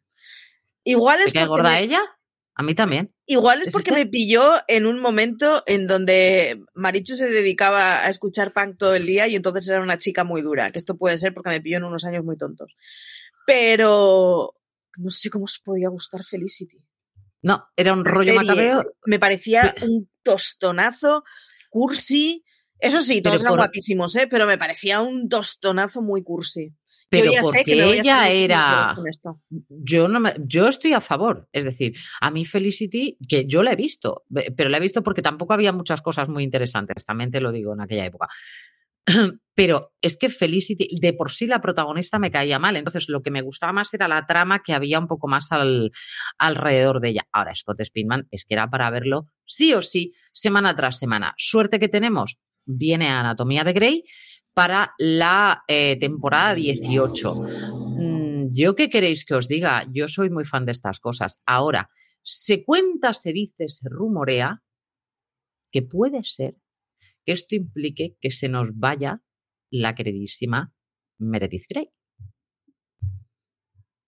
Igual 0.83 1.19
es 1.19 1.25
¿Te 1.25 1.33
cae 1.33 1.45
gorda 1.45 1.69
me... 1.69 1.83
ella? 1.83 2.01
A 2.55 2.63
mí 2.63 2.73
también. 2.73 3.13
Igual 3.31 3.61
es 3.61 3.71
porque 3.71 3.93
me 3.93 4.05
pilló 4.05 4.55
en 4.67 4.85
un 4.85 4.99
momento 4.99 5.63
en 5.65 5.87
donde 5.87 6.65
Marichu 6.73 7.15
se 7.15 7.29
dedicaba 7.29 8.03
a 8.03 8.09
escuchar 8.09 8.51
punk 8.51 8.77
todo 8.77 8.93
el 8.93 9.05
día 9.05 9.25
y 9.27 9.37
entonces 9.37 9.69
era 9.69 9.81
una 9.81 9.97
chica 9.97 10.25
muy 10.25 10.41
dura, 10.41 10.69
que 10.69 10.79
esto 10.79 10.97
puede 10.97 11.17
ser 11.17 11.33
porque 11.33 11.49
me 11.49 11.61
pilló 11.61 11.77
en 11.77 11.85
unos 11.85 12.03
años 12.03 12.25
muy 12.25 12.35
tontos. 12.35 12.75
Pero 13.47 14.53
no 14.97 15.11
sé 15.11 15.29
cómo 15.29 15.45
os 15.45 15.59
podía 15.59 15.87
gustar 15.87 16.25
Felicity. 16.25 16.83
No, 17.41 17.69
era 17.77 17.93
un 17.93 18.03
rollo 18.03 18.33
macabeo. 18.35 18.83
Me 19.05 19.17
parecía 19.17 19.75
un 19.81 20.09
tostonazo, 20.23 21.23
cursi. 21.69 22.43
Eso 22.79 22.99
sí, 22.99 23.21
todos 23.21 23.39
eran 23.39 23.51
por... 23.51 23.59
guapísimos, 23.59 24.13
¿eh? 24.17 24.27
pero 24.29 24.45
me 24.45 24.57
parecía 24.57 24.99
un 24.99 25.29
tostonazo 25.29 26.01
muy 26.01 26.21
cursi. 26.21 26.73
Pero 27.11 27.29
porque 27.41 27.59
sé 27.59 27.65
que 27.65 27.73
ella 27.73 28.29
era. 28.29 28.95
Yo, 29.67 30.07
no 30.07 30.21
me... 30.21 30.33
yo 30.39 30.69
estoy 30.69 30.93
a 30.93 31.01
favor. 31.01 31.49
Es 31.51 31.65
decir, 31.65 31.93
a 32.21 32.31
mí 32.31 32.45
Felicity, 32.45 33.17
que 33.27 33.45
yo 33.45 33.63
la 33.63 33.73
he 33.73 33.75
visto, 33.75 34.23
pero 34.55 34.69
la 34.69 34.77
he 34.77 34.81
visto 34.81 35.03
porque 35.03 35.21
tampoco 35.21 35.51
había 35.51 35.73
muchas 35.73 36.01
cosas 36.01 36.29
muy 36.29 36.45
interesantes, 36.45 37.05
también 37.05 37.29
te 37.29 37.41
lo 37.41 37.51
digo 37.51 37.73
en 37.73 37.81
aquella 37.81 38.05
época. 38.05 38.29
Pero 39.53 39.93
es 39.99 40.15
que 40.15 40.29
Felicity, 40.29 40.95
de 41.01 41.13
por 41.13 41.31
sí 41.31 41.47
la 41.47 41.59
protagonista 41.59 42.17
me 42.17 42.31
caía 42.31 42.59
mal, 42.59 42.77
entonces 42.77 43.09
lo 43.09 43.21
que 43.21 43.31
me 43.31 43.41
gustaba 43.41 43.73
más 43.73 43.93
era 43.93 44.07
la 44.07 44.25
trama 44.25 44.61
que 44.63 44.73
había 44.73 44.97
un 44.97 45.07
poco 45.07 45.27
más 45.27 45.51
al, 45.51 45.91
alrededor 46.37 47.01
de 47.01 47.09
ella. 47.09 47.21
Ahora, 47.33 47.53
Scott 47.55 47.83
Speedman 47.83 48.27
es 48.31 48.45
que 48.45 48.53
era 48.53 48.69
para 48.69 48.89
verlo 48.89 49.25
sí 49.43 49.73
o 49.73 49.81
sí, 49.81 50.13
semana 50.31 50.75
tras 50.75 50.97
semana. 50.97 51.33
Suerte 51.35 51.79
que 51.79 51.89
tenemos, 51.89 52.37
viene 52.65 53.09
a 53.09 53.19
Anatomía 53.19 53.63
de 53.65 53.73
Grey 53.73 54.03
para 54.53 54.93
la 54.97 55.63
eh, 55.67 55.97
temporada 55.99 56.55
18. 56.55 57.35
Mm, 57.35 58.49
¿Yo 58.51 58.75
qué 58.75 58.89
queréis 58.89 59.25
que 59.25 59.35
os 59.35 59.47
diga? 59.47 59.85
Yo 59.91 60.07
soy 60.07 60.29
muy 60.29 60.45
fan 60.45 60.65
de 60.65 60.73
estas 60.73 60.99
cosas. 60.99 61.39
Ahora, 61.45 61.89
se 62.23 62.63
cuenta, 62.63 63.13
se 63.13 63.33
dice, 63.33 63.69
se 63.69 63.87
rumorea 63.89 64.61
que 65.71 65.81
puede 65.81 66.23
ser 66.23 66.55
que 67.25 67.31
esto 67.33 67.55
implique 67.55 68.17
que 68.19 68.31
se 68.31 68.49
nos 68.49 68.77
vaya 68.77 69.21
la 69.69 69.95
queridísima 69.95 70.73
Meredith 71.17 71.65
Grey. 71.69 71.89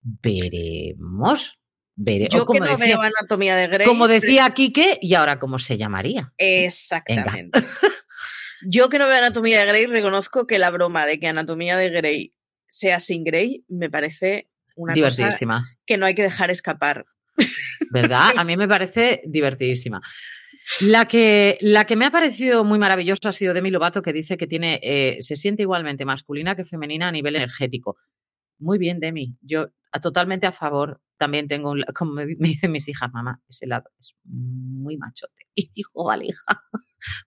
Veremos. 0.02 1.58
Yo 1.96 2.44
que 2.44 2.58
no 2.58 2.66
decía, 2.66 2.98
veo 2.98 3.00
Anatomía 3.00 3.54
de 3.54 3.68
Grey. 3.68 3.86
Como 3.86 4.08
decía 4.08 4.50
Quique, 4.50 4.98
¿y 5.00 5.14
ahora 5.14 5.38
cómo 5.38 5.58
se 5.60 5.78
llamaría? 5.78 6.32
Exactamente. 6.38 7.60
Yo 8.66 8.88
que 8.88 8.98
no 8.98 9.06
veo 9.06 9.18
Anatomía 9.18 9.60
de 9.60 9.66
Grey, 9.66 9.86
reconozco 9.86 10.46
que 10.46 10.58
la 10.58 10.70
broma 10.70 11.06
de 11.06 11.18
que 11.18 11.28
Anatomía 11.28 11.76
de 11.76 11.90
Grey 11.90 12.34
sea 12.66 13.00
sin 13.00 13.24
Grey 13.24 13.64
me 13.68 13.90
parece 13.90 14.50
una 14.76 14.94
cosa 14.94 15.36
que 15.86 15.96
no 15.96 16.06
hay 16.06 16.14
que 16.14 16.22
dejar 16.22 16.50
escapar. 16.50 17.06
¿Verdad? 17.90 18.32
A 18.36 18.44
mí 18.44 18.56
me 18.56 18.68
parece 18.68 19.22
divertidísima. 19.26 20.00
La 20.80 21.06
que, 21.06 21.58
la 21.60 21.84
que 21.84 21.96
me 21.96 22.06
ha 22.06 22.10
parecido 22.10 22.64
muy 22.64 22.78
maravillosa 22.78 23.28
ha 23.28 23.32
sido 23.32 23.52
Demi 23.52 23.70
Lovato, 23.70 24.00
que 24.00 24.12
dice 24.12 24.36
que 24.36 24.46
tiene, 24.46 24.80
eh, 24.82 25.18
se 25.20 25.36
siente 25.36 25.62
igualmente 25.62 26.04
masculina 26.04 26.56
que 26.56 26.64
femenina 26.64 27.08
a 27.08 27.12
nivel 27.12 27.36
energético. 27.36 27.98
Muy 28.58 28.78
bien, 28.78 28.98
Demi. 28.98 29.36
Yo 29.42 29.68
totalmente 30.00 30.46
a 30.46 30.52
favor. 30.52 31.00
También 31.16 31.48
tengo, 31.48 31.70
un, 31.70 31.84
como 31.94 32.12
me 32.12 32.26
dicen 32.26 32.72
mis 32.72 32.88
hijas, 32.88 33.12
mamá, 33.12 33.40
ese 33.48 33.66
lado 33.66 33.90
es 34.00 34.14
muy 34.24 34.96
machote. 34.96 35.46
Y 35.54 35.70
digo, 35.72 36.04
vale, 36.04 36.26
hija. 36.26 36.62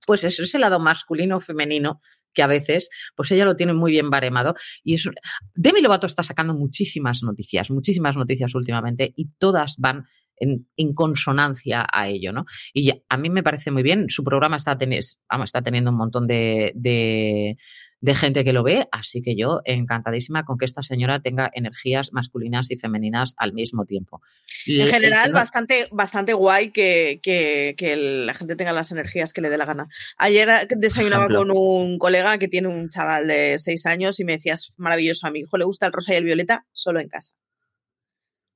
Pues 0.05 0.23
eso, 0.23 0.43
ese 0.43 0.59
lado 0.59 0.79
masculino 0.79 1.39
femenino 1.39 2.01
que 2.33 2.43
a 2.43 2.47
veces, 2.47 2.89
pues 3.15 3.31
ella 3.31 3.45
lo 3.45 3.55
tiene 3.55 3.73
muy 3.73 3.91
bien 3.91 4.09
baremado. 4.09 4.53
Y 4.83 4.93
eso, 4.93 5.09
Demi 5.55 5.81
Lovato 5.81 6.05
está 6.05 6.23
sacando 6.23 6.53
muchísimas 6.53 7.23
noticias, 7.23 7.71
muchísimas 7.71 8.15
noticias 8.15 8.53
últimamente, 8.53 9.11
y 9.15 9.29
todas 9.39 9.75
van 9.79 10.05
en, 10.39 10.93
consonancia 10.93 11.85
a 11.91 12.07
ello, 12.07 12.31
¿no? 12.31 12.45
Y 12.73 12.91
a 13.09 13.17
mí 13.17 13.29
me 13.29 13.43
parece 13.43 13.71
muy 13.71 13.83
bien. 13.83 14.05
Su 14.09 14.23
programa 14.23 14.57
está, 14.57 14.77
está 14.79 15.61
teniendo 15.61 15.91
un 15.91 15.97
montón 15.97 16.27
de, 16.27 17.57
de, 18.01 18.15
gente 18.15 18.43
que 18.43 18.53
lo 18.53 18.63
ve, 18.63 18.87
así 18.91 19.21
que 19.21 19.35
yo 19.35 19.61
encantadísima 19.65 20.43
con 20.45 20.57
que 20.57 20.65
esta 20.65 20.81
señora 20.81 21.21
tenga 21.21 21.49
energías 21.53 22.13
masculinas 22.13 22.71
y 22.71 22.77
femeninas 22.77 23.33
al 23.37 23.53
mismo 23.53 23.85
tiempo. 23.85 24.21
En 24.65 24.87
general, 24.87 25.31
bastante, 25.33 25.87
bastante 25.91 26.33
guay 26.33 26.71
que, 26.71 27.19
que, 27.21 27.75
que, 27.77 27.95
la 27.95 28.33
gente 28.33 28.55
tenga 28.55 28.73
las 28.73 28.91
energías 28.91 29.33
que 29.33 29.41
le 29.41 29.49
dé 29.49 29.57
la 29.57 29.65
gana. 29.65 29.87
Ayer 30.17 30.49
desayunaba 30.69 31.27
con 31.27 31.51
un 31.51 31.97
colega 31.97 32.37
que 32.37 32.47
tiene 32.47 32.67
un 32.67 32.89
chaval 32.89 33.27
de 33.27 33.59
seis 33.59 33.85
años 33.85 34.19
y 34.19 34.25
me 34.25 34.33
decías, 34.33 34.73
maravilloso, 34.77 35.27
a 35.27 35.31
mi 35.31 35.39
hijo 35.39 35.57
le 35.57 35.65
gusta 35.65 35.87
el 35.87 35.93
rosa 35.93 36.13
y 36.13 36.17
el 36.17 36.23
violeta 36.23 36.65
solo 36.71 36.99
en 36.99 37.09
casa. 37.09 37.33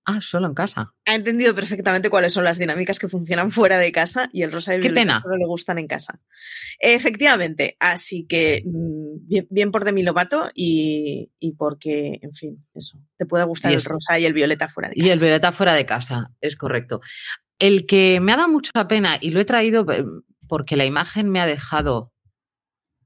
Ah, 0.03 0.19
solo 0.19 0.47
en 0.47 0.55
casa. 0.55 0.93
Ha 1.05 1.13
entendido 1.13 1.53
perfectamente 1.53 2.09
cuáles 2.09 2.33
son 2.33 2.43
las 2.43 2.57
dinámicas 2.57 2.97
que 2.97 3.07
funcionan 3.07 3.51
fuera 3.51 3.77
de 3.77 3.91
casa 3.91 4.29
y 4.33 4.41
el 4.41 4.51
rosa 4.51 4.73
y 4.73 4.77
el 4.77 4.81
violeta 4.81 5.21
solo 5.21 5.37
le 5.37 5.45
gustan 5.45 5.77
en 5.77 5.87
casa. 5.87 6.19
Efectivamente, 6.79 7.77
así 7.79 8.25
que 8.25 8.63
bien, 8.65 9.47
bien 9.51 9.71
por 9.71 9.85
Demi 9.85 10.01
Lovato 10.01 10.49
y, 10.55 11.29
y, 11.39 11.51
porque, 11.51 12.19
en 12.21 12.33
fin, 12.33 12.65
eso, 12.73 12.99
te 13.17 13.27
puede 13.27 13.43
gustar 13.45 13.71
el 13.73 13.83
rosa 13.83 14.17
y 14.17 14.25
el 14.25 14.33
violeta 14.33 14.69
fuera 14.69 14.89
de 14.89 14.95
casa. 14.95 15.07
Y 15.07 15.11
el 15.11 15.19
violeta 15.19 15.51
fuera 15.51 15.75
de 15.75 15.85
casa, 15.85 16.31
es 16.41 16.55
correcto. 16.55 17.01
El 17.59 17.85
que 17.85 18.19
me 18.21 18.33
ha 18.33 18.37
dado 18.37 18.49
mucha 18.49 18.87
pena 18.87 19.19
y 19.21 19.29
lo 19.29 19.39
he 19.39 19.45
traído 19.45 19.85
eh, 19.91 20.03
porque 20.47 20.75
la 20.75 20.85
imagen 20.85 21.29
me 21.29 21.41
ha 21.41 21.45
dejado 21.45 22.11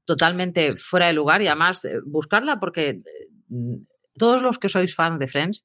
totalmente 0.06 0.76
fuera 0.76 1.08
de 1.08 1.12
lugar 1.12 1.42
y 1.42 1.48
además 1.48 1.84
eh, 1.84 1.98
buscarla 2.06 2.58
porque 2.58 2.88
eh, 2.88 3.02
todos 4.14 4.40
los 4.40 4.58
que 4.58 4.70
sois 4.70 4.94
fans 4.94 5.18
de 5.18 5.26
Friends 5.26 5.64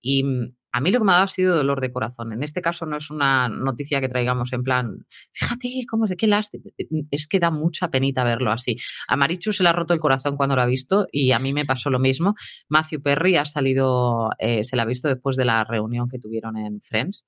y 0.00 0.24
a 0.72 0.80
mí 0.80 0.90
lo 0.90 0.98
que 0.98 1.04
me 1.04 1.12
ha 1.12 1.14
dado 1.16 1.24
ha 1.26 1.28
sido 1.28 1.54
dolor 1.54 1.80
de 1.80 1.92
corazón. 1.92 2.32
En 2.32 2.42
este 2.42 2.62
caso 2.62 2.86
no 2.86 2.96
es 2.96 3.10
una 3.10 3.48
noticia 3.48 4.00
que 4.00 4.08
traigamos 4.08 4.52
en 4.52 4.62
plan, 4.62 5.06
fíjate 5.32 5.84
cómo 5.88 6.06
es, 6.06 6.14
qué 6.16 6.26
lástima. 6.26 6.64
Es 7.10 7.28
que 7.28 7.38
da 7.38 7.50
mucha 7.50 7.90
penita 7.90 8.24
verlo 8.24 8.50
así. 8.50 8.76
A 9.06 9.16
Marichu 9.16 9.52
se 9.52 9.62
le 9.62 9.68
ha 9.68 9.72
roto 9.72 9.92
el 9.92 10.00
corazón 10.00 10.36
cuando 10.36 10.56
lo 10.56 10.62
ha 10.62 10.66
visto 10.66 11.06
y 11.12 11.32
a 11.32 11.38
mí 11.38 11.52
me 11.52 11.66
pasó 11.66 11.90
lo 11.90 11.98
mismo. 11.98 12.34
Matthew 12.68 13.02
Perry 13.02 13.36
ha 13.36 13.44
salido, 13.44 14.30
eh, 14.38 14.64
se 14.64 14.76
la 14.76 14.82
ha 14.82 14.86
visto 14.86 15.08
después 15.08 15.36
de 15.36 15.44
la 15.44 15.64
reunión 15.64 16.08
que 16.08 16.18
tuvieron 16.18 16.56
en 16.56 16.80
Friends. 16.80 17.26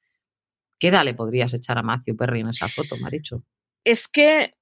¿Qué 0.79 0.89
edad 0.89 1.05
le 1.05 1.15
podrías 1.15 1.53
echar 1.53 1.79
a 1.79 1.83
Matthew 1.83 2.17
Perry 2.17 2.41
en 2.41 2.49
esa 2.49 2.69
foto, 2.69 2.97
Marichu? 2.97 3.45
Es 3.85 4.09
que 4.09 4.55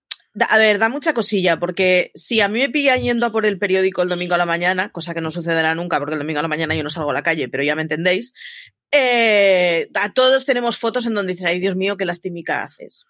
A 0.49 0.57
ver, 0.57 0.79
da 0.79 0.89
mucha 0.89 1.13
cosilla, 1.13 1.59
porque 1.59 2.11
si 2.15 2.41
a 2.41 2.49
mí 2.49 2.61
me 2.61 2.71
pillan 2.71 3.03
yendo 3.03 3.27
a 3.27 3.33
por 3.33 3.45
el 3.45 3.59
periódico 3.59 4.03
el 4.03 4.09
domingo 4.09 4.35
a 4.35 4.39
la 4.39 4.47
mañana, 4.47 4.91
cosa 4.91 5.13
que 5.13 5.21
no 5.21 5.31
sucederá 5.31 5.75
nunca, 5.75 5.99
porque 5.99 6.15
el 6.15 6.21
domingo 6.21 6.39
a 6.39 6.43
la 6.43 6.49
mañana 6.49 6.75
yo 6.75 6.83
no 6.83 6.89
salgo 6.89 7.11
a 7.11 7.15
la 7.15 7.23
calle, 7.23 7.49
pero 7.49 7.63
ya 7.63 7.77
me 7.77 7.83
entendéis, 7.83 8.33
eh, 8.91 9.91
a 9.93 10.13
todos 10.13 10.47
tenemos 10.47 10.79
fotos 10.79 11.07
en 11.07 11.15
donde 11.15 11.35
dices, 11.35 11.47
ay 11.47 11.61
Dios 11.61 11.77
mío, 11.77 11.99
qué 11.99 12.07
lastimica 12.07 12.65
haces. 12.65 13.07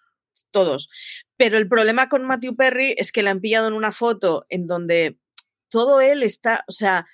Todos. 0.51 0.89
Pero 1.37 1.57
el 1.57 1.69
problema 1.69 2.09
con 2.09 2.25
Matthew 2.25 2.55
Perry 2.57 2.95
es 2.97 3.11
que 3.11 3.23
le 3.23 3.29
han 3.29 3.39
pillado 3.39 3.67
en 3.67 3.73
una 3.73 3.91
foto 3.91 4.45
en 4.49 4.67
donde 4.67 5.17
todo 5.69 6.01
él 6.01 6.23
está, 6.23 6.65
o 6.67 6.71
sea, 6.71 7.05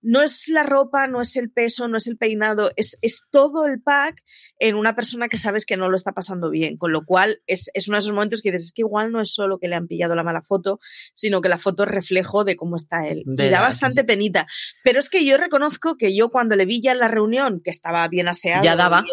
no 0.00 0.22
es 0.22 0.48
la 0.48 0.62
ropa, 0.62 1.06
no 1.06 1.20
es 1.20 1.36
el 1.36 1.50
peso, 1.50 1.88
no 1.88 1.96
es 1.96 2.06
el 2.06 2.16
peinado, 2.16 2.70
es, 2.76 2.98
es, 3.02 3.22
todo 3.30 3.66
el 3.66 3.80
pack 3.82 4.22
en 4.58 4.76
una 4.76 4.94
persona 4.94 5.28
que 5.28 5.38
sabes 5.38 5.66
que 5.66 5.76
no 5.76 5.88
lo 5.88 5.96
está 5.96 6.12
pasando 6.12 6.50
bien. 6.50 6.76
Con 6.76 6.92
lo 6.92 7.04
cual 7.04 7.42
es, 7.46 7.70
es, 7.74 7.88
uno 7.88 7.96
de 7.96 8.00
esos 8.00 8.12
momentos 8.12 8.42
que 8.42 8.52
dices, 8.52 8.68
es 8.68 8.72
que 8.72 8.82
igual 8.82 9.10
no 9.10 9.20
es 9.20 9.32
solo 9.32 9.58
que 9.58 9.68
le 9.68 9.74
han 9.74 9.88
pillado 9.88 10.14
la 10.14 10.22
mala 10.22 10.42
foto, 10.42 10.78
sino 11.14 11.40
que 11.40 11.48
la 11.48 11.58
foto 11.58 11.82
es 11.82 11.88
reflejo 11.88 12.44
de 12.44 12.56
cómo 12.56 12.76
está 12.76 13.08
él. 13.08 13.24
y 13.26 13.48
da 13.48 13.60
bastante 13.60 14.04
penita. 14.04 14.46
Pero 14.84 15.00
es 15.00 15.10
que 15.10 15.24
yo 15.24 15.36
reconozco 15.36 15.96
que 15.96 16.14
yo 16.14 16.30
cuando 16.30 16.54
le 16.56 16.66
vi 16.66 16.80
ya 16.80 16.92
en 16.92 16.98
la 16.98 17.08
reunión, 17.08 17.60
que 17.62 17.70
estaba 17.70 18.06
bien 18.08 18.28
aseado, 18.28 18.64
ya 18.64 18.76
daba. 18.76 19.04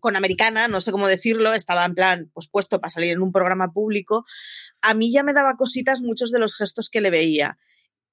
con 0.00 0.16
americana, 0.16 0.68
no 0.68 0.80
sé 0.80 0.92
cómo 0.92 1.08
decirlo, 1.08 1.52
estaba 1.54 1.84
en 1.84 1.94
plan, 1.94 2.30
pues 2.32 2.48
puesto 2.48 2.80
para 2.80 2.90
salir 2.90 3.12
en 3.12 3.22
un 3.22 3.32
programa 3.32 3.72
público, 3.72 4.24
a 4.80 4.94
mí 4.94 5.12
ya 5.12 5.22
me 5.22 5.32
daba 5.32 5.56
cositas 5.56 6.00
muchos 6.00 6.30
de 6.30 6.38
los 6.38 6.56
gestos 6.56 6.88
que 6.88 7.00
le 7.00 7.10
veía. 7.10 7.58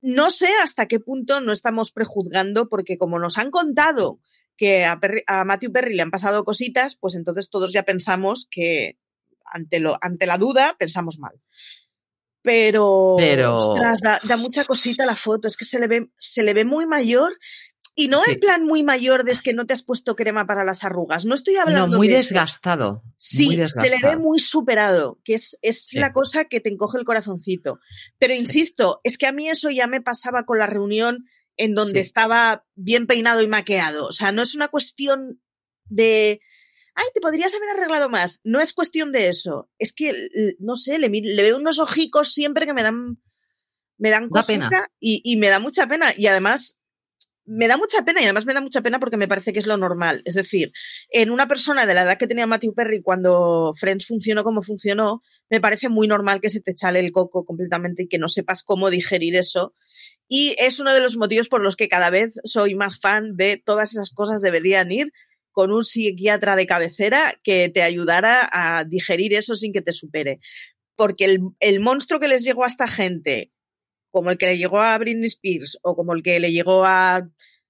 No 0.02 0.30
sé 0.30 0.50
hasta 0.64 0.88
qué 0.88 1.00
punto 1.00 1.42
no 1.42 1.52
estamos 1.52 1.92
prejuzgando, 1.92 2.70
porque 2.70 2.98
como 2.98 3.20
nos 3.20 3.38
han 3.38 3.52
contado 3.52 4.20
que 4.56 4.86
a, 4.86 5.00
Matthew 5.46 5.72
Perry 5.72 5.96
le 5.96 6.02
han 6.02 6.12
pasado 6.12 6.44
cositas, 6.44 6.98
pues 6.98 7.16
entonces 7.16 7.50
todos 7.50 7.72
ya 7.72 7.84
pensamos 7.84 8.48
que 8.50 8.98
ante, 9.46 9.80
lo, 9.80 9.98
ante 10.02 10.26
la 10.26 10.38
duda 10.38 10.76
pensamos 10.78 11.20
mal. 11.20 11.40
Pero, 12.42 13.16
Pero... 13.18 13.76
da, 14.02 14.20
da, 14.24 14.38
mucha 14.38 14.64
cosita 14.64 15.06
la 15.06 15.16
foto, 15.16 15.48
es 15.48 15.58
que 15.58 15.66
se 15.66 15.80
le 15.80 15.88
ve, 15.88 16.10
se 16.16 16.44
le 16.44 16.54
ve 16.54 16.66
muy 16.66 16.86
mayor 16.86 17.34
y 18.00 18.10
no 18.10 18.22
sí. 18.22 18.34
en 18.34 18.40
plan 18.40 18.64
muy 18.64 18.84
mayor 18.84 19.24
de 19.24 19.36
que 19.44 19.54
no 19.54 19.66
te 19.66 19.74
has 19.74 19.82
puesto 19.82 20.16
crema 20.16 20.46
para 20.46 20.64
las 20.64 20.84
arrugas. 20.84 21.26
No 21.26 21.34
estoy 21.34 21.56
hablando. 21.56 21.88
No, 21.88 21.98
muy 21.98 22.08
de 22.08 22.14
desgastado. 22.14 23.02
Eso. 23.04 23.14
Sí, 23.18 23.46
muy 23.48 23.56
desgastado. 23.56 23.98
se 23.98 24.06
le 24.06 24.08
ve 24.12 24.18
muy 24.18 24.38
superado, 24.38 25.20
que 25.24 25.34
es, 25.34 25.58
es 25.64 25.88
sí. 25.88 25.98
la 25.98 26.14
cosa 26.14 26.46
que 26.46 26.60
te 26.60 26.70
encoge 26.70 27.00
el 27.00 27.06
corazoncito. 27.06 27.80
Pero 28.20 28.36
insisto, 28.36 29.02
sí. 29.04 29.10
es 29.10 29.18
que 29.18 29.26
a 29.26 29.32
mí 29.32 29.50
eso 29.50 29.72
ya 29.72 29.88
me 29.88 30.00
pasaba 30.00 30.44
con 30.44 30.60
la 30.60 30.68
reunión 30.68 31.26
en 31.58 31.74
donde 31.74 32.00
estaba 32.00 32.68
bien 32.76 33.08
peinado 33.08 33.42
y 33.42 33.48
maqueado. 33.48 34.06
O 34.06 34.12
sea, 34.12 34.32
no 34.32 34.44
es 34.44 34.54
una 34.54 34.68
cuestión 34.68 35.42
de. 35.86 36.40
Ay, 36.94 37.06
te 37.16 37.22
podrías 37.22 37.54
haber 37.56 37.70
arreglado 37.70 38.10
más. 38.10 38.42
No 38.44 38.60
es 38.60 38.74
cuestión 38.74 39.12
de 39.12 39.28
eso. 39.28 39.72
Es 39.80 39.92
que, 39.92 40.30
no 40.60 40.76
sé, 40.76 41.00
le, 41.00 41.10
le 41.10 41.42
veo 41.42 41.58
unos 41.58 41.80
ojicos 41.80 42.32
siempre 42.32 42.68
que 42.68 42.76
me 42.76 42.84
dan. 42.84 43.18
Me 43.98 44.12
dan 44.12 44.30
cosita 44.30 44.92
y, 45.00 45.22
y 45.24 45.38
me 45.38 45.50
da 45.50 45.58
mucha 45.58 45.88
pena. 45.88 46.12
Y 46.16 46.28
además, 46.28 46.77
me 47.48 47.68
da 47.68 47.78
mucha 47.78 48.04
pena 48.04 48.22
y 48.22 48.26
además 48.26 48.46
me 48.46 48.54
da 48.54 48.62
mucha 48.62 48.82
pena 48.82 49.00
porque 49.00 49.18
me 49.18 49.28
parece 49.28 49.54
que 49.54 49.60
es 49.60 49.68
lo 49.68 49.78
normal. 49.78 50.22
Es 50.26 50.36
decir, 50.36 50.72
en 51.10 51.32
una 51.32 51.48
persona 51.48 51.86
de 51.86 51.94
la 51.94 52.02
edad 52.04 52.18
que 52.18 52.28
tenía 52.28 52.46
Matthew 52.46 52.74
Perry 52.74 53.02
cuando 53.02 53.74
Friends 53.76 54.06
funcionó 54.06 54.44
como 54.44 54.62
funcionó, 54.62 55.24
me 55.50 55.62
parece 55.62 55.88
muy 55.88 56.08
normal 56.08 56.42
que 56.42 56.50
se 56.50 56.60
te 56.60 56.76
chale 56.76 57.00
el 57.00 57.12
coco 57.12 57.46
completamente 57.46 58.04
y 58.04 58.08
que 58.08 58.20
no 58.20 58.28
sepas 58.28 58.64
cómo 58.64 58.90
digerir 58.90 59.36
eso. 59.36 59.74
Y 60.28 60.56
es 60.60 60.80
uno 60.80 60.94
de 60.94 61.00
los 61.00 61.16
motivos 61.16 61.48
por 61.48 61.62
los 61.62 61.78
que 61.78 61.88
cada 61.88 62.10
vez 62.10 62.36
soy 62.44 62.76
más 62.76 63.00
fan 63.00 63.38
de 63.38 63.62
todas 63.64 63.94
esas 63.94 64.12
cosas 64.12 64.42
deberían 64.42 64.92
ir 64.92 65.14
con 65.52 65.72
un 65.72 65.84
psiquiatra 65.84 66.56
de 66.58 66.68
cabecera 66.68 67.34
que 67.44 67.70
te 67.70 67.82
ayudara 67.82 68.48
a 68.52 68.84
digerir 68.84 69.34
eso 69.34 69.56
sin 69.56 69.72
que 69.72 69.82
te 69.82 69.94
supere. 69.94 70.40
Porque 70.96 71.26
el, 71.26 71.40
el 71.62 71.80
monstruo 71.80 72.20
que 72.20 72.28
les 72.28 72.44
llegó 72.44 72.66
a 72.66 72.68
esta 72.68 72.88
gente 72.88 73.52
como 74.12 74.32
el 74.32 74.38
que 74.38 74.48
le 74.48 74.58
llegó 74.58 74.80
a 74.80 74.98
Britney 74.98 75.28
Spears 75.28 75.78
o 75.82 75.96
como 75.96 76.14
el 76.14 76.24
que 76.24 76.40
le 76.40 76.52
llegó 76.52 76.86
a, 76.86 77.28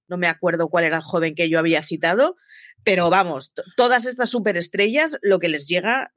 no 0.08 0.16
me 0.16 0.26
acuerdo 0.26 0.68
cuál 0.68 0.84
era 0.84 0.96
el 0.96 1.02
joven 1.02 1.34
que 1.34 1.48
yo 1.48 1.58
había 1.58 1.82
citado, 1.82 2.36
pero 2.84 3.10
vamos, 3.10 3.52
todas 3.76 4.06
estas 4.06 4.30
superestrellas, 4.30 5.18
lo 5.22 5.38
que 5.38 5.48
les 5.48 5.68
llega, 5.68 6.12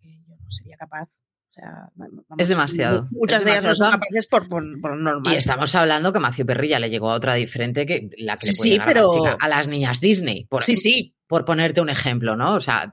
yo 0.00 0.36
no 0.38 0.50
sería 0.50 0.76
capaz. 0.76 1.04
O 1.04 1.52
sea, 1.58 1.90
vamos, 1.94 2.24
es 2.36 2.48
demasiado. 2.48 3.08
Muchas 3.10 3.38
es 3.38 3.44
de 3.46 3.50
ellas 3.52 3.64
no 3.64 3.74
son 3.74 3.90
capaces 3.90 4.26
por, 4.26 4.48
por, 4.48 4.62
por, 4.80 4.96
normal. 4.96 5.32
Y 5.32 5.36
estamos 5.36 5.74
hablando 5.74 6.12
que 6.12 6.44
Perry 6.44 6.68
ya 6.68 6.78
le 6.78 6.90
llegó 6.90 7.10
a 7.10 7.14
otra 7.14 7.34
diferente 7.34 7.86
que 7.86 8.10
la 8.18 8.36
que 8.36 8.48
le 8.48 8.52
puede 8.52 8.62
sí, 8.62 8.70
llegar 8.72 8.88
pero... 8.88 9.10
a, 9.10 9.14
la 9.14 9.30
chica, 9.30 9.36
a 9.40 9.48
las 9.48 9.68
niñas 9.68 10.00
Disney. 10.00 10.44
Por, 10.44 10.62
sí, 10.62 10.76
sí. 10.76 11.14
Por 11.26 11.46
ponerte 11.46 11.80
un 11.80 11.88
ejemplo, 11.88 12.36
¿no? 12.36 12.54
O 12.56 12.60
sea, 12.60 12.92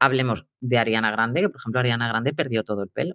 hablemos 0.00 0.44
de 0.58 0.78
Ariana 0.78 1.12
Grande, 1.12 1.42
que 1.42 1.48
por 1.50 1.60
ejemplo 1.60 1.80
Ariana 1.80 2.08
Grande 2.08 2.32
perdió 2.32 2.64
todo 2.64 2.82
el 2.82 2.88
pelo. 2.88 3.14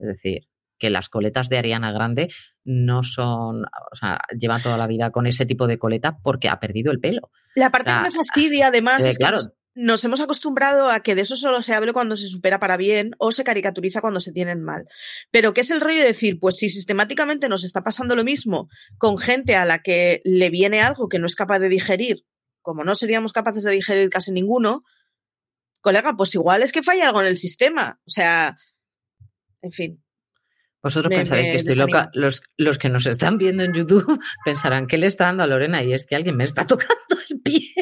Es 0.00 0.08
decir, 0.08 0.48
que 0.78 0.90
las 0.90 1.08
coletas 1.08 1.48
de 1.48 1.58
Ariana 1.58 1.92
Grande 1.92 2.28
no 2.64 3.02
son, 3.02 3.64
o 3.64 3.94
sea, 3.94 4.20
lleva 4.38 4.60
toda 4.60 4.78
la 4.78 4.86
vida 4.86 5.10
con 5.10 5.26
ese 5.26 5.46
tipo 5.46 5.66
de 5.66 5.78
coleta 5.78 6.18
porque 6.22 6.48
ha 6.48 6.60
perdido 6.60 6.92
el 6.92 7.00
pelo. 7.00 7.30
La 7.54 7.70
parte 7.70 7.92
que 7.92 8.00
me 8.00 8.10
fastidia, 8.10 8.68
además, 8.68 9.04
eh, 9.04 9.10
es 9.10 9.18
que 9.18 9.22
claro. 9.22 9.36
nos, 9.36 9.50
nos, 9.74 10.04
hemos 10.04 10.20
acostumbrado 10.20 10.90
a 10.90 11.00
que 11.00 11.14
de 11.14 11.22
eso 11.22 11.36
solo 11.36 11.62
se 11.62 11.74
hable 11.74 11.92
cuando 11.92 12.16
se 12.16 12.28
supera 12.28 12.58
para 12.58 12.76
bien 12.76 13.12
o 13.18 13.32
se 13.32 13.44
caricaturiza 13.44 14.00
cuando 14.00 14.20
se 14.20 14.32
tienen 14.32 14.62
mal. 14.62 14.86
Pero 15.30 15.54
¿qué 15.54 15.62
es 15.62 15.70
el 15.70 15.80
rollo 15.80 16.00
de 16.00 16.08
decir? 16.08 16.38
Pues 16.40 16.56
si 16.56 16.68
sistemáticamente 16.68 17.48
nos 17.48 17.64
está 17.64 17.82
pasando 17.82 18.14
lo 18.14 18.24
mismo 18.24 18.68
con 18.98 19.16
gente 19.18 19.56
a 19.56 19.64
la 19.64 19.78
que 19.78 20.20
le 20.24 20.50
viene 20.50 20.80
algo 20.80 21.08
que 21.08 21.18
no 21.18 21.26
es 21.26 21.36
capaz 21.36 21.60
de 21.60 21.68
digerir, 21.68 22.24
como 22.60 22.84
no 22.84 22.94
seríamos 22.94 23.32
capaces 23.32 23.62
de 23.62 23.70
digerir 23.70 24.10
casi 24.10 24.32
ninguno, 24.32 24.82
colega, 25.80 26.14
pues 26.16 26.34
igual 26.34 26.62
es 26.62 26.72
que 26.72 26.82
falla 26.82 27.06
algo 27.06 27.20
en 27.20 27.28
el 27.28 27.36
sistema. 27.36 28.00
O 28.04 28.10
sea, 28.10 28.56
en 29.62 29.70
fin, 29.70 30.04
vosotros 30.86 31.10
me, 31.10 31.16
pensaréis 31.16 31.46
me 31.48 31.52
que 31.52 31.58
estoy 31.58 31.74
desanima. 31.74 31.98
loca. 31.98 32.10
Los, 32.14 32.42
los, 32.56 32.78
que 32.78 32.88
nos 32.88 33.06
están 33.06 33.38
viendo 33.38 33.64
en 33.64 33.72
YouTube 33.72 34.20
pensarán 34.44 34.86
que 34.86 34.98
le 34.98 35.08
está 35.08 35.24
dando 35.24 35.42
a 35.42 35.48
Lorena 35.48 35.82
y 35.82 35.92
es 35.92 36.06
que 36.06 36.14
alguien 36.14 36.36
me 36.36 36.44
está 36.44 36.64
tocando 36.66 37.16
el 37.28 37.40
pie. 37.40 37.74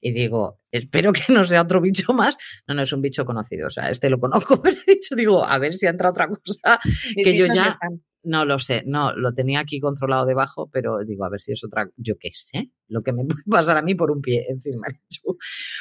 Y 0.00 0.12
digo, 0.12 0.58
espero 0.72 1.12
que 1.12 1.32
no 1.32 1.44
sea 1.44 1.62
otro 1.62 1.80
bicho 1.80 2.12
más. 2.12 2.36
No, 2.66 2.74
no 2.74 2.82
es 2.82 2.92
un 2.92 3.02
bicho 3.02 3.24
conocido. 3.24 3.68
O 3.68 3.70
sea, 3.70 3.88
este 3.88 4.10
lo 4.10 4.18
conozco, 4.18 4.60
pero 4.62 4.76
he 4.84 4.94
dicho, 4.94 5.14
digo, 5.14 5.44
a 5.44 5.58
ver 5.58 5.76
si 5.76 5.86
entra 5.86 6.10
otra 6.10 6.28
cosa 6.28 6.80
que 7.14 7.36
yo 7.36 7.46
ya. 7.46 7.78
No 8.22 8.44
lo 8.44 8.58
sé, 8.58 8.82
no, 8.84 9.14
lo 9.14 9.32
tenía 9.32 9.60
aquí 9.60 9.80
controlado 9.80 10.26
debajo, 10.26 10.68
pero 10.70 10.98
digo, 11.06 11.24
a 11.24 11.30
ver 11.30 11.40
si 11.40 11.52
es 11.52 11.64
otra, 11.64 11.88
yo 11.96 12.16
qué 12.20 12.28
sé, 12.34 12.70
lo 12.86 13.02
que 13.02 13.14
me 13.14 13.24
puede 13.24 13.42
pasar 13.48 13.78
a 13.78 13.82
mí 13.82 13.94
por 13.94 14.10
un 14.10 14.20
pie, 14.20 14.44
en 14.46 14.60
fin, 14.60 14.78
Marichu. 14.78 15.38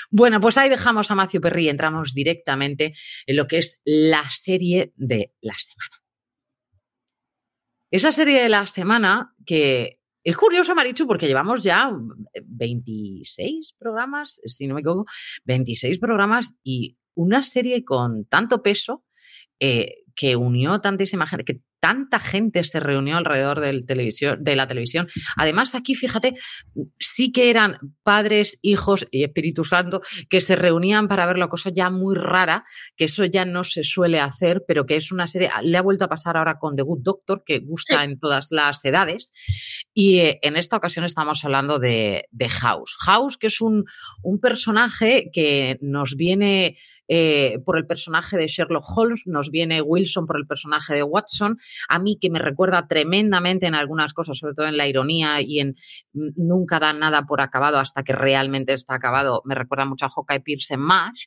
Bueno, 0.10 0.40
pues 0.40 0.58
ahí 0.58 0.70
dejamos 0.70 1.12
a 1.12 1.16
Matthew 1.16 1.42
Perry 1.42 1.66
y 1.66 1.70
entramos 1.70 2.14
directamente 2.14 2.94
en 3.26 3.36
lo 3.36 3.46
que 3.46 3.58
es 3.58 3.82
la 3.84 4.24
serie 4.30 4.94
de 4.96 5.34
la 5.42 5.56
semana. 5.58 5.99
Esa 7.92 8.12
serie 8.12 8.44
de 8.44 8.50
la 8.50 8.68
semana 8.68 9.34
que 9.46 10.00
es 10.24 10.38
curioso, 10.38 10.76
Marichu, 10.76 11.08
porque 11.08 11.28
llevamos 11.28 11.64
ya 11.64 11.92
26 12.46 13.74
programas, 13.80 14.40
si 14.46 14.68
no 14.68 14.76
me 14.76 14.82
equivoco, 14.82 15.06
26 15.46 15.98
programas 15.98 16.54
y 16.64 16.98
una 17.16 17.42
serie 17.42 17.84
con 17.84 18.26
tanto 18.26 18.62
peso 18.62 19.04
eh, 19.60 20.04
que 20.16 20.36
unió 20.36 20.82
tantísima 20.82 21.26
gente, 21.26 21.46
que 21.46 21.62
tanta 21.80 22.20
gente 22.20 22.64
se 22.64 22.80
reunió 22.80 23.18
alrededor 23.18 23.60
del 23.60 23.86
televisión, 23.86 24.44
de 24.44 24.56
la 24.56 24.68
televisión. 24.68 25.08
Además, 25.38 25.76
aquí, 25.76 25.96
fíjate, 25.96 26.36
sí 27.00 27.32
que 27.32 27.50
eran 27.50 27.78
padres, 28.04 28.60
hijos 28.62 29.08
y 29.12 29.24
Espíritu 29.24 29.64
Santo 29.64 30.02
que 30.30 30.42
se 30.42 30.56
reunían 30.56 31.08
para 31.08 31.26
ver 31.26 31.38
la 31.38 31.48
cosa 31.48 31.70
ya 31.74 31.90
muy 31.90 32.16
rara, 32.16 32.66
que 32.96 33.06
eso 33.06 33.26
ya 33.26 33.46
no 33.46 33.64
se 33.64 33.84
suele 33.84 34.20
hacer, 34.20 34.64
pero 34.68 34.86
que 34.86 34.96
es 34.96 35.12
una 35.12 35.28
serie, 35.28 35.50
le 35.64 35.78
ha 35.78 35.82
vuelto 35.82 36.06
a 36.06 36.10
pasar 36.10 36.38
ahora 36.38 36.60
con 36.60 36.76
The 36.76 36.84
Good 36.84 37.04
Doctor, 37.04 37.44
que 37.46 37.60
gusta 37.60 38.00
sí. 38.00 38.06
en 38.06 38.20
todas 38.20 38.52
las 38.52 38.84
edades. 38.84 39.34
Y 39.94 40.20
eh, 40.20 40.40
en 40.42 40.58
esta 40.58 40.78
ocasión 40.78 41.06
estamos 41.06 41.44
hablando 41.46 41.80
de, 41.80 42.26
de 42.32 42.50
House. 42.50 42.98
House, 43.06 43.38
que 43.38 43.48
es 43.48 43.62
un, 43.62 43.86
un 44.22 44.40
personaje 44.40 45.30
que 45.32 45.78
nos 45.82 46.16
viene 46.16 46.78
eh, 47.12 47.58
por 47.66 47.76
el 47.78 47.88
personaje 47.88 48.38
de 48.38 48.46
Sherlock 48.46 48.86
Holmes, 48.96 49.24
nos 49.26 49.50
viene 49.50 49.82
Wilson 49.82 50.28
por 50.28 50.38
el 50.38 50.46
personaje 50.46 50.94
de 50.94 51.02
Watson, 51.02 51.58
a 51.90 51.98
mí 51.98 52.20
que 52.22 52.30
me 52.30 52.38
recuerda 52.38 52.88
tremendamente 52.88 53.66
en 53.66 53.74
algunas 53.74 54.14
cosas, 54.14 54.38
sobre 54.38 54.54
todo 54.54 54.68
en 54.68 54.78
la 54.78 54.88
ironía 54.88 55.42
y 55.42 55.60
en 55.60 55.76
nunca 56.14 56.80
da 56.80 56.94
nada 56.94 57.24
por 57.24 57.42
acabado 57.42 57.80
hasta 57.80 58.04
que 58.04 58.14
realmente 58.14 58.74
está 58.74 58.94
acabado, 58.94 59.42
me 59.44 59.56
recuerda 59.56 59.86
mucho 59.86 60.06
a 60.06 60.10
Hawkeye 60.10 60.42
Pierce 60.42 60.76
en 60.76 60.82
MASH, 60.82 61.26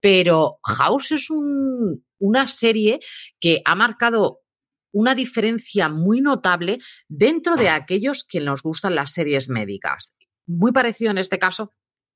pero 0.00 0.58
House 0.64 1.12
es 1.12 1.30
un, 1.30 2.04
una 2.18 2.48
serie 2.48 2.98
que 3.38 3.62
ha 3.64 3.76
marcado 3.76 4.40
una 4.92 5.14
diferencia 5.14 5.88
muy 5.88 6.20
notable 6.20 6.80
dentro 7.08 7.54
de 7.54 7.68
aquellos 7.68 8.24
que 8.24 8.40
nos 8.40 8.62
gustan 8.62 8.96
las 8.96 9.12
series 9.12 9.48
médicas. 9.48 10.16
Muy 10.46 10.72
parecido 10.72 11.12
en 11.12 11.18
este 11.18 11.38
caso 11.38 11.72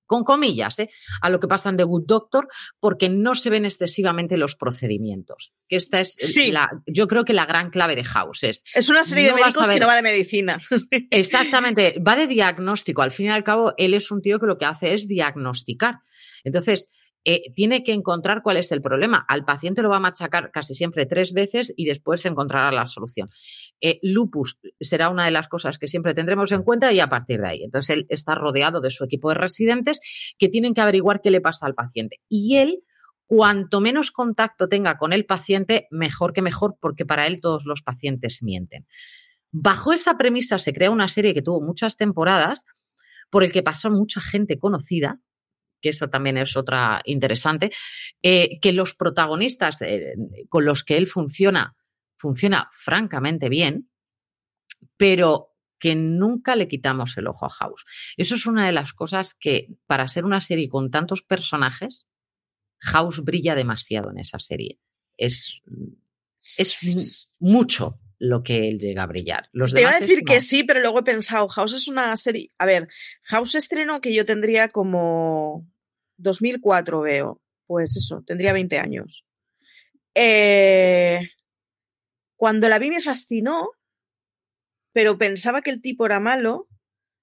con 0.06 0.24
comillas, 0.24 0.78
¿eh? 0.78 0.90
a 1.20 1.30
lo 1.30 1.40
que 1.40 1.48
pasa 1.48 1.68
en 1.68 1.76
The 1.76 1.84
Good 1.84 2.06
Doctor, 2.06 2.48
porque 2.80 3.08
no 3.08 3.34
se 3.34 3.50
ven 3.50 3.64
excesivamente 3.64 4.36
los 4.36 4.56
procedimientos. 4.56 5.52
Que 5.68 5.76
esta 5.76 6.00
es 6.00 6.14
sí. 6.14 6.50
la, 6.52 6.70
yo 6.86 7.08
creo 7.08 7.24
que 7.24 7.32
la 7.32 7.44
gran 7.44 7.70
clave 7.70 7.96
de 7.96 8.04
House 8.04 8.44
es. 8.44 8.64
Es 8.74 8.88
una 8.88 9.04
serie 9.04 9.30
no 9.30 9.36
de 9.36 9.42
médicos 9.42 9.68
que 9.68 9.80
no 9.80 9.86
va 9.86 9.96
de 9.96 10.02
medicina. 10.02 10.58
Exactamente, 11.10 12.00
va 12.06 12.16
de 12.16 12.26
diagnóstico. 12.26 13.02
Al 13.02 13.12
fin 13.12 13.26
y 13.26 13.30
al 13.30 13.44
cabo, 13.44 13.74
él 13.76 13.94
es 13.94 14.10
un 14.10 14.22
tío 14.22 14.38
que 14.38 14.46
lo 14.46 14.58
que 14.58 14.64
hace 14.64 14.94
es 14.94 15.08
diagnosticar. 15.08 16.00
Entonces, 16.44 16.88
eh, 17.28 17.52
tiene 17.56 17.82
que 17.82 17.92
encontrar 17.92 18.40
cuál 18.40 18.56
es 18.56 18.70
el 18.70 18.80
problema. 18.80 19.18
Al 19.26 19.44
paciente 19.44 19.82
lo 19.82 19.88
va 19.88 19.96
a 19.96 20.00
machacar 20.00 20.52
casi 20.52 20.74
siempre 20.74 21.06
tres 21.06 21.32
veces 21.32 21.74
y 21.76 21.84
después 21.84 22.24
encontrará 22.24 22.70
la 22.70 22.86
solución. 22.86 23.28
Eh, 23.80 23.98
lupus 24.02 24.58
será 24.80 25.10
una 25.10 25.26
de 25.26 25.30
las 25.30 25.48
cosas 25.48 25.78
que 25.78 25.88
siempre 25.88 26.14
tendremos 26.14 26.50
en 26.52 26.62
cuenta 26.62 26.92
y 26.92 27.00
a 27.00 27.08
partir 27.08 27.40
de 27.40 27.48
ahí. 27.48 27.64
Entonces, 27.64 27.90
él 27.90 28.06
está 28.08 28.34
rodeado 28.34 28.80
de 28.80 28.90
su 28.90 29.04
equipo 29.04 29.28
de 29.28 29.34
residentes 29.34 30.00
que 30.38 30.48
tienen 30.48 30.74
que 30.74 30.80
averiguar 30.80 31.20
qué 31.22 31.30
le 31.30 31.40
pasa 31.40 31.66
al 31.66 31.74
paciente. 31.74 32.20
Y 32.28 32.56
él, 32.56 32.82
cuanto 33.26 33.80
menos 33.80 34.10
contacto 34.10 34.68
tenga 34.68 34.96
con 34.96 35.12
el 35.12 35.26
paciente, 35.26 35.88
mejor 35.90 36.32
que 36.32 36.42
mejor, 36.42 36.76
porque 36.80 37.04
para 37.04 37.26
él 37.26 37.40
todos 37.40 37.66
los 37.66 37.82
pacientes 37.82 38.42
mienten. 38.42 38.86
Bajo 39.52 39.92
esa 39.92 40.16
premisa 40.16 40.58
se 40.58 40.72
crea 40.72 40.90
una 40.90 41.08
serie 41.08 41.34
que 41.34 41.42
tuvo 41.42 41.60
muchas 41.60 41.96
temporadas, 41.96 42.64
por 43.30 43.44
el 43.44 43.52
que 43.52 43.62
pasó 43.62 43.90
mucha 43.90 44.20
gente 44.20 44.58
conocida, 44.58 45.20
que 45.80 45.90
eso 45.90 46.08
también 46.08 46.36
es 46.38 46.56
otra 46.56 47.02
interesante, 47.04 47.70
eh, 48.22 48.58
que 48.60 48.72
los 48.72 48.94
protagonistas 48.94 49.82
eh, 49.82 50.14
con 50.48 50.64
los 50.64 50.84
que 50.84 50.96
él 50.96 51.06
funciona 51.06 51.74
funciona 52.16 52.70
francamente 52.72 53.48
bien, 53.48 53.90
pero 54.96 55.56
que 55.78 55.94
nunca 55.94 56.56
le 56.56 56.68
quitamos 56.68 57.16
el 57.16 57.26
ojo 57.26 57.46
a 57.46 57.50
House. 57.50 57.84
Eso 58.16 58.34
es 58.34 58.46
una 58.46 58.66
de 58.66 58.72
las 58.72 58.92
cosas 58.92 59.34
que, 59.34 59.68
para 59.86 60.08
ser 60.08 60.24
una 60.24 60.40
serie 60.40 60.68
con 60.68 60.90
tantos 60.90 61.22
personajes, 61.22 62.06
House 62.78 63.22
brilla 63.22 63.54
demasiado 63.54 64.10
en 64.10 64.18
esa 64.18 64.38
serie. 64.38 64.78
Es, 65.16 65.60
es 66.58 67.32
mucho 67.40 68.00
lo 68.18 68.42
que 68.42 68.68
él 68.68 68.78
llega 68.78 69.02
a 69.02 69.06
brillar. 69.06 69.50
Te 69.72 69.80
iba 69.80 69.90
a 69.90 70.00
decir 70.00 70.22
que 70.24 70.40
sí, 70.40 70.64
pero 70.64 70.80
luego 70.80 71.00
he 71.00 71.04
pensado, 71.04 71.48
House 71.48 71.74
es 71.74 71.88
una 71.88 72.16
serie... 72.16 72.50
A 72.58 72.66
ver, 72.66 72.88
House 73.24 73.54
estrenó 73.54 74.00
que 74.00 74.14
yo 74.14 74.24
tendría 74.24 74.68
como 74.68 75.68
2004, 76.16 77.00
veo. 77.00 77.42
Pues 77.66 77.96
eso, 77.96 78.22
tendría 78.26 78.52
20 78.52 78.78
años. 78.78 79.26
Eh, 80.14 81.20
cuando 82.36 82.68
la 82.68 82.78
vi 82.78 82.90
me 82.90 83.00
fascinó, 83.00 83.70
pero 84.92 85.18
pensaba 85.18 85.62
que 85.62 85.70
el 85.70 85.82
tipo 85.82 86.06
era 86.06 86.20
malo. 86.20 86.68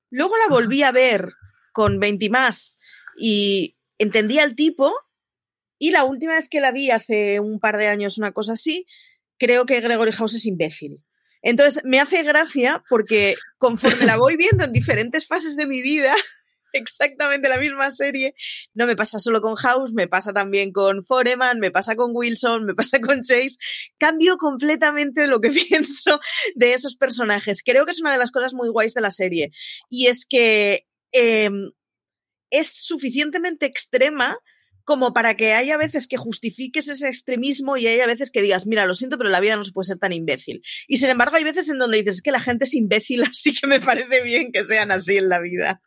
Luego 0.10 0.36
la 0.38 0.48
volví 0.48 0.84
a 0.84 0.92
ver 0.92 1.34
con 1.72 2.00
20 2.00 2.30
más 2.30 2.78
y 3.18 3.78
entendía 3.98 4.44
el 4.44 4.56
tipo. 4.56 4.94
Y 5.80 5.92
la 5.92 6.04
última 6.04 6.34
vez 6.34 6.48
que 6.50 6.62
la 6.62 6.72
vi 6.72 6.92
hace 6.92 7.40
un 7.40 7.60
par 7.60 7.78
de 7.78 7.88
años, 7.88 8.18
una 8.18 8.32
cosa 8.32 8.54
así, 8.54 8.86
creo 9.38 9.66
que 9.66 9.82
Gregory 9.82 10.12
House 10.12 10.36
es 10.36 10.46
imbécil. 10.46 11.04
Entonces, 11.42 11.84
me 11.84 12.00
hace 12.00 12.24
gracia 12.24 12.84
porque 12.90 13.36
conforme 13.58 14.06
la 14.06 14.18
voy 14.18 14.38
viendo 14.38 14.64
en 14.64 14.72
diferentes 14.72 15.28
fases 15.28 15.56
de 15.56 15.68
mi 15.68 15.82
vida, 15.82 16.14
exactamente 16.74 17.50
la 17.50 17.58
misma 17.58 17.92
serie. 17.92 18.36
No 18.74 18.86
me 18.86 18.96
pasa 18.96 19.20
solo 19.20 19.42
con 19.42 19.56
House, 19.56 19.92
me 19.94 20.08
pasa 20.08 20.34
también 20.34 20.72
con 20.72 21.06
Foreman, 21.06 21.60
me 21.60 21.72
pasa 21.72 21.96
con 21.96 22.12
Wilson, 22.14 22.66
me 22.66 22.76
pasa 22.76 23.00
con 23.00 23.22
Chase. 23.22 23.58
Cambio 23.98 24.38
completamente 24.38 25.28
lo 25.28 25.40
que 25.40 25.50
pienso 25.70 26.20
de 26.56 26.74
esos 26.74 26.96
personajes. 26.96 27.64
Creo 27.64 27.86
que 27.86 27.92
es 27.92 28.02
una 28.02 28.12
de 28.12 28.18
las 28.18 28.32
cosas 28.32 28.54
muy 28.54 28.70
guays 28.70 28.94
de 28.94 29.02
la 29.02 29.12
serie. 29.12 29.52
Y 29.90 30.08
es 30.08 30.26
que 30.26 30.86
em, 31.12 31.72
es 32.50 32.72
suficientemente 32.74 33.66
extrema 33.66 34.38
como 34.84 35.14
para 35.14 35.36
que 35.36 35.54
haya 35.54 35.78
veces 35.78 36.08
que 36.08 36.18
justifiques 36.18 36.88
ese 36.88 37.08
extremismo 37.08 37.78
y 37.78 37.88
haya 37.88 38.06
veces 38.06 38.32
que 38.32 38.42
digas, 38.42 38.68
mira, 38.68 38.86
lo 38.86 38.94
siento, 38.94 39.18
pero 39.18 39.30
la 39.30 39.40
vida 39.40 39.56
no 39.56 39.64
se 39.64 39.72
puede 39.72 39.88
ser 39.88 39.98
tan 39.98 40.12
imbécil. 40.12 40.62
Y 40.88 40.98
sin 40.98 41.10
embargo, 41.10 41.38
hay 41.38 41.44
veces 41.44 41.70
en 41.70 41.80
donde 41.80 42.00
dices, 42.00 42.18
es 42.18 42.22
que 42.22 42.32
la 42.32 42.40
gente 42.40 42.66
es 42.66 42.74
imbécil, 42.74 43.24
así 43.30 43.54
que 43.54 43.68
me 43.68 43.80
parece 43.80 44.22
bien 44.24 44.52
que 44.52 44.66
sean 44.66 44.92
así 44.92 45.18
en 45.18 45.30
la 45.30 45.40
vida. 45.40 45.82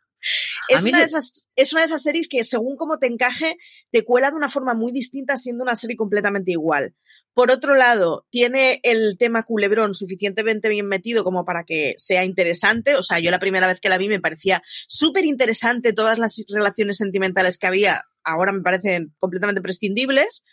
Es 0.69 0.85
una, 0.85 0.99
de 0.99 1.05
esas, 1.05 1.49
es 1.57 1.73
una 1.73 1.83
de 1.83 1.87
esas 1.87 2.03
series 2.03 2.29
que 2.29 2.45
según 2.45 2.77
cómo 2.77 2.99
te 2.99 3.07
encaje, 3.07 3.57
te 3.91 4.05
cuela 4.05 4.31
de 4.31 4.37
una 4.37 4.49
forma 4.49 4.75
muy 4.75 4.93
distinta 4.93 5.37
siendo 5.37 5.63
una 5.63 5.77
serie 5.77 5.97
completamente 5.97 6.53
igual. 6.53 6.95
Por 7.37 7.51
otro 7.51 7.75
lado, 7.75 8.27
tiene 8.31 8.81
el 8.83 9.19
tema 9.19 9.43
culebrón 9.43 9.93
suficientemente 9.93 10.71
bien 10.71 10.87
metido 10.87 11.23
como 11.23 11.45
para 11.45 11.65
que 11.65 11.93
sea 11.99 12.25
interesante. 12.25 12.97
O 12.97 13.03
sea, 13.03 13.19
yo 13.19 13.31
la 13.31 13.39
primera 13.39 13.69
vez 13.69 13.79
que 13.79 13.91
la 13.91 13.99
vi 13.99 14.09
me 14.09 14.21
parecía 14.21 14.63
súper 14.89 15.27
interesante 15.27 15.93
todas 15.93 16.19
las 16.19 16.43
relaciones 16.49 16.97
sentimentales 16.97 17.59
que 17.59 17.67
había. 17.67 18.05
Ahora 18.25 18.53
me 18.53 18.63
parecen 18.63 19.15
completamente 19.19 19.61
prescindibles. 19.61 20.45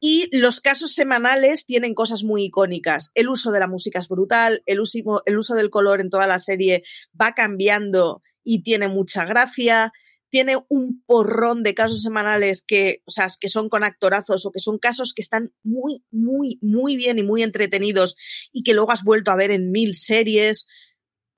Y 0.00 0.34
los 0.34 0.62
casos 0.62 0.94
semanales 0.94 1.66
tienen 1.66 1.92
cosas 1.94 2.22
muy 2.24 2.44
icónicas. 2.44 3.10
El 3.14 3.28
uso 3.28 3.50
de 3.50 3.60
la 3.60 3.66
música 3.66 3.98
es 3.98 4.08
brutal, 4.08 4.62
el 4.64 4.80
uso, 4.80 5.22
el 5.26 5.36
uso 5.36 5.54
del 5.54 5.68
color 5.68 6.00
en 6.00 6.08
toda 6.08 6.26
la 6.26 6.38
serie 6.38 6.82
va 7.20 7.32
cambiando 7.32 8.22
y 8.46 8.62
tiene 8.62 8.88
mucha 8.88 9.24
gracia. 9.24 9.92
Tiene 10.30 10.56
un 10.68 11.02
porrón 11.04 11.62
de 11.62 11.74
casos 11.74 12.02
semanales 12.02 12.64
que, 12.66 13.02
o 13.04 13.10
sea, 13.10 13.26
que 13.40 13.48
son 13.48 13.68
con 13.68 13.84
actorazos 13.84 14.46
o 14.46 14.52
que 14.52 14.60
son 14.60 14.78
casos 14.78 15.12
que 15.14 15.22
están 15.22 15.52
muy, 15.62 16.04
muy, 16.10 16.58
muy 16.62 16.96
bien 16.96 17.18
y 17.18 17.22
muy 17.22 17.42
entretenidos 17.42 18.16
y 18.52 18.62
que 18.62 18.74
luego 18.74 18.92
has 18.92 19.02
vuelto 19.02 19.30
a 19.30 19.36
ver 19.36 19.50
en 19.50 19.70
mil 19.72 19.94
series. 19.94 20.66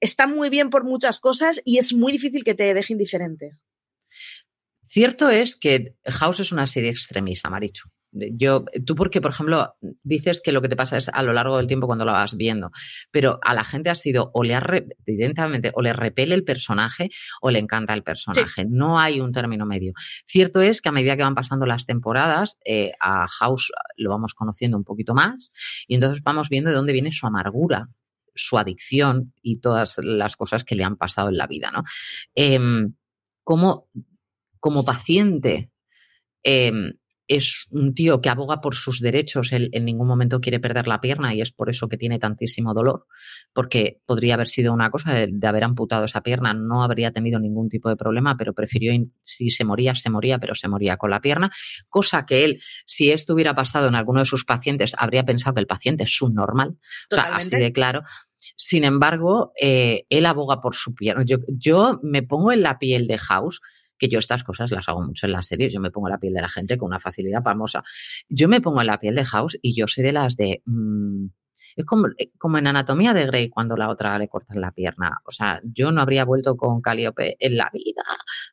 Está 0.01 0.27
muy 0.27 0.51
bien 0.51 0.71
por 0.71 0.85
muchas 0.85 1.19
cosas 1.19 1.61
y 1.65 1.79
es 1.79 1.93
muy 1.93 2.13
difícil 2.13 2.45
que 2.45 2.55
te 2.55 2.75
deje 2.75 2.93
indiferente. 2.93 3.59
Cierto 4.83 5.29
es 5.31 5.57
que 5.57 5.95
House 6.07 6.41
es 6.41 6.53
una 6.53 6.67
serie 6.67 6.91
extremista, 6.91 7.51
Marichu. 7.51 7.89
Yo, 8.11 8.65
tú 8.87 8.95
porque, 8.95 9.21
por 9.21 9.33
ejemplo, 9.33 9.75
dices 10.03 10.41
que 10.43 10.51
lo 10.51 10.63
que 10.63 10.69
te 10.69 10.77
pasa 10.77 10.97
es 10.97 11.11
a 11.11 11.23
lo 11.23 11.33
largo 11.33 11.59
del 11.59 11.67
tiempo 11.67 11.87
cuando 11.87 12.07
lo 12.07 12.13
vas 12.13 12.37
viendo, 12.37 12.71
pero 13.11 13.39
a 13.43 13.53
la 13.55 13.65
gente 13.65 13.91
ha 13.91 13.95
sido 13.95 14.31
o 14.33 14.43
le, 14.43 14.59
evidentemente, 15.07 15.73
o 15.75 15.83
le 15.83 15.93
repele 15.93 16.35
el 16.35 16.45
personaje 16.45 17.11
o 17.43 17.51
le 17.51 17.59
encanta 17.59 17.93
el 17.93 18.03
personaje. 18.03 18.65
No 18.65 18.99
hay 18.99 19.21
un 19.21 19.33
término 19.33 19.67
medio. 19.67 19.93
Cierto 20.27 20.63
es 20.63 20.81
que 20.81 20.89
a 20.89 20.93
medida 20.93 21.17
que 21.17 21.23
van 21.23 21.35
pasando 21.35 21.67
las 21.67 21.85
temporadas, 21.85 22.59
eh, 22.65 22.93
a 23.01 23.29
House 23.29 23.73
lo 23.97 24.11
vamos 24.11 24.35
conociendo 24.35 24.77
un 24.77 24.85
poquito 24.85 25.15
más 25.15 25.53
y 25.87 25.95
entonces 25.95 26.23
vamos 26.23 26.49
viendo 26.49 26.71
de 26.71 26.77
dónde 26.77 26.95
viene 26.95 27.13
su 27.13 27.27
amargura, 27.27 27.89
su 28.35 28.57
adicción 28.57 29.35
y 29.43 29.59
todas 29.59 29.99
las 30.03 30.37
cosas 30.37 30.65
que 30.65 30.77
le 30.77 30.85
han 30.85 30.97
pasado 30.97 31.29
en 31.29 31.37
la 31.37 31.47
vida, 31.47 31.71
¿no? 31.71 31.85
Em, 32.35 32.95
como, 33.45 33.89
como 34.61 34.85
paciente, 34.85 35.71
em, 36.43 36.93
es 37.29 37.67
un 37.71 37.95
tío 37.95 38.23
que 38.23 38.31
aboga 38.31 38.63
por 38.63 38.75
sus 38.75 39.01
derechos, 39.01 39.53
él 39.53 39.69
en 39.73 39.85
ningún 39.85 40.09
momento 40.09 40.41
quiere 40.41 40.59
perder 40.59 40.89
la 40.89 41.01
pierna 41.01 41.35
y 41.35 41.43
es 41.43 41.53
por 41.53 41.69
eso 41.69 41.87
que 41.87 41.99
tiene 41.99 42.19
tantísimo 42.19 42.73
dolor, 42.73 43.07
porque 43.53 44.01
podría 44.07 44.35
haber 44.35 44.49
sido 44.49 44.73
una 44.73 44.91
cosa 44.91 45.13
de, 45.13 45.47
haber 45.47 45.65
amputado 45.65 46.07
esa 46.07 46.23
pierna, 46.23 46.55
no 46.55 46.83
habría 46.83 47.13
tenido 47.13 47.39
ningún 47.39 47.69
tipo 47.69 47.91
de 47.91 47.97
problema, 47.97 48.37
pero 48.39 48.55
prefirió, 48.55 48.93
si 49.23 49.51
se 49.51 49.65
moría, 49.65 49.95
se 49.95 50.09
moría, 50.09 50.39
pero 50.39 50.55
se 50.55 50.69
moría 50.69 50.97
con 50.97 51.11
la 51.11 51.21
pierna, 51.21 51.51
cosa 51.91 52.25
que 52.25 52.45
él, 52.45 52.63
si 52.87 53.11
esto 53.11 53.35
hubiera 53.35 53.55
pasado 53.55 53.89
en 53.89 53.95
alguno 53.95 54.21
de 54.21 54.27
sus 54.27 54.47
pacientes, 54.47 54.95
habría 54.97 55.25
pensado 55.25 55.55
que 55.55 55.61
el 55.61 55.67
paciente 55.67 56.05
es 56.05 56.17
subnormal, 56.17 56.79
o 57.13 57.15
sea, 57.15 57.37
así 57.37 57.51
de 57.51 57.73
claro. 57.73 58.03
Sin 58.57 58.85
embargo, 58.85 59.53
eh, 59.61 60.07
él 60.09 60.27
aboga 60.27 60.61
por 60.61 60.75
su 60.75 60.95
pierna. 60.95 61.23
Yo, 61.25 61.37
yo 61.47 62.01
me 62.03 62.25
pongo 62.25 62.51
en 62.51 62.63
la 62.63 62.79
piel 62.79 63.07
de 63.07 63.19
House 63.19 63.61
que 63.99 64.09
yo 64.09 64.19
estas 64.19 64.45
cosas 64.45 64.71
las 64.71 64.89
hago 64.89 65.03
mucho 65.03 65.27
en 65.27 65.33
las 65.33 65.49
series, 65.49 65.73
yo 65.73 65.81
me 65.81 65.91
pongo 65.91 66.09
la 66.09 66.19
piel 66.19 66.35
de 66.35 66.41
la 66.41 66.49
gente 66.49 66.79
con 66.79 66.89
una 66.89 67.01
facilidad 67.01 67.43
famosa. 67.43 67.83
Yo 68.29 68.49
me 68.49 68.61
pongo 68.61 68.81
en 68.81 68.87
la 68.87 68.99
piel 68.99 69.15
de 69.15 69.25
House 69.25 69.59
y 69.63 69.75
yo 69.75 69.87
soy 69.87 70.05
de 70.05 70.13
las 70.13 70.37
de... 70.37 70.63
Mm, 70.65 71.27
es 71.77 71.85
como, 71.85 72.09
eh, 72.19 72.33
como, 72.39 72.59
en 72.59 72.67
Anatomía 72.67 73.15
de 73.15 73.27
Grey 73.27 73.49
cuando 73.51 73.77
la 73.77 73.89
otra 73.89 74.19
le 74.19 74.29
cortan 74.29 74.61
la 74.61 74.73
pierna. 74.73 75.21
O 75.25 75.31
sea, 75.31 75.61
yo 75.63 75.93
no 75.93 76.01
habría 76.01 76.25
vuelto 76.25 76.57
con 76.57 76.81
Caliope 76.81 77.37
en 77.39 77.57
la 77.57 77.71
vida. 77.73 78.03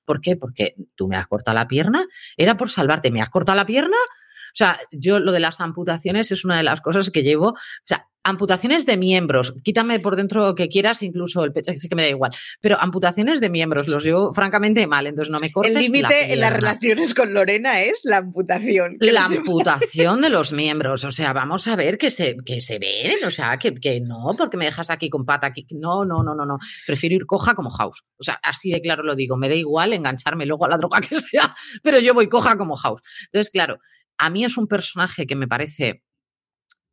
¿Por 0.05 0.21
qué? 0.21 0.35
Porque 0.35 0.75
tú 0.95 1.07
me 1.07 1.17
has 1.17 1.25
cortado 1.25 1.55
la 1.55 1.67
pierna. 1.67 2.05
Era 2.37 2.55
por 2.55 2.69
salvarte. 2.69 3.09
¿Me 3.09 3.23
has 3.23 3.29
cortado 3.31 3.55
la 3.55 3.65
pierna? 3.65 3.97
O 3.97 4.57
sea, 4.57 4.77
yo 4.91 5.19
lo 5.19 5.31
de 5.31 5.39
las 5.39 5.59
amputaciones 5.59 6.31
es 6.31 6.45
una 6.45 6.57
de 6.57 6.63
las 6.63 6.81
cosas 6.81 7.09
que 7.09 7.23
llevo. 7.23 7.49
O 7.49 7.55
sea, 7.83 8.07
amputaciones 8.25 8.85
de 8.87 8.97
miembros, 8.97 9.53
quítame 9.63 9.99
por 9.99 10.15
dentro 10.15 10.47
lo 10.47 10.55
que 10.55 10.67
quieras, 10.67 11.03
incluso 11.03 11.43
el 11.43 11.53
pecho, 11.53 11.71
sí 11.77 11.87
que 11.87 11.95
me 11.95 12.01
da 12.01 12.09
igual, 12.09 12.31
pero 12.59 12.81
amputaciones 12.81 13.39
de 13.39 13.49
miembros 13.49 13.87
los 13.87 14.03
llevo 14.03 14.33
francamente 14.33 14.87
mal, 14.87 15.05
entonces 15.05 15.31
no 15.31 15.39
me 15.39 15.51
cortes 15.51 15.75
El 15.75 15.83
límite 15.83 16.33
en 16.33 16.39
las 16.39 16.51
relaciones 16.51 17.13
con 17.13 17.33
Lorena 17.33 17.81
es 17.81 18.01
la 18.03 18.17
amputación. 18.17 18.97
La 18.99 19.25
amputación 19.25 20.21
de 20.21 20.29
los 20.29 20.51
miembros, 20.51 21.05
o 21.05 21.11
sea, 21.11 21.33
vamos 21.33 21.67
a 21.67 21.75
ver 21.75 21.99
que 21.99 22.09
se, 22.09 22.35
que 22.43 22.61
se 22.61 22.79
ven, 22.79 23.23
o 23.25 23.29
sea, 23.31 23.57
que, 23.57 23.75
que 23.75 24.01
no, 24.01 24.33
porque 24.35 24.57
me 24.57 24.65
dejas 24.65 24.89
aquí 24.89 25.09
con 25.09 25.23
pata, 25.23 25.47
aquí, 25.47 25.67
no, 25.71 26.03
no, 26.03 26.23
no, 26.23 26.33
no, 26.33 26.45
no, 26.45 26.57
prefiero 26.87 27.15
ir 27.15 27.25
coja 27.27 27.53
como 27.53 27.69
House, 27.69 28.03
o 28.17 28.23
sea, 28.23 28.39
así 28.41 28.71
de 28.71 28.81
claro 28.81 29.03
lo 29.03 29.15
digo, 29.15 29.37
me 29.37 29.49
da 29.49 29.55
igual 29.55 29.93
engancharme 29.93 30.47
luego 30.47 30.65
a 30.65 30.69
la 30.69 30.77
droga 30.77 30.99
que 31.07 31.15
sea, 31.19 31.55
pero 31.83 31.99
yo 31.99 32.15
voy 32.15 32.27
coja 32.27 32.57
como 32.57 32.75
House. 32.75 33.01
Entonces, 33.25 33.51
claro, 33.51 33.77
a 34.17 34.31
mí 34.31 34.43
es 34.43 34.57
un 34.57 34.67
personaje 34.67 35.27
que 35.27 35.35
me 35.35 35.47
parece... 35.47 36.01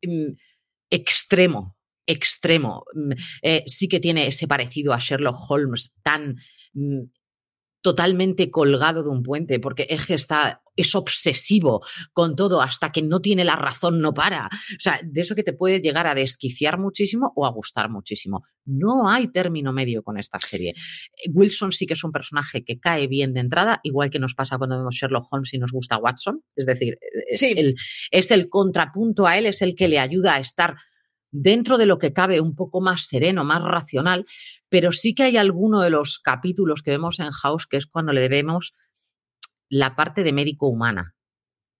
Mm, 0.03 0.33
extremo, 0.93 1.75
extremo. 2.05 2.85
Mm, 2.93 3.11
eh, 3.41 3.63
sí 3.67 3.87
que 3.87 3.99
tiene 3.99 4.27
ese 4.27 4.47
parecido 4.47 4.93
a 4.93 4.99
Sherlock 4.99 5.37
Holmes 5.49 5.93
tan 6.03 6.37
mm, 6.73 7.01
totalmente 7.81 8.49
colgado 8.49 9.03
de 9.03 9.09
un 9.09 9.23
puente, 9.23 9.59
porque 9.59 9.85
es 9.89 10.05
que 10.05 10.13
está, 10.13 10.61
es 10.75 10.95
obsesivo 10.95 11.81
con 12.13 12.35
todo, 12.35 12.61
hasta 12.61 12.91
que 12.91 13.01
no 13.01 13.19
tiene 13.19 13.43
la 13.43 13.55
razón, 13.55 13.99
no 13.99 14.13
para. 14.13 14.47
O 14.47 14.79
sea, 14.79 15.01
de 15.03 15.21
eso 15.21 15.35
que 15.35 15.43
te 15.43 15.53
puede 15.53 15.81
llegar 15.81 16.07
a 16.07 16.15
desquiciar 16.15 16.79
muchísimo 16.79 17.33
o 17.35 17.45
a 17.45 17.49
gustar 17.49 17.89
muchísimo. 17.89 18.43
No 18.65 19.09
hay 19.09 19.27
término 19.27 19.73
medio 19.73 20.01
con 20.01 20.17
esta 20.17 20.39
serie. 20.39 20.73
Wilson 21.33 21.73
sí 21.73 21.85
que 21.85 21.93
es 21.93 22.03
un 22.03 22.13
personaje 22.13 22.63
que 22.63 22.79
cae 22.79 23.07
bien 23.07 23.33
de 23.33 23.41
entrada, 23.41 23.81
igual 23.83 24.09
que 24.09 24.19
nos 24.19 24.33
pasa 24.33 24.57
cuando 24.57 24.77
vemos 24.77 24.95
Sherlock 24.95 25.27
Holmes 25.29 25.53
y 25.53 25.57
nos 25.57 25.73
gusta 25.73 25.97
Watson. 25.97 26.41
Es 26.55 26.65
decir, 26.65 26.97
es, 27.29 27.43
el, 27.43 27.75
es 28.11 28.31
el 28.31 28.49
contrapunto 28.49 29.25
a 29.25 29.37
él, 29.37 29.45
es 29.45 29.61
el 29.61 29.75
que 29.75 29.87
le 29.87 29.99
ayuda 29.99 30.35
a 30.35 30.39
estar 30.39 30.75
dentro 31.31 31.77
de 31.77 31.87
lo 31.87 31.97
que 31.97 32.13
cabe 32.13 32.39
un 32.39 32.55
poco 32.55 32.79
más 32.79 33.07
sereno, 33.07 33.43
más 33.43 33.61
racional, 33.63 34.25
pero 34.69 34.91
sí 34.91 35.15
que 35.15 35.23
hay 35.23 35.37
alguno 35.37 35.81
de 35.81 35.89
los 35.89 36.19
capítulos 36.19 36.83
que 36.83 36.91
vemos 36.91 37.19
en 37.19 37.31
House 37.31 37.67
que 37.67 37.77
es 37.77 37.87
cuando 37.87 38.13
le 38.13 38.27
vemos 38.29 38.73
la 39.69 39.95
parte 39.95 40.23
de 40.23 40.33
médico 40.33 40.67
humana. 40.67 41.15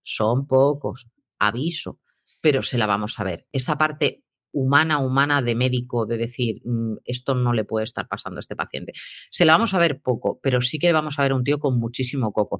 Son 0.03 0.47
pocos, 0.47 1.07
aviso, 1.39 1.99
pero 2.41 2.61
se 2.63 2.77
la 2.77 2.87
vamos 2.87 3.19
a 3.19 3.23
ver. 3.23 3.45
Esa 3.51 3.77
parte 3.77 4.23
humana, 4.51 4.99
humana 4.99 5.41
de 5.41 5.55
médico, 5.55 6.05
de 6.05 6.17
decir, 6.17 6.61
mm, 6.63 6.97
esto 7.05 7.35
no 7.35 7.53
le 7.53 7.65
puede 7.65 7.85
estar 7.85 8.07
pasando 8.07 8.39
a 8.39 8.41
este 8.41 8.55
paciente. 8.55 8.93
Se 9.29 9.45
la 9.45 9.53
vamos 9.53 9.73
a 9.73 9.79
ver 9.79 10.01
poco, 10.01 10.39
pero 10.41 10.61
sí 10.61 10.79
que 10.79 10.93
vamos 10.93 11.17
a 11.17 11.23
ver 11.23 11.33
un 11.33 11.43
tío 11.43 11.59
con 11.59 11.79
muchísimo 11.79 12.31
coco. 12.31 12.59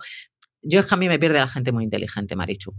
Yo 0.63 0.79
es 0.79 0.87
que 0.87 0.95
a 0.95 0.97
mí 0.97 1.07
me 1.07 1.19
pierde 1.19 1.39
la 1.39 1.47
gente 1.47 1.71
muy 1.71 1.83
inteligente, 1.83 2.35
Marichu. 2.35 2.73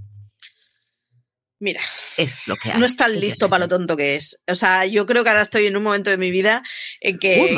Mira, 1.61 1.81
es 2.17 2.47
lo 2.47 2.57
que 2.57 2.75
no 2.75 2.85
es 2.85 2.97
tan 2.97 3.19
listo 3.19 3.49
para 3.49 3.65
lo 3.65 3.69
tonto 3.69 3.97
que 3.97 4.17
es. 4.17 4.41
O 4.47 4.55
sea, 4.55 4.87
yo 4.87 5.07
creo 5.07 5.23
que 5.23 5.31
ahora 5.31 5.43
estoy 5.43 5.67
en 5.67 5.77
un 5.77 5.83
momento 5.83 6.11
de 6.11 6.19
mi 6.19 6.31
vida 6.31 6.63
en 7.01 7.19
que 7.19 7.57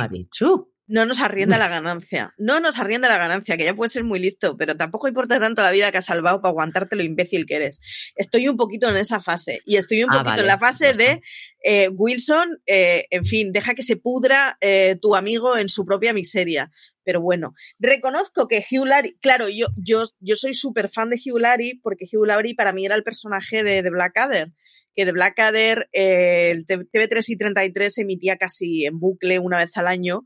no 0.86 1.04
nos 1.04 1.20
arrienda 1.20 1.58
la 1.58 1.68
ganancia. 1.68 2.34
No 2.38 2.60
nos 2.60 2.78
arrienda 2.78 3.08
la 3.08 3.18
ganancia, 3.18 3.56
que 3.56 3.64
ya 3.64 3.74
puede 3.74 3.90
ser 3.90 4.04
muy 4.04 4.18
listo, 4.18 4.56
pero 4.56 4.76
tampoco 4.76 5.08
importa 5.08 5.40
tanto 5.40 5.62
la 5.62 5.70
vida 5.70 5.90
que 5.90 5.98
has 5.98 6.06
salvado 6.06 6.40
para 6.40 6.50
aguantarte 6.50 6.96
lo 6.96 7.02
imbécil 7.02 7.46
que 7.46 7.56
eres. 7.56 7.80
Estoy 8.16 8.48
un 8.48 8.56
poquito 8.56 8.88
en 8.88 8.96
esa 8.96 9.20
fase 9.20 9.62
y 9.64 9.76
estoy 9.76 10.04
un 10.04 10.10
ah, 10.12 10.22
poquito 10.22 10.40
en 10.40 10.46
la 10.46 10.58
fase 10.58 10.94
de 10.94 11.22
eh, 11.62 11.88
Wilson, 11.88 12.60
eh, 12.66 13.06
en 13.10 13.24
fin, 13.24 13.52
deja 13.52 13.74
que 13.74 13.82
se 13.82 13.96
pudra 13.96 14.56
eh, 14.60 14.96
tu 15.00 15.16
amigo 15.16 15.56
en 15.56 15.68
su 15.68 15.84
propia 15.84 16.12
miseria. 16.12 16.70
Pero 17.02 17.20
bueno, 17.20 17.54
reconozco 17.78 18.48
que 18.48 18.64
Hugh 18.68 18.86
Laurie, 18.86 19.16
claro, 19.20 19.48
yo, 19.48 19.68
yo, 19.76 20.04
yo 20.20 20.34
soy 20.36 20.54
súper 20.54 20.88
fan 20.88 21.10
de 21.10 21.16
Hugh 21.16 21.38
Laurie 21.38 21.78
porque 21.82 22.06
Hugh 22.10 22.26
Laurie 22.26 22.54
para 22.54 22.72
mí 22.72 22.84
era 22.84 22.96
el 22.96 23.04
personaje 23.04 23.62
de, 23.62 23.82
de 23.82 23.90
Blackadder 23.90 24.52
que 24.96 25.04
de 25.04 25.12
Blackadder 25.12 25.88
el 25.92 26.66
TV3 26.66 27.24
y 27.28 27.36
33 27.36 27.98
emitía 27.98 28.38
casi 28.38 28.86
en 28.86 28.98
bucle 28.98 29.38
una 29.38 29.58
vez 29.58 29.76
al 29.76 29.86
año 29.86 30.22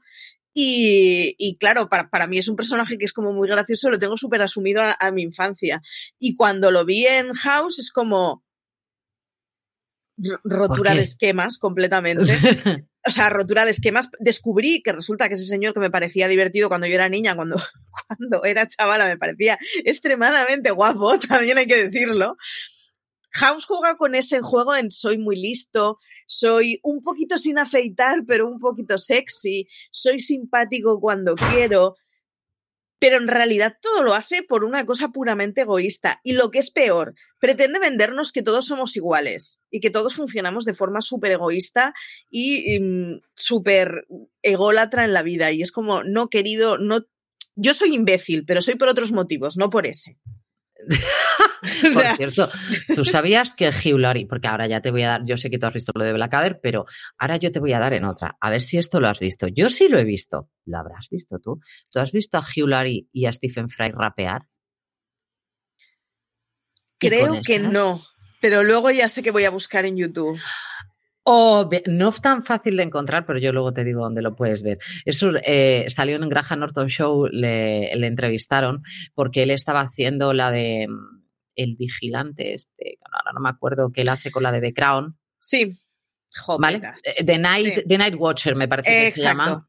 y, 0.52 1.56
claro, 1.60 1.88
para, 1.88 2.26
mí 2.26 2.38
es 2.38 2.48
un 2.48 2.56
personaje 2.56 2.98
que 2.98 3.04
es 3.04 3.12
como 3.12 3.32
muy 3.32 3.48
gracioso, 3.48 3.90
lo 3.90 3.98
tengo 3.98 4.16
súper 4.16 4.42
asumido 4.42 4.82
a, 4.82 5.10
mi 5.12 5.22
infancia. 5.22 5.80
Y 6.18 6.34
cuando 6.34 6.70
lo 6.70 6.84
vi 6.84 7.06
en 7.06 7.32
House 7.32 7.78
es 7.78 7.92
como 7.92 8.44
rotura 10.44 10.94
de 10.94 11.02
esquemas 11.02 11.58
completamente. 11.58 12.20
o 13.06 13.10
sea, 13.10 13.30
rotura 13.30 13.64
de 13.64 13.70
esquemas. 13.70 14.10
Descubrí 14.18 14.82
que 14.82 14.92
resulta 14.92 15.28
que 15.28 15.34
ese 15.34 15.46
señor 15.46 15.72
que 15.72 15.80
me 15.80 15.90
parecía 15.90 16.28
divertido 16.28 16.68
cuando 16.68 16.86
yo 16.86 16.94
era 16.94 17.08
niña, 17.08 17.36
cuando, 17.36 17.56
cuando 18.08 18.44
era 18.44 18.66
chavala, 18.66 19.06
me 19.06 19.16
parecía 19.16 19.58
extremadamente 19.84 20.70
guapo, 20.72 21.18
también 21.28 21.58
hay 21.58 21.66
que 21.66 21.88
decirlo. 21.88 22.36
House 23.32 23.64
juega 23.64 23.96
con 23.96 24.14
ese 24.14 24.40
juego 24.40 24.74
en 24.74 24.90
soy 24.90 25.18
muy 25.18 25.36
listo, 25.36 25.98
soy 26.26 26.80
un 26.82 27.02
poquito 27.02 27.38
sin 27.38 27.58
afeitar, 27.58 28.24
pero 28.26 28.48
un 28.48 28.58
poquito 28.58 28.98
sexy, 28.98 29.68
soy 29.90 30.18
simpático 30.18 31.00
cuando 31.00 31.36
quiero, 31.36 31.94
pero 33.00 33.16
en 33.16 33.28
realidad 33.28 33.76
todo 33.80 34.02
lo 34.02 34.14
hace 34.14 34.42
por 34.42 34.62
una 34.62 34.84
cosa 34.84 35.08
puramente 35.08 35.62
egoísta. 35.62 36.20
Y 36.22 36.34
lo 36.34 36.50
que 36.50 36.58
es 36.58 36.70
peor, 36.70 37.14
pretende 37.38 37.78
vendernos 37.78 38.30
que 38.30 38.42
todos 38.42 38.66
somos 38.66 38.94
iguales 38.94 39.58
y 39.70 39.80
que 39.80 39.90
todos 39.90 40.14
funcionamos 40.14 40.64
de 40.66 40.74
forma 40.74 41.00
súper 41.00 41.32
egoísta 41.32 41.94
y, 42.28 42.74
y 42.74 42.80
mm, 42.80 43.22
súper 43.34 44.06
ególatra 44.42 45.04
en 45.04 45.14
la 45.14 45.22
vida. 45.22 45.50
Y 45.50 45.62
es 45.62 45.72
como, 45.72 46.04
no, 46.04 46.28
querido, 46.28 46.78
no. 46.78 47.06
Yo 47.56 47.74
soy 47.74 47.94
imbécil, 47.94 48.44
pero 48.44 48.60
soy 48.60 48.74
por 48.74 48.88
otros 48.88 49.12
motivos, 49.12 49.56
no 49.56 49.70
por 49.70 49.86
ese. 49.86 50.18
Por 51.94 52.16
cierto, 52.16 52.48
tú 52.94 53.04
sabías 53.04 53.54
que 53.54 53.68
Hugh 53.68 53.98
Laurie, 53.98 54.26
porque 54.26 54.48
ahora 54.48 54.66
ya 54.66 54.80
te 54.80 54.90
voy 54.90 55.02
a 55.02 55.08
dar, 55.08 55.24
yo 55.24 55.36
sé 55.36 55.50
que 55.50 55.58
tú 55.58 55.66
has 55.66 55.74
visto 55.74 55.92
lo 55.94 56.04
de 56.04 56.12
Blackadder, 56.12 56.60
pero 56.62 56.86
ahora 57.18 57.36
yo 57.36 57.52
te 57.52 57.60
voy 57.60 57.72
a 57.72 57.78
dar 57.78 57.92
en 57.92 58.04
otra. 58.04 58.36
A 58.40 58.50
ver 58.50 58.62
si 58.62 58.78
esto 58.78 59.00
lo 59.00 59.08
has 59.08 59.20
visto. 59.20 59.46
Yo 59.48 59.70
sí 59.70 59.88
lo 59.88 59.98
he 59.98 60.04
visto. 60.04 60.48
¿Lo 60.64 60.78
habrás 60.78 61.08
visto 61.10 61.38
tú? 61.38 61.60
¿Tú 61.90 61.98
has 62.00 62.12
visto 62.12 62.38
a 62.38 62.40
Hugh 62.42 62.68
Laurie 62.68 63.06
y 63.12 63.26
a 63.26 63.32
Stephen 63.32 63.68
Fry 63.68 63.90
rapear? 63.90 64.46
Creo 66.98 67.40
que 67.44 67.58
no, 67.58 67.98
pero 68.40 68.62
luego 68.62 68.90
ya 68.90 69.08
sé 69.08 69.22
que 69.22 69.30
voy 69.30 69.44
a 69.44 69.50
buscar 69.50 69.86
en 69.86 69.96
YouTube. 69.96 70.38
Oh, 71.22 71.68
no 71.86 72.08
es 72.08 72.20
tan 72.20 72.44
fácil 72.44 72.76
de 72.76 72.82
encontrar, 72.82 73.26
pero 73.26 73.38
yo 73.38 73.52
luego 73.52 73.72
te 73.72 73.84
digo 73.84 74.02
dónde 74.02 74.22
lo 74.22 74.34
puedes 74.34 74.62
ver. 74.62 74.78
Eso 75.04 75.32
eh, 75.44 75.84
salió 75.88 76.16
en 76.16 76.28
Graham 76.28 76.60
Norton 76.60 76.88
Show, 76.88 77.26
le, 77.26 77.92
entrevistaron 77.92 78.82
porque 79.14 79.42
él 79.42 79.50
estaba 79.50 79.82
haciendo 79.82 80.32
la 80.32 80.50
de 80.50 80.88
mm, 80.88 81.19
el 81.62 81.76
vigilante, 81.76 82.54
este, 82.54 82.98
ahora 83.12 83.32
no 83.34 83.40
me 83.40 83.48
acuerdo 83.48 83.90
qué 83.92 84.02
él 84.02 84.08
hace 84.08 84.30
con 84.30 84.42
la 84.42 84.52
de 84.52 84.60
The 84.60 84.74
Crown. 84.74 85.18
Sí. 85.38 85.80
¿Vale? 86.58 86.80
Eh, 87.02 87.24
The 87.24 87.38
Night, 87.38 87.84
The 87.86 87.98
Night 87.98 88.14
Watcher 88.16 88.54
me 88.54 88.68
parece 88.68 88.90
que 88.90 89.10
se 89.10 89.22
llama. 89.22 89.66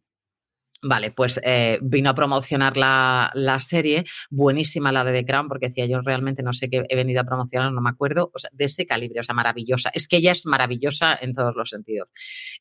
Vale, 0.84 1.12
pues 1.12 1.40
eh, 1.44 1.78
vino 1.84 2.10
a 2.10 2.16
promocionar 2.16 2.76
la, 2.76 3.60
serie, 3.60 4.04
buenísima 4.32 4.92
la 4.92 5.04
de 5.04 5.12
The 5.12 5.26
Crown, 5.26 5.48
porque 5.48 5.68
decía 5.68 5.86
yo 5.86 6.02
realmente 6.02 6.42
no 6.42 6.54
sé 6.54 6.70
qué 6.70 6.84
he 6.90 6.96
venido 6.96 7.22
a 7.22 7.24
promocionar, 7.24 7.72
no 7.72 7.82
me 7.82 7.92
acuerdo, 7.92 8.32
o 8.34 8.40
sea, 8.40 8.50
de 8.52 8.66
ese 8.66 8.88
calibre, 8.88 9.20
o 9.20 9.24
sea, 9.24 9.36
maravillosa. 9.36 9.92
Es 9.94 10.08
que 10.08 10.18
ella 10.18 10.32
es 10.32 10.48
maravillosa 10.48 11.18
en 11.22 11.36
todos 11.36 11.56
los 11.56 11.70
sentidos. 11.70 12.10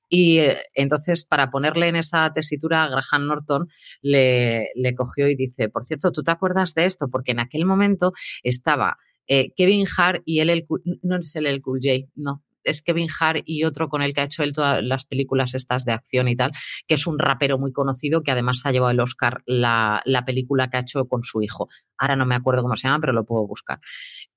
Y 0.06 0.38
eh, 0.38 0.58
entonces, 0.74 1.24
para 1.24 1.50
ponerle 1.50 1.88
en 1.88 1.96
esa 1.96 2.30
tesitura, 2.34 2.88
Graham 2.88 3.26
Norton 3.26 3.68
le, 4.02 4.68
le 4.74 4.94
cogió 4.94 5.26
y 5.26 5.34
dice, 5.34 5.70
por 5.70 5.86
cierto, 5.86 6.12
¿tú 6.12 6.22
te 6.22 6.30
acuerdas 6.30 6.74
de 6.74 6.84
esto? 6.84 7.08
Porque 7.08 7.32
en 7.32 7.40
aquel 7.40 7.64
momento 7.64 8.12
estaba 8.42 8.98
eh, 9.26 9.52
Kevin 9.56 9.86
Hart 9.96 10.22
y 10.24 10.40
él, 10.40 10.50
el, 10.50 10.66
no 11.02 11.16
es 11.16 11.36
él 11.36 11.46
el 11.46 11.62
Cool 11.62 11.80
J, 11.82 12.06
no, 12.14 12.42
es 12.64 12.82
Kevin 12.82 13.08
Hart 13.18 13.42
y 13.44 13.64
otro 13.64 13.88
con 13.88 14.02
el 14.02 14.14
que 14.14 14.20
ha 14.20 14.24
hecho 14.24 14.42
él 14.42 14.52
todas 14.52 14.82
las 14.82 15.04
películas 15.04 15.54
estas 15.54 15.84
de 15.84 15.92
acción 15.92 16.28
y 16.28 16.36
tal, 16.36 16.52
que 16.86 16.94
es 16.94 17.06
un 17.06 17.18
rapero 17.18 17.58
muy 17.58 17.72
conocido 17.72 18.22
que 18.22 18.30
además 18.30 18.60
se 18.60 18.68
ha 18.68 18.72
llevado 18.72 18.92
el 18.92 19.00
Oscar 19.00 19.42
la, 19.46 20.02
película 20.26 20.68
que 20.68 20.76
ha 20.76 20.80
hecho 20.80 21.06
con 21.06 21.22
su 21.24 21.42
hijo. 21.42 21.68
Ahora 21.96 22.16
no 22.16 22.26
me 22.26 22.34
acuerdo 22.34 22.62
cómo 22.62 22.76
se 22.76 22.88
llama, 22.88 23.00
pero 23.00 23.12
lo 23.12 23.24
puedo 23.24 23.46
buscar. 23.46 23.80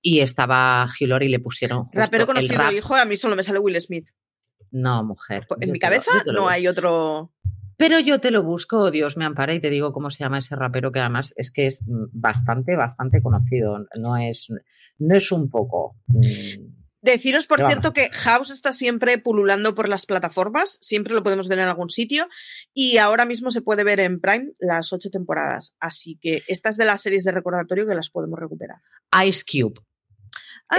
Y 0.01 0.19
estaba 0.19 0.87
Hillary 0.97 1.27
y 1.27 1.29
le 1.29 1.39
pusieron. 1.39 1.89
rapero 1.93 2.25
conocido, 2.25 2.71
hijo, 2.71 2.95
a 2.95 3.05
mí 3.05 3.17
solo 3.17 3.35
me 3.35 3.43
sale 3.43 3.59
Will 3.59 3.79
Smith. 3.79 4.09
No, 4.71 5.03
mujer. 5.03 5.45
En 5.59 5.71
mi 5.71 5.79
cabeza 5.79 6.11
no 6.25 6.47
hay 6.47 6.67
otro. 6.67 7.31
Pero 7.83 7.99
yo 7.99 8.21
te 8.21 8.31
lo 8.31 8.43
busco, 8.43 8.91
Dios 8.91 9.17
me 9.17 9.25
ampara, 9.25 9.53
y 9.53 9.59
te 9.59 9.69
digo 9.69 9.91
cómo 9.91 10.09
se 10.09 10.19
llama 10.19 10.39
ese 10.39 10.55
rapero 10.55 10.93
que 10.93 11.01
además 11.01 11.33
es 11.35 11.51
que 11.51 11.67
es 11.67 11.83
bastante, 11.85 12.77
bastante 12.77 13.21
conocido. 13.21 13.77
No 13.99 14.15
es, 14.15 14.47
no 14.99 15.15
es 15.17 15.29
un 15.33 15.49
poco. 15.49 15.97
Mm, 16.07 16.63
Deciros, 17.01 17.45
por 17.45 17.59
cierto, 17.59 17.91
que 17.91 18.09
House 18.11 18.51
está 18.51 18.71
siempre 18.71 19.17
pululando 19.17 19.75
por 19.75 19.89
las 19.89 20.05
plataformas, 20.05 20.77
siempre 20.79 21.13
lo 21.13 21.23
podemos 21.23 21.49
ver 21.49 21.59
en 21.59 21.65
algún 21.65 21.89
sitio 21.89 22.29
y 22.73 22.99
ahora 22.99 23.25
mismo 23.25 23.51
se 23.51 23.61
puede 23.61 23.83
ver 23.83 23.99
en 23.99 24.21
Prime 24.21 24.53
las 24.59 24.93
ocho 24.93 25.09
temporadas. 25.09 25.75
Así 25.81 26.17
que 26.21 26.43
estas 26.47 26.77
de 26.77 26.85
las 26.85 27.01
series 27.01 27.25
de 27.25 27.33
recordatorio 27.33 27.85
que 27.85 27.95
las 27.95 28.09
podemos 28.09 28.39
recuperar. 28.39 28.77
Ice 29.27 29.43
Cube 29.45 29.81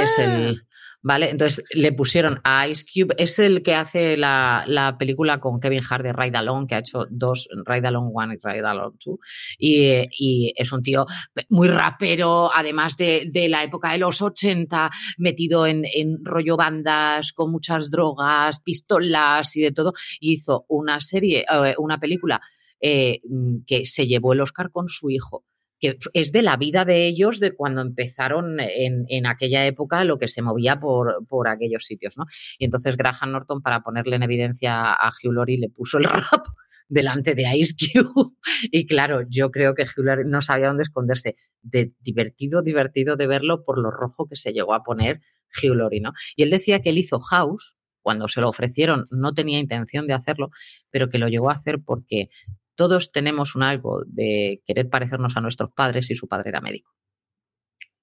es 0.03 0.19
el, 0.19 0.59
ah. 0.59 0.74
¿Vale? 1.05 1.31
Entonces 1.31 1.63
le 1.71 1.93
pusieron 1.93 2.41
a 2.45 2.67
Ice 2.67 2.85
Cube, 2.85 3.15
es 3.19 3.39
el 3.39 3.63
que 3.63 3.75
hace 3.75 4.17
la, 4.17 4.97
película 4.99 5.39
con 5.39 5.61
Kevin 5.61 5.83
Hart 5.89 6.03
de 6.03 6.15
Ride 6.15 6.39
Along, 6.39 6.67
que 6.67 6.75
ha 6.75 6.79
hecho 6.79 7.07
dos, 7.11 7.49
Ride 7.67 7.89
Along 7.89 8.11
1 8.13 8.33
y 8.33 8.39
Ride 8.43 8.67
Along 8.67 8.95
2, 9.05 9.19
y, 9.59 10.53
es 10.57 10.73
un 10.73 10.83
tío 10.83 11.05
muy 11.51 11.69
rapero, 11.69 12.51
además 12.53 12.97
de, 12.97 13.31
la 13.51 13.63
época 13.63 13.93
de 13.93 13.99
los 13.99 14.23
80, 14.23 14.91
metido 15.19 15.67
en, 15.67 15.85
rollo 16.25 16.57
bandas, 16.57 17.33
con 17.33 17.53
muchas 17.53 17.91
drogas, 17.91 18.61
pistolas 18.61 19.55
y 19.57 19.61
de 19.61 19.73
todo, 19.73 19.93
y 20.21 20.33
hizo 20.33 20.65
una 20.69 21.01
serie, 21.03 21.45
eh, 21.51 21.75
una 21.77 22.01
película 22.01 22.41
eh, 22.81 23.21
que 23.67 23.85
se 23.85 24.07
llevó 24.07 24.33
el 24.33 24.41
Oscar 24.41 24.71
con 24.71 24.89
su 24.89 25.11
hijo 25.11 25.45
que 25.85 25.99
es 26.15 26.33
de 26.33 26.41
la 26.41 26.57
vida 26.57 26.87
de 26.87 27.07
ellos 27.07 27.41
de 27.41 27.55
cuando 27.55 27.83
empezaron 27.83 28.57
en, 28.59 29.27
aquella 29.27 29.67
época 29.67 30.03
lo 30.05 30.19
que 30.19 30.29
se 30.29 30.41
movía 30.41 30.81
por, 30.81 31.27
por, 31.29 31.47
aquellos 31.47 31.85
sitios, 31.85 32.17
¿no? 32.17 32.25
Y 32.59 32.65
entonces 32.65 32.97
Graham 32.97 33.33
Norton, 33.33 33.61
para 33.61 33.83
ponerle 33.83 34.17
en 34.17 34.23
evidencia 34.23 34.95
a 34.95 35.11
Hugh 35.11 35.33
Laurie, 35.33 35.59
le 35.59 35.69
puso 35.69 35.99
el 35.99 36.05
rap 36.33 36.47
delante 36.89 37.35
de 37.35 37.55
Ice 37.55 37.75
Cube. 37.75 38.33
Y 38.63 38.87
claro, 38.87 39.27
yo 39.29 39.51
creo 39.51 39.75
que 39.75 39.83
Hugh 39.83 40.25
no 40.25 40.41
sabía 40.41 40.69
dónde 40.69 40.85
esconderse. 40.85 41.37
De 41.61 41.93
divertido, 42.01 42.63
divertido 42.63 43.17
de 43.17 43.27
verlo 43.27 43.63
por 43.65 43.79
lo 43.79 43.91
rojo 43.91 44.27
que 44.27 44.37
se 44.37 44.53
llegó 44.53 44.73
a 44.73 44.83
poner 44.83 45.21
Hugh 45.63 45.75
Laurie, 45.75 46.01
¿no? 46.01 46.13
Y 46.35 46.45
él 46.45 46.51
decía 46.51 46.81
que 46.81 46.91
él 46.91 46.99
hizo 46.99 47.19
House, 47.19 47.77
cuando 48.01 48.29
se 48.29 48.41
lo 48.41 48.49
ofrecieron 48.49 49.07
no 49.11 49.33
tenía 49.33 49.59
intención 49.59 50.07
de 50.07 50.15
hacerlo, 50.15 50.51
pero 50.91 51.09
que 51.09 51.19
lo 51.19 51.29
llegó 51.29 51.51
a 51.51 51.55
hacer 51.55 51.81
porque 51.85 52.29
todos 52.75 53.13
tenemos 53.13 53.55
un 53.55 53.63
algo 53.63 54.03
de 54.07 54.63
querer 54.67 54.89
parecernos 54.89 55.37
a 55.37 55.41
nuestros 55.41 55.71
padres 55.73 56.11
y 56.11 56.15
su 56.15 56.29
padre 56.29 56.51
era 56.51 56.61
médico. 56.61 56.95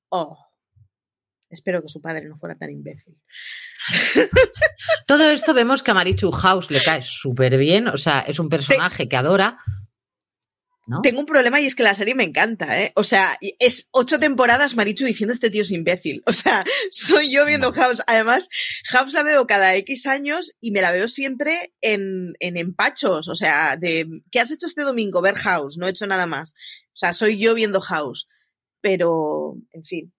Oh. 0.10 0.38
Espero 1.50 1.82
que 1.82 1.90
su 1.90 2.02
padre 2.02 2.28
no 2.28 2.38
fuera 2.38 2.56
tan 2.56 2.70
imbécil. 2.70 3.18
Todo 5.08 5.30
esto 5.30 5.54
vemos 5.54 5.84
que 5.84 5.92
a 5.92 5.94
Marichu 5.94 6.32
House 6.32 6.72
le 6.72 6.82
cae 6.82 7.02
súper 7.02 7.58
bien, 7.58 7.90
o 7.90 7.98
sea, 7.98 8.22
es 8.22 8.40
un 8.40 8.48
personaje 8.48 9.10
que 9.10 9.18
adora. 9.18 9.60
Tengo 11.04 11.20
un 11.20 11.28
problema 11.28 11.62
y 11.62 11.68
es 11.68 11.76
que 11.76 11.84
la 11.84 11.94
serie 11.94 12.16
me 12.16 12.24
encanta, 12.24 12.82
¿eh? 12.82 12.92
O 12.96 13.04
sea, 13.04 13.38
es 13.60 13.88
ocho 13.92 14.18
temporadas 14.18 14.76
Marichu 14.76 15.06
diciendo 15.06 15.32
este 15.32 15.52
tío 15.52 15.62
es 15.62 15.72
imbécil. 15.72 16.24
O 16.32 16.34
sea, 16.34 16.64
soy 16.92 17.32
yo 17.32 17.46
viendo 17.46 17.72
House. 17.72 18.02
Además, 18.08 18.50
House 18.90 19.14
la 19.14 19.22
veo 19.22 19.46
cada 19.46 19.76
X 19.76 20.08
años 20.08 20.54
y 20.60 20.72
me 20.72 20.82
la 20.82 20.92
veo 20.92 21.08
siempre 21.08 21.74
en, 21.82 22.34
en 22.40 22.58
empachos. 22.58 23.28
O 23.28 23.36
sea, 23.36 23.78
de 23.78 24.08
¿qué 24.32 24.40
has 24.40 24.50
hecho 24.50 24.66
este 24.66 24.82
domingo? 24.82 25.22
Ver 25.22 25.36
House, 25.36 25.78
no 25.78 25.86
he 25.86 25.92
hecho 25.92 26.08
nada 26.08 26.26
más. 26.26 26.54
O 26.88 26.96
sea, 26.96 27.14
soy 27.14 27.38
yo 27.38 27.54
viendo 27.54 27.80
House. 27.82 28.28
Pero, 28.82 29.58
en 29.74 29.84
fin. 29.84 30.14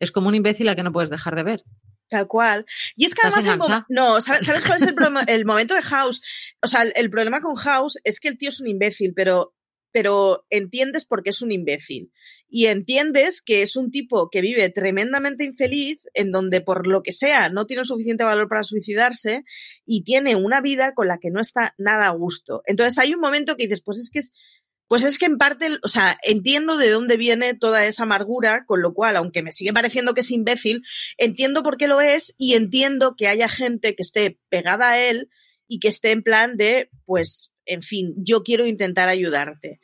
Es 0.00 0.12
como 0.12 0.28
un 0.28 0.34
imbécil 0.34 0.68
a 0.68 0.76
que 0.76 0.82
no 0.82 0.92
puedes 0.92 1.10
dejar 1.10 1.34
de 1.34 1.44
ver. 1.44 1.64
Tal 2.08 2.26
cual. 2.26 2.64
Y 2.96 3.04
es 3.04 3.14
que 3.14 3.26
además 3.26 3.44
el 3.44 3.84
no, 3.88 4.20
¿sabes, 4.20 4.46
cuál 4.66 4.78
es 4.78 4.82
el, 4.82 4.94
el, 5.28 5.44
momento 5.44 5.74
de 5.74 5.82
House? 5.82 6.22
O 6.62 6.66
sea, 6.66 6.82
el, 6.82 7.10
problema 7.10 7.40
con 7.40 7.54
House 7.56 7.98
es 8.02 8.18
que 8.18 8.28
el 8.28 8.38
tío 8.38 8.48
es 8.48 8.60
un 8.60 8.68
imbécil, 8.68 9.12
pero, 9.14 9.54
pero 9.92 10.44
entiendes 10.50 11.04
por 11.04 11.22
qué 11.22 11.30
es 11.30 11.42
un 11.42 11.52
imbécil. 11.52 12.12
Y 12.50 12.66
entiendes 12.66 13.42
que 13.42 13.60
es 13.60 13.76
un 13.76 13.90
tipo 13.90 14.30
que 14.30 14.40
vive 14.40 14.70
tremendamente 14.70 15.44
infeliz, 15.44 16.08
en 16.14 16.32
donde 16.32 16.62
por 16.62 16.86
lo 16.86 17.02
que 17.02 17.12
sea 17.12 17.50
no 17.50 17.66
tiene 17.66 17.84
suficiente 17.84 18.24
valor 18.24 18.48
para 18.48 18.62
suicidarse 18.62 19.44
y 19.84 20.02
tiene 20.04 20.34
una 20.34 20.62
vida 20.62 20.94
con 20.94 21.08
la 21.08 21.18
que 21.18 21.30
no 21.30 21.40
está 21.40 21.74
nada 21.76 22.06
a 22.06 22.12
gusto. 22.12 22.62
Entonces 22.64 22.96
hay 22.98 23.12
un 23.12 23.20
momento 23.20 23.56
que 23.56 23.64
dices, 23.64 23.82
pues 23.82 23.98
es 23.98 24.10
que 24.10 24.20
es 24.20 24.32
pues 24.88 25.04
es 25.04 25.18
que 25.18 25.26
en 25.26 25.36
parte, 25.36 25.78
o 25.82 25.88
sea, 25.88 26.18
entiendo 26.22 26.78
de 26.78 26.90
dónde 26.90 27.18
viene 27.18 27.52
toda 27.52 27.84
esa 27.84 28.04
amargura, 28.04 28.64
con 28.64 28.80
lo 28.80 28.94
cual, 28.94 29.16
aunque 29.16 29.42
me 29.42 29.52
sigue 29.52 29.74
pareciendo 29.74 30.14
que 30.14 30.22
es 30.22 30.30
imbécil, 30.30 30.82
entiendo 31.18 31.62
por 31.62 31.76
qué 31.76 31.86
lo 31.86 32.00
es 32.00 32.34
y 32.38 32.54
entiendo 32.54 33.14
que 33.14 33.28
haya 33.28 33.50
gente 33.50 33.94
que 33.94 34.02
esté 34.02 34.38
pegada 34.48 34.92
a 34.92 34.98
él 34.98 35.28
y 35.68 35.78
que 35.78 35.88
esté 35.88 36.10
en 36.10 36.22
plan 36.22 36.56
de, 36.56 36.90
pues, 37.04 37.52
en 37.66 37.82
fin, 37.82 38.14
yo 38.16 38.42
quiero 38.42 38.66
intentar 38.66 39.08
ayudarte. 39.08 39.78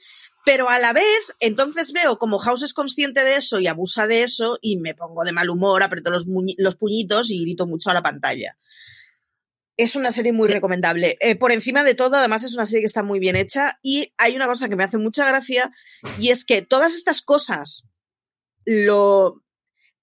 Pero 0.45 0.69
a 0.69 0.79
la 0.79 0.93
vez, 0.93 1.33
entonces 1.41 1.93
veo 1.93 2.19
como 2.19 2.39
House 2.39 2.63
es 2.63 2.75
consciente 2.75 3.25
de 3.25 3.37
eso 3.37 3.61
y 3.61 3.67
abusa 3.67 4.07
de 4.07 4.23
eso 4.23 4.59
y 4.61 4.79
me 4.79 4.95
pongo 4.95 5.25
de 5.25 5.33
mal 5.33 5.49
humor, 5.49 5.83
aprieto 5.83 6.11
los, 6.11 6.27
los 6.59 6.77
puñitos 6.77 7.31
y 7.31 7.41
grito 7.41 7.67
mucho 7.67 7.91
a 7.91 7.95
la 7.95 8.03
pantalla. 8.03 8.59
Es 9.77 9.97
una 9.97 10.13
serie 10.13 10.33
muy 10.33 10.49
recomendable. 10.49 11.17
Eh, 11.21 11.35
por 11.37 11.51
encima 11.51 11.83
de 11.83 11.95
todo, 11.95 12.17
además 12.17 12.45
es 12.45 12.55
una 12.55 12.67
serie 12.67 12.83
que 12.83 12.87
está 12.87 13.03
muy 13.03 13.19
bien 13.19 13.37
hecha 13.37 13.79
y 13.83 14.13
hay 14.19 14.37
una 14.37 14.47
cosa 14.47 14.69
que 14.69 14.77
me 14.77 14.85
hace 14.85 14.99
mucha 14.99 15.27
gracia 15.27 15.73
y 16.19 16.29
es 16.29 16.45
que 16.45 16.63
todas 16.63 16.95
estas 16.95 17.23
cosas 17.23 17.89
lo 18.67 19.44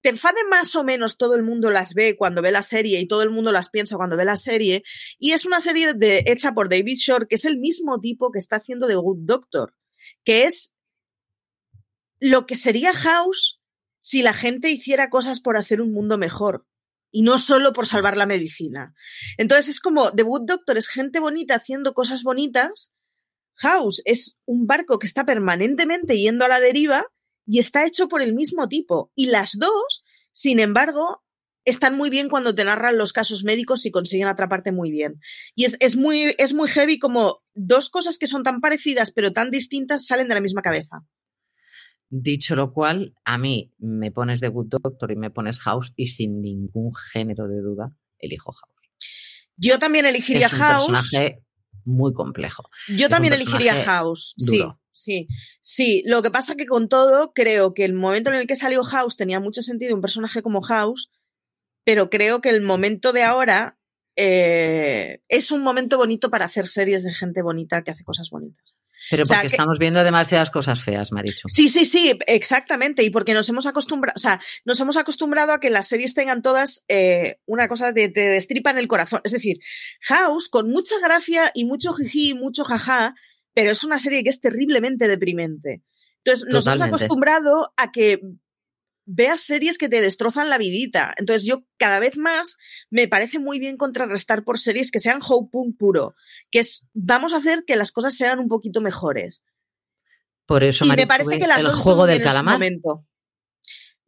te 0.02 0.10
enfade 0.10 0.44
más 0.50 0.74
o 0.74 0.84
menos 0.84 1.16
todo 1.16 1.34
el 1.34 1.42
mundo 1.42 1.70
las 1.70 1.94
ve 1.94 2.16
cuando 2.16 2.42
ve 2.42 2.50
la 2.50 2.62
serie 2.62 3.00
y 3.00 3.06
todo 3.06 3.22
el 3.22 3.30
mundo 3.30 3.52
las 3.52 3.70
piensa 3.70 3.96
cuando 3.96 4.16
ve 4.16 4.24
la 4.24 4.36
serie 4.36 4.82
y 5.18 5.32
es 5.32 5.46
una 5.46 5.60
serie 5.60 5.94
de, 5.94 6.24
hecha 6.26 6.52
por 6.52 6.68
David 6.68 6.96
Shore 6.96 7.26
que 7.28 7.36
es 7.36 7.44
el 7.44 7.58
mismo 7.58 8.00
tipo 8.00 8.30
que 8.30 8.38
está 8.38 8.56
haciendo 8.56 8.88
The 8.88 8.96
Good 8.96 9.20
Doctor, 9.20 9.74
que 10.24 10.44
es 10.44 10.74
lo 12.20 12.46
que 12.46 12.56
sería 12.56 12.92
House 12.92 13.60
si 14.00 14.22
la 14.22 14.34
gente 14.34 14.70
hiciera 14.70 15.08
cosas 15.08 15.40
por 15.40 15.56
hacer 15.56 15.80
un 15.80 15.92
mundo 15.92 16.18
mejor 16.18 16.66
y 17.12 17.22
no 17.22 17.38
solo 17.38 17.72
por 17.72 17.86
salvar 17.86 18.16
la 18.16 18.26
medicina. 18.26 18.94
Entonces 19.38 19.68
es 19.68 19.80
como 19.80 20.12
The 20.12 20.24
Wood 20.24 20.46
Doctor 20.46 20.78
es 20.78 20.88
gente 20.88 21.20
bonita 21.20 21.54
haciendo 21.54 21.94
cosas 21.94 22.24
bonitas. 22.24 22.92
House 23.56 24.02
es 24.06 24.38
un 24.46 24.66
barco 24.66 24.98
que 24.98 25.06
está 25.06 25.24
permanentemente 25.24 26.18
yendo 26.18 26.44
a 26.44 26.48
la 26.48 26.58
deriva 26.58 27.06
y 27.46 27.58
está 27.58 27.86
hecho 27.86 28.08
por 28.08 28.22
el 28.22 28.34
mismo 28.34 28.68
tipo. 28.68 29.10
Y 29.14 29.26
las 29.26 29.52
dos, 29.58 30.04
sin 30.32 30.60
embargo, 30.60 31.22
están 31.64 31.96
muy 31.96 32.10
bien 32.10 32.28
cuando 32.28 32.54
te 32.54 32.64
narran 32.64 32.98
los 32.98 33.12
casos 33.12 33.44
médicos 33.44 33.86
y 33.86 33.90
consiguen 33.90 34.28
atraparte 34.28 34.72
muy 34.72 34.90
bien. 34.90 35.20
Y 35.54 35.64
es, 35.64 35.76
es, 35.80 35.96
muy, 35.96 36.34
es 36.38 36.54
muy 36.54 36.68
heavy 36.68 36.98
como 36.98 37.42
dos 37.54 37.90
cosas 37.90 38.18
que 38.18 38.26
son 38.26 38.42
tan 38.42 38.60
parecidas 38.60 39.12
pero 39.12 39.32
tan 39.32 39.50
distintas 39.50 40.06
salen 40.06 40.28
de 40.28 40.34
la 40.34 40.40
misma 40.40 40.62
cabeza. 40.62 41.04
Dicho 42.14 42.56
lo 42.56 42.72
cual, 42.72 43.14
a 43.24 43.38
mí 43.38 43.72
me 43.78 44.10
pones 44.10 44.40
The 44.40 44.48
Good 44.48 44.74
Doctor 44.82 45.12
y 45.12 45.16
me 45.16 45.30
pones 45.30 45.60
House 45.60 45.92
y 45.96 46.08
sin 46.08 46.42
ningún 46.42 46.92
género 46.94 47.48
de 47.48 47.60
duda 47.60 47.92
elijo 48.18 48.52
House. 48.52 48.72
Yo 49.56 49.78
también 49.78 50.04
elegiría 50.04 50.48
es 50.48 50.52
un 50.52 50.58
House. 50.58 50.86
personaje 50.86 51.42
muy 51.84 52.12
complejo. 52.12 52.64
Yo 52.88 53.08
también 53.08 53.34
elegiría 53.34 53.84
House. 53.84 54.34
Sí, 54.36 54.62
sí, 54.92 55.28
sí. 55.60 56.02
Lo 56.06 56.22
que 56.22 56.30
pasa 56.30 56.56
que 56.56 56.66
con 56.66 56.88
todo, 56.88 57.32
creo 57.34 57.74
que 57.74 57.84
el 57.84 57.94
momento 57.94 58.30
en 58.30 58.36
el 58.36 58.46
que 58.46 58.56
salió 58.56 58.82
House 58.84 59.16
tenía 59.16 59.40
mucho 59.40 59.62
sentido 59.62 59.94
un 59.94 60.00
personaje 60.00 60.42
como 60.42 60.62
House, 60.62 61.10
pero 61.84 62.10
creo 62.10 62.40
que 62.40 62.50
el 62.50 62.62
momento 62.62 63.12
de 63.12 63.22
ahora 63.22 63.78
eh, 64.16 65.20
es 65.28 65.50
un 65.50 65.62
momento 65.62 65.96
bonito 65.96 66.30
para 66.30 66.44
hacer 66.44 66.66
series 66.66 67.02
de 67.02 67.12
gente 67.12 67.42
bonita 67.42 67.82
que 67.82 67.90
hace 67.90 68.04
cosas 68.04 68.30
bonitas. 68.30 68.76
Pero 69.10 69.24
porque 69.24 69.48
estamos 69.48 69.78
viendo 69.78 70.04
demasiadas 70.04 70.50
cosas 70.50 70.80
feas, 70.80 71.10
Marichu. 71.12 71.48
Sí, 71.48 71.68
sí, 71.68 71.84
sí, 71.84 72.16
exactamente. 72.26 73.02
Y 73.02 73.10
porque 73.10 73.34
nos 73.34 73.48
hemos 73.48 73.66
acostumbrado, 73.66 74.14
o 74.16 74.20
sea, 74.20 74.40
nos 74.64 74.78
hemos 74.80 74.96
acostumbrado 74.96 75.52
a 75.52 75.60
que 75.60 75.70
las 75.70 75.88
series 75.88 76.14
tengan 76.14 76.40
todas 76.40 76.84
eh, 76.88 77.40
una 77.46 77.66
cosa 77.68 77.92
de 77.92 78.08
te 78.08 78.20
destripan 78.20 78.78
el 78.78 78.86
corazón. 78.86 79.20
Es 79.24 79.32
decir, 79.32 79.58
House, 80.02 80.48
con 80.48 80.70
mucha 80.70 80.94
gracia 81.00 81.50
y 81.54 81.64
mucho 81.64 81.94
jiji 81.94 82.30
y 82.30 82.34
mucho 82.34 82.64
jaja, 82.64 83.14
pero 83.54 83.70
es 83.70 83.84
una 83.84 83.98
serie 83.98 84.22
que 84.22 84.30
es 84.30 84.40
terriblemente 84.40 85.08
deprimente. 85.08 85.82
Entonces, 86.24 86.48
nos 86.48 86.66
hemos 86.66 86.82
acostumbrado 86.82 87.72
a 87.76 87.90
que 87.90 88.20
veas 89.04 89.40
series 89.40 89.78
que 89.78 89.88
te 89.88 90.00
destrozan 90.00 90.50
la 90.50 90.58
vidita. 90.58 91.14
Entonces 91.16 91.44
yo 91.44 91.64
cada 91.76 91.98
vez 91.98 92.16
más 92.16 92.58
me 92.90 93.08
parece 93.08 93.38
muy 93.38 93.58
bien 93.58 93.76
contrarrestar 93.76 94.44
por 94.44 94.58
series 94.58 94.90
que 94.90 95.00
sean 95.00 95.20
hope 95.26 95.58
puro, 95.78 96.14
que 96.50 96.60
es 96.60 96.88
vamos 96.94 97.32
a 97.32 97.38
hacer 97.38 97.64
que 97.66 97.76
las 97.76 97.92
cosas 97.92 98.14
sean 98.14 98.38
un 98.38 98.48
poquito 98.48 98.80
mejores. 98.80 99.42
Por 100.46 100.64
eso, 100.64 100.84
y 100.84 100.90
me 100.90 101.06
parece 101.06 101.38
que 101.38 101.46
las 101.46 101.64
el 101.64 101.72
juego 101.72 102.06
del 102.06 102.22
calamar. 102.22 102.60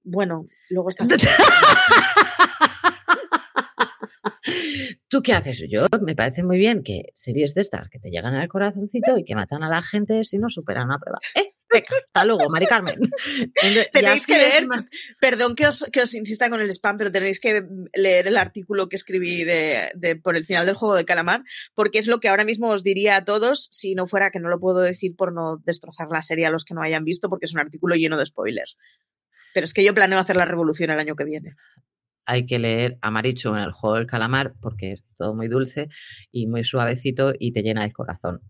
Bueno, 0.02 0.46
luego 0.68 0.88
está. 0.90 1.06
¿Tú 5.08 5.22
qué 5.22 5.32
haces? 5.32 5.62
Yo 5.70 5.86
me 6.02 6.14
parece 6.14 6.42
muy 6.42 6.58
bien 6.58 6.82
que 6.82 7.10
series 7.14 7.54
de 7.54 7.62
estas 7.62 7.88
que 7.88 7.98
te 7.98 8.10
llegan 8.10 8.34
al 8.34 8.48
corazoncito 8.48 9.16
y 9.18 9.24
que 9.24 9.34
matan 9.34 9.62
a 9.62 9.68
la 9.68 9.82
gente 9.82 10.24
si 10.24 10.38
no 10.38 10.48
superan 10.48 10.86
una 10.86 10.98
prueba. 10.98 11.18
¿Eh? 11.34 11.54
hasta 11.78 12.24
luego, 12.24 12.48
Mari 12.48 12.66
Carmen. 12.66 12.96
tenéis 13.92 14.26
que 14.26 14.38
leer, 14.38 14.66
perdón 15.20 15.54
que 15.54 15.66
os, 15.66 15.84
que 15.92 16.02
os 16.02 16.14
insista 16.14 16.50
con 16.50 16.60
el 16.60 16.70
spam, 16.70 16.98
pero 16.98 17.10
tenéis 17.10 17.40
que 17.40 17.64
leer 17.94 18.28
el 18.28 18.36
artículo 18.36 18.88
que 18.88 18.96
escribí 18.96 19.44
de, 19.44 19.90
de, 19.94 20.16
por 20.16 20.36
el 20.36 20.44
final 20.44 20.66
del 20.66 20.76
juego 20.76 20.94
de 20.94 21.04
calamar, 21.04 21.42
porque 21.74 21.98
es 21.98 22.06
lo 22.06 22.20
que 22.20 22.28
ahora 22.28 22.44
mismo 22.44 22.68
os 22.70 22.82
diría 22.82 23.16
a 23.16 23.24
todos, 23.24 23.68
si 23.70 23.94
no 23.94 24.06
fuera 24.06 24.30
que 24.30 24.40
no 24.40 24.48
lo 24.48 24.60
puedo 24.60 24.80
decir 24.80 25.16
por 25.16 25.32
no 25.32 25.58
destrozar 25.64 26.08
la 26.10 26.22
serie 26.22 26.46
a 26.46 26.50
los 26.50 26.64
que 26.64 26.74
no 26.74 26.82
hayan 26.82 27.04
visto, 27.04 27.28
porque 27.28 27.46
es 27.46 27.54
un 27.54 27.60
artículo 27.60 27.94
lleno 27.96 28.18
de 28.18 28.26
spoilers. 28.26 28.78
Pero 29.52 29.64
es 29.64 29.74
que 29.74 29.84
yo 29.84 29.94
planeo 29.94 30.18
hacer 30.18 30.36
la 30.36 30.46
revolución 30.46 30.90
el 30.90 30.98
año 30.98 31.16
que 31.16 31.24
viene 31.24 31.54
hay 32.26 32.46
que 32.46 32.58
leer 32.58 32.98
a 33.02 33.10
en 33.56 33.62
el 33.62 33.72
juego 33.72 33.96
del 33.96 34.06
calamar 34.06 34.54
porque 34.60 34.92
es 34.92 35.04
todo 35.18 35.34
muy 35.34 35.48
dulce 35.48 35.88
y 36.32 36.46
muy 36.46 36.64
suavecito 36.64 37.32
y 37.38 37.52
te 37.52 37.62
llena 37.62 37.84
el 37.84 37.92
corazón 37.92 38.40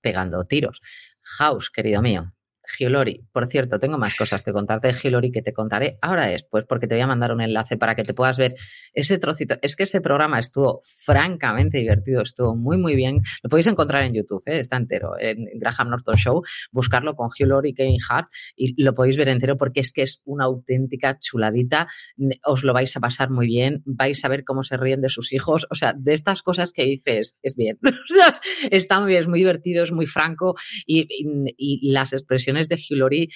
pegando 0.00 0.44
tiros. 0.44 0.80
House, 1.22 1.70
querido 1.70 2.02
mío, 2.02 2.32
Giolori. 2.68 3.24
Por 3.32 3.48
cierto, 3.48 3.78
tengo 3.80 3.98
más 3.98 4.14
cosas 4.14 4.42
que 4.42 4.52
contarte 4.52 4.88
de 4.88 4.94
Giolori 4.94 5.32
que 5.32 5.42
te 5.42 5.52
contaré 5.52 5.98
ahora 6.02 6.26
después, 6.26 6.64
porque 6.68 6.86
te 6.86 6.94
voy 6.94 7.02
a 7.02 7.06
mandar 7.06 7.32
un 7.32 7.40
enlace 7.40 7.76
para 7.76 7.94
que 7.94 8.04
te 8.04 8.14
puedas 8.14 8.36
ver 8.36 8.54
ese 8.92 9.18
trocito. 9.18 9.56
Es 9.62 9.76
que 9.76 9.84
ese 9.84 10.00
programa 10.00 10.38
estuvo 10.38 10.82
francamente 10.84 11.78
divertido, 11.78 12.22
estuvo 12.22 12.54
muy, 12.54 12.76
muy 12.76 12.94
bien. 12.94 13.22
Lo 13.42 13.50
podéis 13.50 13.66
encontrar 13.68 14.02
en 14.02 14.14
YouTube, 14.14 14.42
¿eh? 14.46 14.58
está 14.58 14.76
entero, 14.76 15.12
en 15.18 15.46
Graham 15.58 15.90
Norton 15.90 16.16
Show. 16.16 16.42
Buscarlo 16.70 17.14
con 17.14 17.30
Giolori 17.30 17.74
Kevin 17.74 17.98
Hart 18.08 18.28
y 18.56 18.80
lo 18.82 18.94
podéis 18.94 19.16
ver 19.16 19.28
entero 19.28 19.56
porque 19.56 19.80
es 19.80 19.92
que 19.92 20.02
es 20.02 20.20
una 20.24 20.44
auténtica 20.44 21.18
chuladita. 21.18 21.88
Os 22.44 22.64
lo 22.64 22.72
vais 22.72 22.94
a 22.96 23.00
pasar 23.00 23.30
muy 23.30 23.46
bien, 23.46 23.82
vais 23.86 24.24
a 24.24 24.28
ver 24.28 24.44
cómo 24.44 24.62
se 24.62 24.76
ríen 24.76 25.00
de 25.00 25.08
sus 25.08 25.32
hijos. 25.32 25.66
O 25.70 25.74
sea, 25.74 25.94
de 25.96 26.12
estas 26.12 26.42
cosas 26.42 26.72
que 26.72 26.84
dices, 26.84 27.38
es 27.42 27.56
bien. 27.56 27.78
está 28.70 29.00
muy 29.00 29.10
bien, 29.10 29.20
es 29.20 29.28
muy 29.28 29.38
divertido, 29.38 29.82
es 29.82 29.92
muy 29.92 30.06
franco 30.06 30.54
y 30.86 31.92
las 31.92 32.12
expresiones 32.12 32.57
de 32.66 32.76
Hillary 32.76 33.28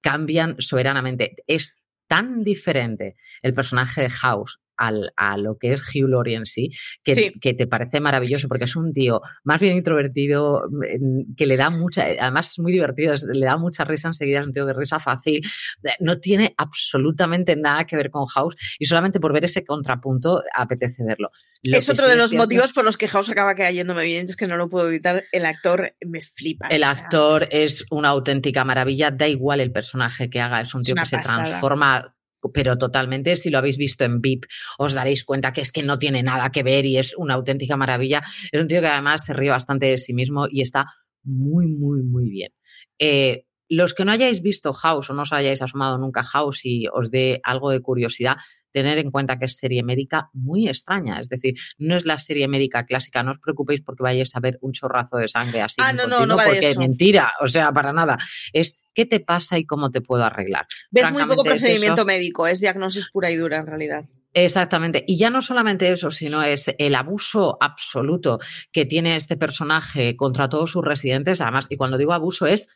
cambian 0.00 0.56
soberanamente. 0.58 1.34
Es 1.46 1.74
tan 2.08 2.44
diferente 2.44 3.16
el 3.42 3.52
personaje 3.52 4.02
de 4.02 4.10
House 4.10 4.60
al, 4.82 5.12
a 5.16 5.36
lo 5.38 5.56
que 5.58 5.72
es 5.74 5.82
Hugh 5.94 6.08
Laurie 6.08 6.36
en 6.36 6.46
sí, 6.46 6.70
que, 7.04 7.14
Sí. 7.14 7.32
que 7.40 7.54
te 7.54 7.66
parece 7.66 8.00
maravilloso, 8.00 8.48
porque 8.48 8.64
es 8.64 8.74
un 8.74 8.92
tío 8.92 9.20
más 9.44 9.60
bien 9.60 9.76
introvertido, 9.76 10.62
mm, 10.70 11.34
que 11.36 11.46
le 11.46 11.56
da 11.56 11.70
mucha, 11.70 12.02
además 12.20 12.50
es 12.50 12.58
muy 12.58 12.72
divertido, 12.72 13.14
le 13.32 13.46
da 13.46 13.56
mucha 13.56 13.84
risa 13.84 14.08
enseguida, 14.08 14.40
es 14.40 14.46
un 14.46 14.52
tío 14.52 14.66
de 14.66 14.72
risa 14.72 14.98
fácil, 14.98 15.40
eh, 15.84 15.90
no 16.00 16.18
tiene 16.18 16.54
absolutamente 16.56 17.54
nada 17.56 17.84
que 17.84 17.96
ver 17.96 18.10
con 18.10 18.26
House 18.26 18.56
y 18.78 18.86
solamente 18.86 19.20
por 19.20 19.32
ver 19.32 19.44
ese 19.44 19.64
contrapunto 19.64 20.42
apetece 20.54 21.04
verlo. 21.04 21.30
Lo 21.62 21.76
es 21.78 21.86
que 21.86 21.92
otro 21.92 22.04
sí 22.06 22.10
de 22.10 22.16
los 22.16 22.30
cierto- 22.30 22.42
motivos 22.44 22.72
por 22.72 22.84
los 22.84 22.96
que 22.96 23.06
House 23.08 23.30
acaba 23.30 23.54
cayéndome 23.54 24.04
bien, 24.04 24.26
es 24.26 24.36
que 24.36 24.46
no 24.48 24.56
lo 24.56 24.68
puedo 24.68 24.88
evitar. 24.88 25.24
El 25.30 25.46
actor 25.46 25.94
me 26.04 26.20
flipa. 26.20 26.66
El 26.68 26.82
o 26.82 26.86
sea, 26.86 27.02
actor 27.02 27.46
es 27.50 27.84
una 27.90 28.08
auténtica 28.08 28.64
maravilla, 28.64 29.10
da 29.12 29.28
igual 29.28 29.60
el 29.60 29.70
personaje 29.70 30.28
que 30.28 30.40
haga, 30.40 30.60
es 30.60 30.74
un 30.74 30.82
tío 30.82 30.94
que 30.96 31.06
se 31.06 31.18
transforma 31.18 32.14
pero 32.52 32.78
totalmente, 32.78 33.36
si 33.36 33.50
lo 33.50 33.58
habéis 33.58 33.76
visto 33.76 34.04
en 34.04 34.20
VIP, 34.20 34.46
os 34.78 34.94
daréis 34.94 35.24
cuenta 35.24 35.52
que 35.52 35.60
es 35.60 35.72
que 35.72 35.82
no 35.82 35.98
tiene 35.98 36.22
nada 36.22 36.50
que 36.50 36.62
ver 36.62 36.86
y 36.86 36.98
es 36.98 37.14
una 37.16 37.34
auténtica 37.34 37.76
maravilla. 37.76 38.22
Es 38.50 38.60
un 38.60 38.66
tío 38.66 38.80
que 38.80 38.88
además 38.88 39.24
se 39.24 39.34
ríe 39.34 39.50
bastante 39.50 39.86
de 39.86 39.98
sí 39.98 40.12
mismo 40.14 40.46
y 40.50 40.62
está 40.62 40.86
muy, 41.22 41.66
muy, 41.66 42.02
muy 42.02 42.28
bien. 42.28 42.52
Eh, 42.98 43.44
los 43.68 43.94
que 43.94 44.04
no 44.04 44.12
hayáis 44.12 44.42
visto 44.42 44.72
House 44.72 45.10
o 45.10 45.14
no 45.14 45.22
os 45.22 45.32
hayáis 45.32 45.62
asomado 45.62 45.96
nunca 45.98 46.22
House 46.22 46.60
y 46.64 46.86
os 46.92 47.10
dé 47.10 47.40
algo 47.42 47.70
de 47.70 47.80
curiosidad, 47.80 48.36
tener 48.72 48.98
en 48.98 49.10
cuenta 49.10 49.38
que 49.38 49.46
es 49.46 49.56
serie 49.56 49.82
médica 49.82 50.30
muy 50.32 50.68
extraña. 50.68 51.20
Es 51.20 51.28
decir, 51.28 51.54
no 51.78 51.96
es 51.96 52.04
la 52.04 52.18
serie 52.18 52.48
médica 52.48 52.86
clásica. 52.86 53.22
No 53.22 53.32
os 53.32 53.38
preocupéis 53.38 53.82
porque 53.82 54.02
vayáis 54.02 54.34
a 54.34 54.40
ver 54.40 54.58
un 54.60 54.72
chorrazo 54.72 55.16
de 55.16 55.28
sangre 55.28 55.60
así. 55.60 55.80
Ah, 55.82 55.92
no, 55.92 56.06
no, 56.06 56.26
no 56.26 56.36
va 56.36 56.44
de 56.44 56.50
porque 56.50 56.70
eso. 56.70 56.80
mentira. 56.80 57.32
O 57.40 57.46
sea, 57.46 57.72
para 57.72 57.92
nada. 57.92 58.18
Es 58.52 58.82
qué 58.94 59.06
te 59.06 59.20
pasa 59.20 59.58
y 59.58 59.64
cómo 59.64 59.90
te 59.90 60.00
puedo 60.00 60.24
arreglar. 60.24 60.66
Ves 60.90 61.12
muy 61.12 61.24
poco 61.24 61.44
es 61.44 61.52
procedimiento 61.52 62.04
médico, 62.04 62.46
es 62.46 62.60
diagnosis 62.60 63.10
pura 63.10 63.30
y 63.30 63.36
dura 63.36 63.58
en 63.58 63.66
realidad. 63.66 64.04
Exactamente. 64.34 65.04
Y 65.06 65.18
ya 65.18 65.28
no 65.28 65.42
solamente 65.42 65.90
eso, 65.92 66.10
sino 66.10 66.42
es 66.42 66.74
el 66.78 66.94
abuso 66.94 67.58
absoluto 67.60 68.40
que 68.72 68.86
tiene 68.86 69.16
este 69.16 69.36
personaje 69.36 70.16
contra 70.16 70.48
todos 70.48 70.70
sus 70.70 70.84
residentes. 70.84 71.40
Además, 71.40 71.66
y 71.68 71.76
cuando 71.76 71.98
digo 71.98 72.12
abuso 72.14 72.46
es 72.46 72.68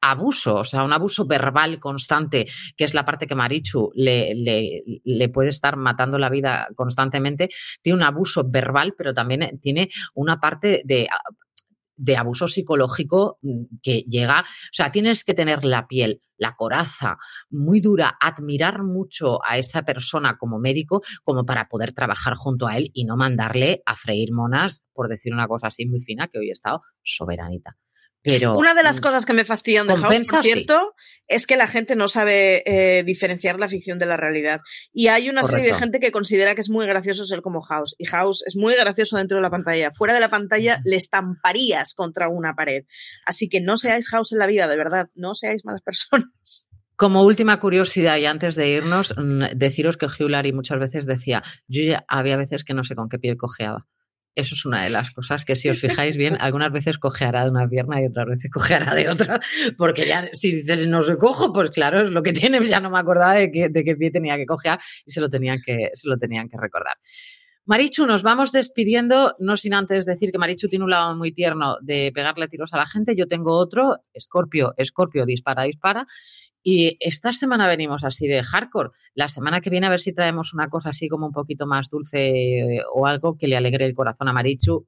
abuso, 0.00 0.56
o 0.56 0.64
sea, 0.64 0.84
un 0.84 0.92
abuso 0.92 1.26
verbal 1.26 1.78
constante, 1.78 2.46
que 2.76 2.84
es 2.84 2.94
la 2.94 3.04
parte 3.04 3.26
que 3.26 3.34
Marichu 3.34 3.90
le, 3.94 5.28
puede 5.32 5.50
estar 5.50 5.76
matando 5.76 6.18
la 6.18 6.30
vida 6.30 6.68
constantemente. 6.74 7.48
Tiene 7.82 7.96
un 7.96 8.04
abuso 8.04 8.44
verbal, 8.48 8.94
pero 8.96 9.14
también 9.14 9.58
tiene 9.60 9.90
una 10.14 10.40
parte 10.40 10.82
de 10.84 11.08
de 11.98 12.16
abuso 12.16 12.48
psicológico 12.48 13.38
mm, 13.42 13.64
que 13.82 14.02
llega, 14.08 14.40
o 14.40 14.72
sea, 14.72 14.90
tienes 14.90 15.24
que 15.24 15.34
tener 15.34 15.64
la 15.64 15.86
piel, 15.86 16.22
la 16.38 16.54
coraza 16.54 17.18
muy 17.50 17.80
dura, 17.80 18.16
admirar 18.20 18.84
mucho 18.84 19.40
a 19.44 19.58
esa 19.58 19.82
persona 19.82 20.38
como 20.38 20.58
médico 20.58 21.02
como 21.24 21.44
para 21.44 21.68
poder 21.68 21.92
trabajar 21.92 22.34
junto 22.36 22.66
a 22.66 22.76
él 22.76 22.90
y 22.94 23.04
no 23.04 23.16
mandarle 23.16 23.82
a 23.84 23.96
freír 23.96 24.32
monas, 24.32 24.84
por 24.92 25.08
decir 25.08 25.34
una 25.34 25.48
cosa 25.48 25.66
así 25.66 25.86
muy 25.86 26.00
fina, 26.00 26.28
que 26.28 26.38
hoy 26.38 26.48
he 26.50 26.52
estado 26.52 26.82
soberanita. 27.02 27.76
Pero 28.28 28.56
Una 28.56 28.74
de 28.74 28.82
las 28.82 29.00
cosas 29.00 29.26
que 29.26 29.32
me 29.32 29.44
fastidian 29.44 29.86
de 29.86 29.96
House, 29.96 30.28
por 30.30 30.42
sí. 30.42 30.50
cierto, 30.50 30.94
es 31.26 31.46
que 31.46 31.56
la 31.56 31.66
gente 31.66 31.96
no 31.96 32.08
sabe 32.08 32.62
eh, 32.66 33.02
diferenciar 33.04 33.58
la 33.58 33.68
ficción 33.68 33.98
de 33.98 34.06
la 34.06 34.16
realidad. 34.16 34.60
Y 34.92 35.08
hay 35.08 35.28
una 35.28 35.42
serie 35.42 35.66
de 35.66 35.74
gente 35.74 36.00
que 36.00 36.10
considera 36.12 36.54
que 36.54 36.60
es 36.60 36.70
muy 36.70 36.86
gracioso 36.86 37.24
ser 37.26 37.42
como 37.42 37.60
House. 37.60 37.94
Y 37.98 38.06
House 38.06 38.42
es 38.46 38.56
muy 38.56 38.74
gracioso 38.74 39.16
dentro 39.16 39.36
de 39.36 39.42
la 39.42 39.50
pantalla. 39.50 39.90
Fuera 39.92 40.14
de 40.14 40.20
la 40.20 40.30
pantalla 40.30 40.80
le 40.84 40.96
estamparías 40.96 41.94
contra 41.94 42.28
una 42.28 42.54
pared. 42.54 42.84
Así 43.26 43.48
que 43.48 43.60
no 43.60 43.76
seáis 43.76 44.08
House 44.08 44.32
en 44.32 44.38
la 44.38 44.46
vida, 44.46 44.68
de 44.68 44.76
verdad. 44.76 45.08
No 45.14 45.34
seáis 45.34 45.64
malas 45.64 45.82
personas. 45.82 46.68
Como 46.96 47.22
última 47.22 47.60
curiosidad 47.60 48.16
y 48.16 48.26
antes 48.26 48.56
de 48.56 48.70
irnos, 48.70 49.14
mm, 49.16 49.56
deciros 49.56 49.96
que 49.96 50.06
Hugh 50.06 50.30
Laurie 50.30 50.52
muchas 50.52 50.80
veces 50.80 51.06
decía, 51.06 51.44
yo 51.68 51.80
ya 51.82 52.04
había 52.08 52.36
veces 52.36 52.64
que 52.64 52.74
no 52.74 52.82
sé 52.82 52.96
con 52.96 53.08
qué 53.08 53.20
pie 53.20 53.36
cojeaba. 53.36 53.86
Eso 54.38 54.54
es 54.54 54.64
una 54.64 54.84
de 54.84 54.90
las 54.90 55.12
cosas 55.12 55.44
que 55.44 55.56
si 55.56 55.68
os 55.68 55.78
fijáis 55.80 56.16
bien, 56.16 56.36
algunas 56.40 56.70
veces 56.70 56.96
cojeará 56.96 57.44
de 57.44 57.50
una 57.50 57.68
pierna 57.68 58.00
y 58.00 58.06
otras 58.06 58.28
veces 58.28 58.50
cojeará 58.52 58.94
de 58.94 59.08
otra, 59.08 59.40
porque 59.76 60.06
ya 60.06 60.30
si 60.32 60.54
dices 60.54 60.86
no 60.86 61.02
se 61.02 61.18
cojo, 61.18 61.52
pues 61.52 61.70
claro, 61.70 62.02
es 62.02 62.10
lo 62.10 62.22
que 62.22 62.32
tiene, 62.32 62.64
ya 62.64 62.78
no 62.78 62.88
me 62.88 63.00
acordaba 63.00 63.34
de 63.34 63.50
qué, 63.50 63.68
de 63.68 63.82
qué 63.82 63.96
pie 63.96 64.12
tenía 64.12 64.36
que 64.36 64.46
cojear 64.46 64.78
y 65.04 65.10
se 65.10 65.20
lo 65.20 65.28
tenían 65.28 65.60
que, 65.66 65.90
se 65.94 66.08
lo 66.08 66.16
tenían 66.18 66.48
que 66.48 66.56
recordar. 66.56 66.94
Marichu, 67.64 68.06
nos 68.06 68.22
vamos 68.22 68.52
despidiendo, 68.52 69.34
no 69.40 69.56
sin 69.56 69.74
antes 69.74 70.06
decir 70.06 70.30
que 70.30 70.38
Marichu 70.38 70.68
tiene 70.68 70.84
un 70.84 70.90
lado 70.90 71.16
muy 71.16 71.32
tierno 71.32 71.76
de 71.82 72.12
pegarle 72.14 72.46
tiros 72.46 72.72
a 72.72 72.76
la 72.76 72.86
gente, 72.86 73.16
yo 73.16 73.26
tengo 73.26 73.56
otro, 73.56 73.98
Escorpio, 74.14 74.72
Escorpio, 74.76 75.26
dispara, 75.26 75.64
dispara. 75.64 76.06
Y 76.62 76.96
esta 77.00 77.32
semana 77.32 77.66
venimos 77.66 78.04
así 78.04 78.26
de 78.26 78.42
hardcore. 78.42 78.90
La 79.14 79.28
semana 79.28 79.60
que 79.60 79.70
viene 79.70 79.86
a 79.86 79.90
ver 79.90 80.00
si 80.00 80.12
traemos 80.12 80.52
una 80.52 80.68
cosa 80.68 80.90
así 80.90 81.08
como 81.08 81.26
un 81.26 81.32
poquito 81.32 81.66
más 81.66 81.88
dulce 81.88 82.76
eh, 82.78 82.82
o 82.94 83.06
algo 83.06 83.36
que 83.36 83.46
le 83.48 83.56
alegre 83.56 83.86
el 83.86 83.94
corazón 83.94 84.28
a 84.28 84.32
Marichu. 84.32 84.86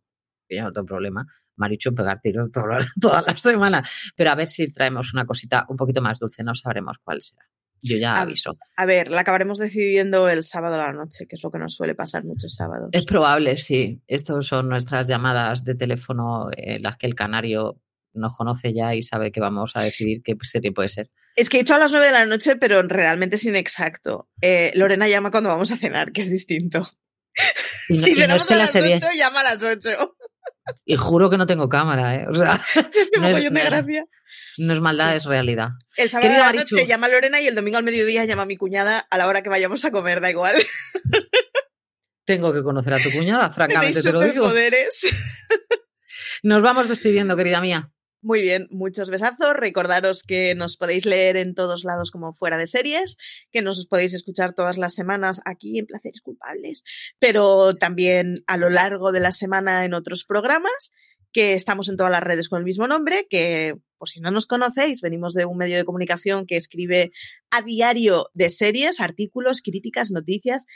Que 0.48 0.56
yo 0.56 0.62
no 0.64 0.72
tengo 0.72 0.86
problema. 0.86 1.26
Marichu 1.56 1.94
pegar 1.94 2.20
tiros 2.20 2.50
todas 3.00 3.26
las 3.26 3.40
semanas. 3.40 3.88
Pero 4.16 4.30
a 4.30 4.34
ver 4.34 4.48
si 4.48 4.72
traemos 4.72 5.14
una 5.14 5.24
cosita 5.26 5.64
un 5.68 5.76
poquito 5.76 6.02
más 6.02 6.18
dulce. 6.18 6.42
No 6.42 6.54
sabremos 6.54 6.96
cuál 7.02 7.22
será. 7.22 7.44
Yo 7.82 7.96
ya 7.96 8.12
A- 8.12 8.22
aviso. 8.22 8.52
A 8.76 8.84
ver, 8.84 9.08
la 9.08 9.20
acabaremos 9.22 9.58
decidiendo 9.58 10.28
el 10.28 10.42
sábado 10.42 10.74
a 10.74 10.78
la 10.88 10.92
noche, 10.92 11.26
que 11.26 11.36
es 11.36 11.42
lo 11.42 11.50
que 11.50 11.58
nos 11.58 11.74
suele 11.76 11.94
pasar 11.94 12.24
muchos 12.24 12.54
sábados. 12.54 12.90
Es 12.92 13.06
probable, 13.06 13.56
sí. 13.56 14.02
Estos 14.06 14.48
son 14.48 14.68
nuestras 14.68 15.08
llamadas 15.08 15.64
de 15.64 15.76
teléfono 15.76 16.48
en 16.54 16.82
las 16.82 16.98
que 16.98 17.06
el 17.06 17.14
canario 17.14 17.80
nos 18.12 18.36
conoce 18.36 18.74
ya 18.74 18.94
y 18.94 19.02
sabe 19.02 19.32
que 19.32 19.40
vamos 19.40 19.72
a 19.76 19.82
decidir 19.84 20.22
qué 20.22 20.36
serie 20.42 20.72
puede 20.72 20.90
ser. 20.90 21.10
Es 21.36 21.48
que 21.48 21.58
he 21.58 21.60
dicho 21.60 21.74
a 21.74 21.78
las 21.78 21.92
9 21.92 22.06
de 22.06 22.12
la 22.12 22.26
noche, 22.26 22.56
pero 22.56 22.82
realmente 22.82 23.36
es 23.36 23.44
inexacto. 23.44 24.28
Eh, 24.42 24.72
Lorena 24.74 25.08
llama 25.08 25.30
cuando 25.30 25.48
vamos 25.48 25.70
a 25.70 25.76
cenar, 25.76 26.12
que 26.12 26.20
es 26.22 26.30
distinto. 26.30 26.88
Y 27.88 27.96
no- 27.98 28.02
si 28.04 28.10
y 28.10 28.26
no 28.26 28.34
es 28.34 28.44
que 28.44 28.54
a 28.54 28.56
la 28.56 28.62
las 28.64 28.72
serie- 28.72 28.96
8, 28.96 29.08
llama 29.16 29.40
a 29.40 29.54
las 29.54 29.62
8. 29.62 30.16
Y 30.84 30.96
juro 30.96 31.30
que 31.30 31.38
no 31.38 31.46
tengo 31.46 31.68
cámara, 31.68 32.16
¿eh? 32.16 32.26
O 32.28 32.34
sea, 32.34 32.60
No 33.18 33.28
es- 33.28 33.42
de 33.52 33.60
gracia. 33.64 34.04
no 34.58 34.72
es 34.74 34.80
maldad, 34.80 35.12
Sí. 35.12 35.16
es 35.18 35.24
realidad. 35.24 35.68
El 35.96 36.10
sábado 36.10 36.32
a 36.34 36.38
la 36.38 36.44
Marichu. 36.46 36.74
noche 36.76 36.86
llama 36.86 37.06
a 37.06 37.10
Lorena 37.10 37.40
y 37.40 37.46
el 37.46 37.54
domingo 37.54 37.78
al 37.78 37.84
mediodía 37.84 38.24
llama 38.24 38.42
a 38.42 38.46
mi 38.46 38.56
cuñada 38.56 38.98
a 38.98 39.16
la 39.18 39.26
hora 39.26 39.42
que 39.42 39.48
vayamos 39.48 39.84
a 39.84 39.90
comer, 39.90 40.20
da 40.20 40.30
igual. 40.30 40.54
Tengo 42.26 42.52
que 42.52 42.62
conocer 42.62 42.94
a 42.94 42.98
tu 42.98 43.10
cuñada, 43.10 43.50
francamente 43.54 44.02
te 44.02 44.12
lo 44.12 44.20
digo. 44.20 44.52
Nos 46.42 46.62
vamos 46.62 46.88
despidiendo, 46.88 47.36
querida 47.36 47.60
mía. 47.60 47.90
Muy 48.22 48.42
bien, 48.42 48.68
muchos 48.70 49.08
besazos. 49.08 49.54
Recordaros 49.54 50.24
que 50.24 50.54
nos 50.54 50.76
podéis 50.76 51.06
leer 51.06 51.38
en 51.38 51.54
todos 51.54 51.84
lados 51.84 52.10
como 52.10 52.34
fuera 52.34 52.58
de 52.58 52.66
series, 52.66 53.16
que 53.50 53.62
nos 53.62 53.86
podéis 53.86 54.12
escuchar 54.12 54.54
todas 54.54 54.76
las 54.76 54.94
semanas 54.94 55.40
aquí 55.46 55.78
en 55.78 55.86
Placeres 55.86 56.20
Culpables, 56.20 56.84
pero 57.18 57.74
también 57.76 58.44
a 58.46 58.58
lo 58.58 58.68
largo 58.68 59.10
de 59.10 59.20
la 59.20 59.32
semana 59.32 59.86
en 59.86 59.94
otros 59.94 60.26
programas, 60.26 60.92
que 61.32 61.54
estamos 61.54 61.88
en 61.88 61.96
todas 61.96 62.12
las 62.12 62.22
redes 62.22 62.50
con 62.50 62.58
el 62.58 62.64
mismo 62.64 62.86
nombre, 62.86 63.26
que 63.30 63.76
por 63.96 64.10
si 64.10 64.20
no 64.20 64.30
nos 64.30 64.46
conocéis, 64.46 65.00
venimos 65.00 65.32
de 65.32 65.46
un 65.46 65.56
medio 65.56 65.76
de 65.76 65.84
comunicación 65.84 66.44
que 66.44 66.56
escribe 66.56 67.12
a 67.50 67.62
diario 67.62 68.28
de 68.34 68.50
series, 68.50 69.00
artículos, 69.00 69.62
críticas, 69.62 70.10
noticias, 70.10 70.66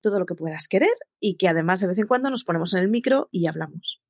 todo 0.00 0.20
lo 0.20 0.26
que 0.26 0.34
puedas 0.36 0.68
querer 0.68 0.94
y 1.18 1.36
que 1.36 1.48
además 1.48 1.80
de 1.80 1.88
vez 1.88 1.98
en 1.98 2.06
cuando 2.06 2.30
nos 2.30 2.44
ponemos 2.44 2.74
en 2.74 2.80
el 2.80 2.88
micro 2.88 3.28
y 3.32 3.46
hablamos. 3.46 4.02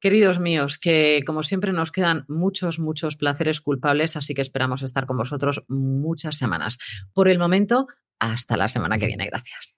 Queridos 0.00 0.38
míos, 0.38 0.78
que 0.78 1.22
como 1.26 1.42
siempre 1.42 1.72
nos 1.72 1.90
quedan 1.90 2.24
muchos, 2.28 2.78
muchos 2.78 3.16
placeres 3.16 3.60
culpables, 3.60 4.16
así 4.16 4.34
que 4.34 4.42
esperamos 4.42 4.82
estar 4.82 5.06
con 5.06 5.16
vosotros 5.16 5.64
muchas 5.68 6.36
semanas. 6.36 6.78
Por 7.12 7.28
el 7.28 7.38
momento, 7.38 7.86
hasta 8.18 8.56
la 8.56 8.68
semana 8.68 8.98
que 8.98 9.06
viene. 9.06 9.26
Gracias. 9.26 9.77